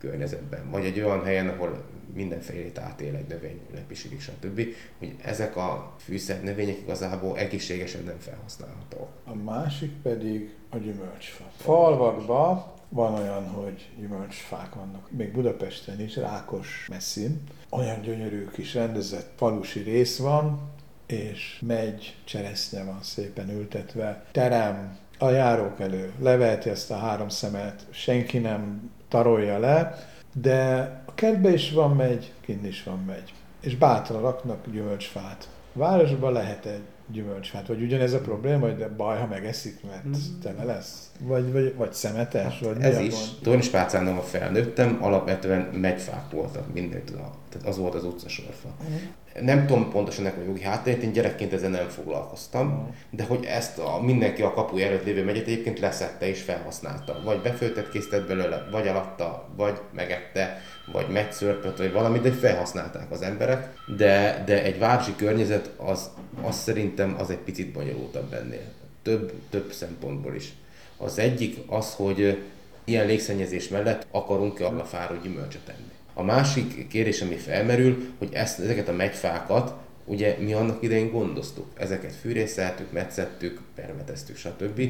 környezetben, 0.00 0.70
vagy 0.70 0.84
egy 0.84 1.00
olyan 1.00 1.24
helyen, 1.24 1.48
ahol 1.48 1.84
mindenfélét 2.14 2.78
átél 2.78 3.14
egy 3.14 3.26
növény, 3.28 3.60
lepisidik, 3.74 4.20
stb., 4.20 4.66
hogy 4.98 5.14
ezek 5.22 5.56
a 5.56 5.94
fűszer 5.98 6.42
növények 6.42 6.78
igazából 6.78 7.38
egészségesen 7.38 8.04
nem 8.04 8.18
felhasználhatók. 8.18 9.08
A 9.24 9.34
másik 9.34 9.92
pedig 10.02 10.54
a 10.70 10.76
gyümölcsfa. 10.76 11.44
Falvakban 11.56 12.64
van 12.88 13.14
olyan, 13.14 13.48
hogy 13.48 13.88
gyümölcsfák 13.98 14.74
vannak, 14.74 15.10
még 15.10 15.32
Budapesten 15.32 16.00
is, 16.00 16.16
Rákos 16.16 16.86
messzin. 16.88 17.40
Olyan 17.70 18.00
gyönyörű 18.00 18.46
kis 18.46 18.74
rendezett 18.74 19.32
falusi 19.36 19.80
rész 19.80 20.18
van, 20.18 20.60
és 21.06 21.60
megy, 21.66 22.16
cseresznye 22.24 22.84
van 22.84 23.02
szépen 23.02 23.50
ültetve, 23.50 24.24
terem, 24.32 24.98
a 25.18 25.30
járók 25.30 25.80
elő, 25.80 26.12
leveheti 26.20 26.70
ezt 26.70 26.90
a 26.90 26.96
három 26.96 27.28
szemet, 27.28 27.86
senki 27.90 28.38
nem 28.38 28.90
tarolja 29.10 29.58
le, 29.58 30.08
de 30.34 30.78
a 31.06 31.14
kertbe 31.14 31.52
is 31.52 31.72
van 31.72 31.96
megy, 31.96 32.32
kinn 32.40 32.64
is 32.64 32.82
van 32.82 33.04
megy. 33.06 33.32
És 33.60 33.76
bátran 33.76 34.20
raknak 34.20 34.66
gyümölcsfát. 34.72 35.48
A 35.74 35.78
városban 35.78 36.32
lehet 36.32 36.66
egy 36.66 36.82
gyümölcsfát, 37.12 37.66
vagy 37.66 37.82
ugyanez 37.82 38.12
a 38.12 38.20
probléma, 38.20 38.66
hogy 38.66 38.76
de 38.76 38.88
baj, 38.88 39.18
ha 39.18 39.26
megeszik, 39.26 39.80
mert 39.90 40.06
mm. 40.06 40.40
tele 40.42 40.64
lesz? 40.64 41.10
Vagy, 41.20 41.52
vagy, 41.52 41.74
vagy 41.76 41.92
szemetes? 41.92 42.42
Hát 42.42 42.60
vagy 42.60 42.82
ez 42.82 42.98
is. 42.98 43.14
Tornispácánon, 43.42 44.16
a 44.16 44.22
felnőttem, 44.22 44.98
alapvetően 45.00 45.60
megyfák 45.60 46.30
voltak 46.30 46.72
mindent. 46.72 47.12
Tehát 47.48 47.66
az 47.66 47.78
volt 47.78 47.94
az 47.94 48.04
utcasorfa. 48.04 48.68
Mm 48.90 48.96
nem 49.42 49.66
tudom 49.66 49.90
pontosan 49.90 50.24
nekem 50.24 50.40
a 50.40 50.44
jogi 50.44 50.62
hátterét, 50.62 51.02
én 51.02 51.12
gyerekként 51.12 51.52
ezzel 51.52 51.70
nem 51.70 51.88
foglalkoztam, 51.88 52.66
mm. 52.66 52.90
de 53.10 53.24
hogy 53.24 53.44
ezt 53.44 53.78
a 53.78 54.00
mindenki 54.02 54.42
a 54.42 54.52
kapu 54.52 54.78
előtt 54.78 55.04
lévő 55.04 55.24
megyet 55.24 55.46
egyébként 55.46 55.78
leszette 55.78 56.28
és 56.28 56.42
felhasználta. 56.42 57.20
Vagy 57.24 57.40
befőttet 57.40 57.90
készített 57.90 58.26
belőle, 58.26 58.68
vagy 58.70 58.88
alatta, 58.88 59.48
vagy 59.56 59.80
megette, 59.94 60.60
vagy 60.92 61.08
megszörpött, 61.08 61.76
vagy 61.76 61.92
valamit, 61.92 62.22
de 62.22 62.32
felhasználták 62.32 63.10
az 63.10 63.22
emberek. 63.22 63.74
De, 63.96 64.42
de 64.46 64.62
egy 64.62 64.78
városi 64.78 65.16
környezet 65.16 65.70
az, 65.76 66.10
az 66.42 66.56
szerintem 66.56 67.16
az 67.18 67.30
egy 67.30 67.38
picit 67.38 67.72
bonyolultabb 67.72 68.32
ennél. 68.32 68.72
Több, 69.02 69.32
több 69.50 69.72
szempontból 69.72 70.34
is. 70.34 70.52
Az 70.96 71.18
egyik 71.18 71.58
az, 71.66 71.94
hogy 71.94 72.42
ilyen 72.84 73.06
légszennyezés 73.06 73.68
mellett 73.68 74.06
akarunk-e 74.10 74.66
ablafáról 74.66 75.18
gyümölcsöt 75.22 75.68
enni. 75.68 75.89
A 76.20 76.22
másik 76.22 76.88
kérdés, 76.88 77.20
ami 77.22 77.34
felmerül, 77.34 78.12
hogy 78.18 78.28
ezt, 78.32 78.60
ezeket 78.60 78.88
a 78.88 78.92
megyfákat 78.92 79.74
ugye 80.04 80.36
mi 80.38 80.52
annak 80.52 80.82
idején 80.82 81.10
gondoztuk. 81.10 81.66
Ezeket 81.76 82.12
fűrészeltük, 82.12 82.92
metszettük, 82.92 83.60
permeteztük, 83.74 84.36
stb. 84.36 84.80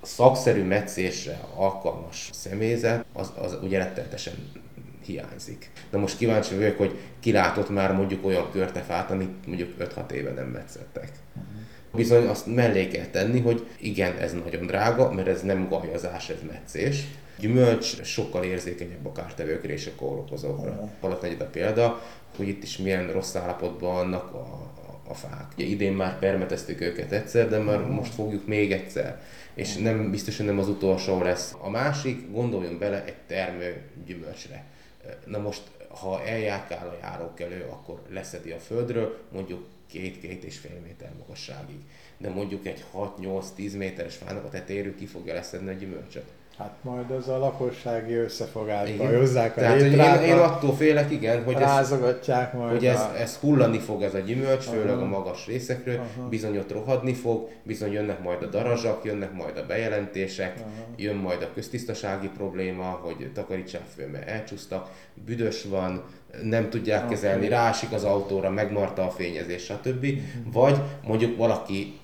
A 0.00 0.06
szakszerű 0.06 0.62
metszésre 0.62 1.40
alkalmas 1.54 2.30
személyzet, 2.32 3.04
az, 3.12 3.32
az 3.38 3.58
ugye 3.62 3.78
rettenetesen 3.78 4.34
hiányzik. 5.04 5.70
De 5.90 5.98
most 5.98 6.16
kíváncsi 6.16 6.54
vagyok, 6.54 6.78
hogy 6.78 6.98
kilátott 7.20 7.68
már 7.68 7.92
mondjuk 7.92 8.26
olyan 8.26 8.50
körtefát, 8.50 9.10
amit 9.10 9.46
mondjuk 9.46 9.74
5-6 9.78 10.10
éve 10.10 10.30
nem 10.30 10.46
metszettek. 10.46 11.12
Bizony 11.94 12.26
azt 12.26 12.46
mellé 12.46 12.88
kell 12.88 13.06
tenni, 13.06 13.40
hogy 13.40 13.66
igen, 13.80 14.16
ez 14.16 14.32
nagyon 14.32 14.66
drága, 14.66 15.12
mert 15.12 15.28
ez 15.28 15.42
nem 15.42 15.68
gajazás, 15.68 16.28
ez 16.28 16.38
metszés 16.52 17.06
gyümölcs 17.40 18.02
sokkal 18.02 18.44
érzékenyebb 18.44 19.06
a 19.06 19.12
kártevőkre 19.12 19.72
és 19.72 19.86
a 19.86 19.90
kórokozókra. 19.96 20.90
Egy 21.22 21.36
a 21.40 21.44
példa, 21.44 22.02
hogy 22.36 22.48
itt 22.48 22.62
is 22.62 22.78
milyen 22.78 23.12
rossz 23.12 23.34
állapotban 23.34 23.94
vannak 23.94 24.34
a, 24.34 24.72
a 25.08 25.14
fák. 25.14 25.46
Ugye 25.56 25.64
idén 25.64 25.92
már 25.92 26.18
permeteztük 26.18 26.80
őket 26.80 27.12
egyszer, 27.12 27.48
de 27.48 27.58
már 27.58 27.78
most 27.78 28.14
fogjuk 28.14 28.46
még 28.46 28.72
egyszer. 28.72 29.20
És 29.54 29.76
nem 29.76 30.10
biztos, 30.10 30.36
hogy 30.36 30.46
nem 30.46 30.58
az 30.58 30.68
utolsó 30.68 31.22
lesz. 31.22 31.54
A 31.60 31.70
másik, 31.70 32.30
gondoljon 32.32 32.78
bele 32.78 33.04
egy 33.04 33.16
termő 33.26 33.82
gyümölcsre. 34.06 34.64
Na 35.26 35.38
most, 35.38 35.62
ha 35.88 36.24
eljárkál 36.24 36.88
a 36.88 36.98
járókelő, 37.00 37.66
akkor 37.70 38.02
leszedi 38.08 38.50
a 38.50 38.58
földről, 38.58 39.18
mondjuk 39.32 39.66
két-két 39.86 40.44
és 40.44 40.58
fél 40.58 40.80
méter 40.82 41.12
magasságig. 41.18 41.80
De 42.16 42.28
mondjuk 42.28 42.66
egy 42.66 42.84
6-8-10 42.94 43.76
méteres 43.76 44.16
fának 44.16 44.44
a 44.44 44.48
tetérő 44.48 44.94
ki 44.94 45.06
fogja 45.06 45.34
leszedni 45.34 45.68
a 45.68 45.72
gyümölcsöt. 45.72 46.32
Hát 46.58 46.74
majd 46.82 47.10
az 47.10 47.28
a 47.28 47.38
lakossági 47.38 48.14
összefogásba 48.14 49.16
hozzák 49.18 49.56
a 49.56 49.60
Tehát, 49.60 49.80
létrákat, 49.80 50.22
én, 50.22 50.28
én 50.28 50.38
attól 50.38 50.74
félek, 50.74 51.10
igen, 51.10 51.44
hogy, 51.44 51.54
ez, 51.54 51.90
majd 51.90 52.70
hogy 52.70 52.86
ez, 52.86 53.00
ez 53.18 53.36
hullani 53.36 53.78
fog 53.78 54.02
ez 54.02 54.14
a 54.14 54.18
gyümölcs, 54.18 54.66
Aha. 54.66 54.76
főleg 54.76 54.98
a 54.98 55.04
magas 55.04 55.46
részekről, 55.46 55.96
Aha. 55.96 56.28
bizony 56.28 56.58
ott 56.58 56.72
rohadni 56.72 57.14
fog, 57.14 57.48
bizony 57.62 57.92
jönnek 57.92 58.22
majd 58.22 58.42
a 58.42 58.46
darazsak, 58.46 59.04
jönnek 59.04 59.32
majd 59.32 59.56
a 59.56 59.66
bejelentések, 59.66 60.54
Aha. 60.58 60.68
jön 60.96 61.16
majd 61.16 61.42
a 61.42 61.52
köztisztasági 61.54 62.28
probléma, 62.36 63.00
hogy 63.02 63.30
takarítsák 63.34 63.84
föl, 63.94 64.06
mert 64.06 64.28
elcsúsztak, 64.28 64.88
büdös 65.24 65.64
van, 65.64 66.04
nem 66.42 66.70
tudják 66.70 67.00
Aha. 67.00 67.10
kezelni, 67.10 67.48
rásik 67.48 67.92
az 67.92 68.04
autóra, 68.04 68.50
megmarta 68.50 69.06
a 69.06 69.10
fényezés, 69.10 69.62
stb. 69.62 70.04
Uh-huh. 70.04 70.52
Vagy 70.52 70.76
mondjuk 71.06 71.36
valaki 71.36 71.99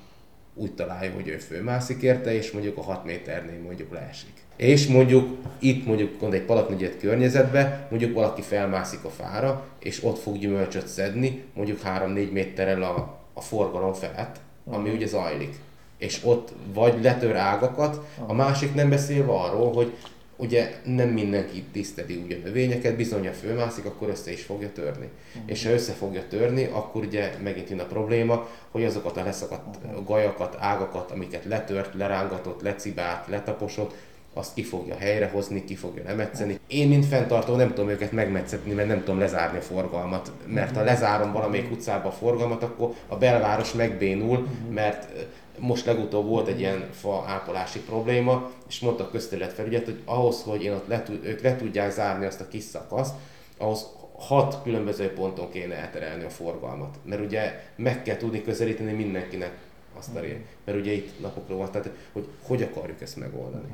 úgy 0.58 0.74
találja, 0.74 1.12
hogy 1.12 1.28
ő 1.28 1.36
fölmászik 1.36 2.02
érte, 2.02 2.34
és 2.34 2.50
mondjuk 2.50 2.76
a 2.76 2.82
6 2.82 3.04
méternél 3.04 3.60
mondjuk 3.60 3.92
leesik. 3.92 4.32
És 4.56 4.86
mondjuk 4.86 5.36
itt 5.58 5.86
mondjuk 5.86 6.34
egy 6.34 6.42
palatnegyed 6.42 6.96
környezetbe, 7.00 7.86
mondjuk 7.90 8.14
valaki 8.14 8.42
felmászik 8.42 9.04
a 9.04 9.08
fára, 9.08 9.64
és 9.78 10.04
ott 10.04 10.18
fog 10.18 10.38
gyümölcsöt 10.38 10.86
szedni, 10.86 11.42
mondjuk 11.54 11.80
3-4 11.84 12.32
méterrel 12.32 12.82
a, 12.82 13.18
a 13.32 13.40
forgalom 13.40 13.92
felett, 13.92 14.36
ami 14.64 14.90
ugye 14.90 15.06
zajlik. 15.06 15.54
És 15.98 16.20
ott 16.24 16.52
vagy 16.74 17.02
letör 17.02 17.36
ágakat, 17.36 18.00
a 18.26 18.32
másik 18.32 18.74
nem 18.74 18.88
beszélve 18.88 19.32
arról, 19.32 19.72
hogy 19.72 19.92
ugye 20.36 20.80
nem 20.84 21.08
mindenki 21.08 21.62
tiszteli 21.72 22.16
úgy 22.16 22.32
a 22.32 22.46
növényeket, 22.46 22.96
bizony, 22.96 23.26
ha 23.26 23.32
fölmászik, 23.32 23.84
akkor 23.84 24.08
össze 24.08 24.32
is 24.32 24.42
fogja 24.42 24.72
törni. 24.72 25.08
Uh-huh. 25.34 25.50
És 25.50 25.64
ha 25.64 25.70
össze 25.70 25.92
fogja 25.92 26.28
törni, 26.28 26.64
akkor 26.64 27.04
ugye 27.04 27.32
megint 27.42 27.70
jön 27.70 27.80
a 27.80 27.84
probléma, 27.84 28.48
hogy 28.70 28.84
azokat 28.84 29.16
a 29.16 29.24
leszakadt 29.24 29.76
uh-huh. 29.84 30.04
gajakat, 30.04 30.56
ágakat, 30.58 31.10
amiket 31.10 31.44
letört, 31.44 31.94
lerángatott, 31.94 32.62
lecibált, 32.62 33.26
letaposott, 33.26 33.94
azt 34.36 34.54
ki 34.54 34.62
fogja 34.62 34.96
helyrehozni, 34.96 35.64
ki 35.64 35.74
fogja 35.74 36.02
lemetszeni. 36.04 36.58
Én, 36.66 36.88
mint 36.88 37.06
fenntartó, 37.06 37.54
nem 37.54 37.68
tudom 37.68 37.88
őket 37.88 38.12
megmetszetni, 38.12 38.72
mert 38.72 38.88
nem 38.88 38.98
tudom 38.98 39.18
lezárni 39.18 39.58
a 39.58 39.60
forgalmat. 39.60 40.32
Mert 40.46 40.76
ha 40.76 40.82
lezárom 40.82 41.32
valamelyik 41.32 41.70
utcába 41.70 42.08
a 42.08 42.12
forgalmat, 42.12 42.62
akkor 42.62 42.94
a 43.06 43.16
belváros 43.16 43.72
megbénul, 43.72 44.46
mert 44.70 45.28
most 45.58 45.86
legutóbb 45.86 46.26
volt 46.26 46.48
egy 46.48 46.58
ilyen 46.58 46.88
fa 46.92 47.24
ápolási 47.26 47.78
probléma, 47.78 48.50
és 48.68 48.80
mondta 48.80 49.04
a 49.04 49.10
közterületfelügyet, 49.10 49.84
hogy 49.84 50.02
ahhoz, 50.04 50.42
hogy 50.42 50.62
én 50.62 50.72
ott 50.72 50.86
le, 50.86 51.02
ők 51.22 51.42
le 51.42 51.56
tudják 51.56 51.90
zárni 51.90 52.26
azt 52.26 52.40
a 52.40 52.48
kis 52.48 52.62
szakaszt, 52.62 53.14
ahhoz 53.58 53.86
hat 54.18 54.62
különböző 54.62 55.12
ponton 55.12 55.50
kéne 55.50 55.74
elterelni 55.74 56.24
a 56.24 56.30
forgalmat. 56.30 56.96
Mert 57.02 57.24
ugye 57.24 57.60
meg 57.76 58.02
kell 58.02 58.16
tudni 58.16 58.42
közelíteni 58.42 58.92
mindenkinek 58.92 59.52
azt 59.98 60.16
a 60.16 60.20
részt. 60.20 60.40
Mert 60.64 60.78
ugye 60.78 60.92
itt 60.92 61.20
napokról 61.20 61.58
van, 61.58 61.70
tehát 61.70 61.90
hogy 62.12 62.28
hogy 62.42 62.62
akarjuk 62.62 63.00
ezt 63.00 63.16
megoldani. 63.16 63.68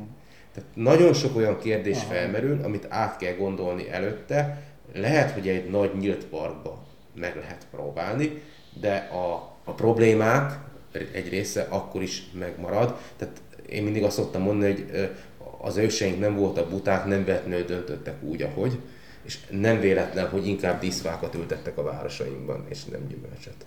Tehát 0.54 0.68
nagyon 0.74 1.12
sok 1.12 1.36
olyan 1.36 1.58
kérdés 1.58 1.96
Aha. 1.96 2.12
felmerül, 2.12 2.60
amit 2.64 2.86
át 2.88 3.16
kell 3.16 3.34
gondolni 3.34 3.90
előtte. 3.90 4.62
Lehet, 4.94 5.30
hogy 5.30 5.48
egy 5.48 5.70
nagy 5.70 5.90
nyílt 5.98 6.24
parkba 6.24 6.84
meg 7.14 7.36
lehet 7.36 7.66
próbálni, 7.70 8.42
de 8.80 8.94
a, 8.96 9.56
a 9.64 9.72
problémák 9.72 10.58
egy 11.12 11.28
része 11.28 11.66
akkor 11.68 12.02
is 12.02 12.22
megmarad. 12.38 12.96
Tehát 13.16 13.40
én 13.68 13.82
mindig 13.82 14.02
azt 14.02 14.16
szoktam 14.16 14.42
mondani, 14.42 14.72
hogy 14.72 15.10
az 15.60 15.76
őseink 15.76 16.20
nem 16.20 16.36
voltak 16.36 16.70
buták, 16.70 17.04
nem 17.04 17.24
vetnő 17.24 17.64
döntöttek 17.64 18.22
úgy, 18.22 18.42
ahogy, 18.42 18.78
és 19.24 19.38
nem 19.50 19.80
véletlen, 19.80 20.28
hogy 20.28 20.46
inkább 20.46 20.80
díszfákat 20.80 21.34
ültettek 21.34 21.78
a 21.78 21.82
városainkban, 21.82 22.64
és 22.68 22.84
nem 22.84 23.06
gyümölcsöt. 23.08 23.64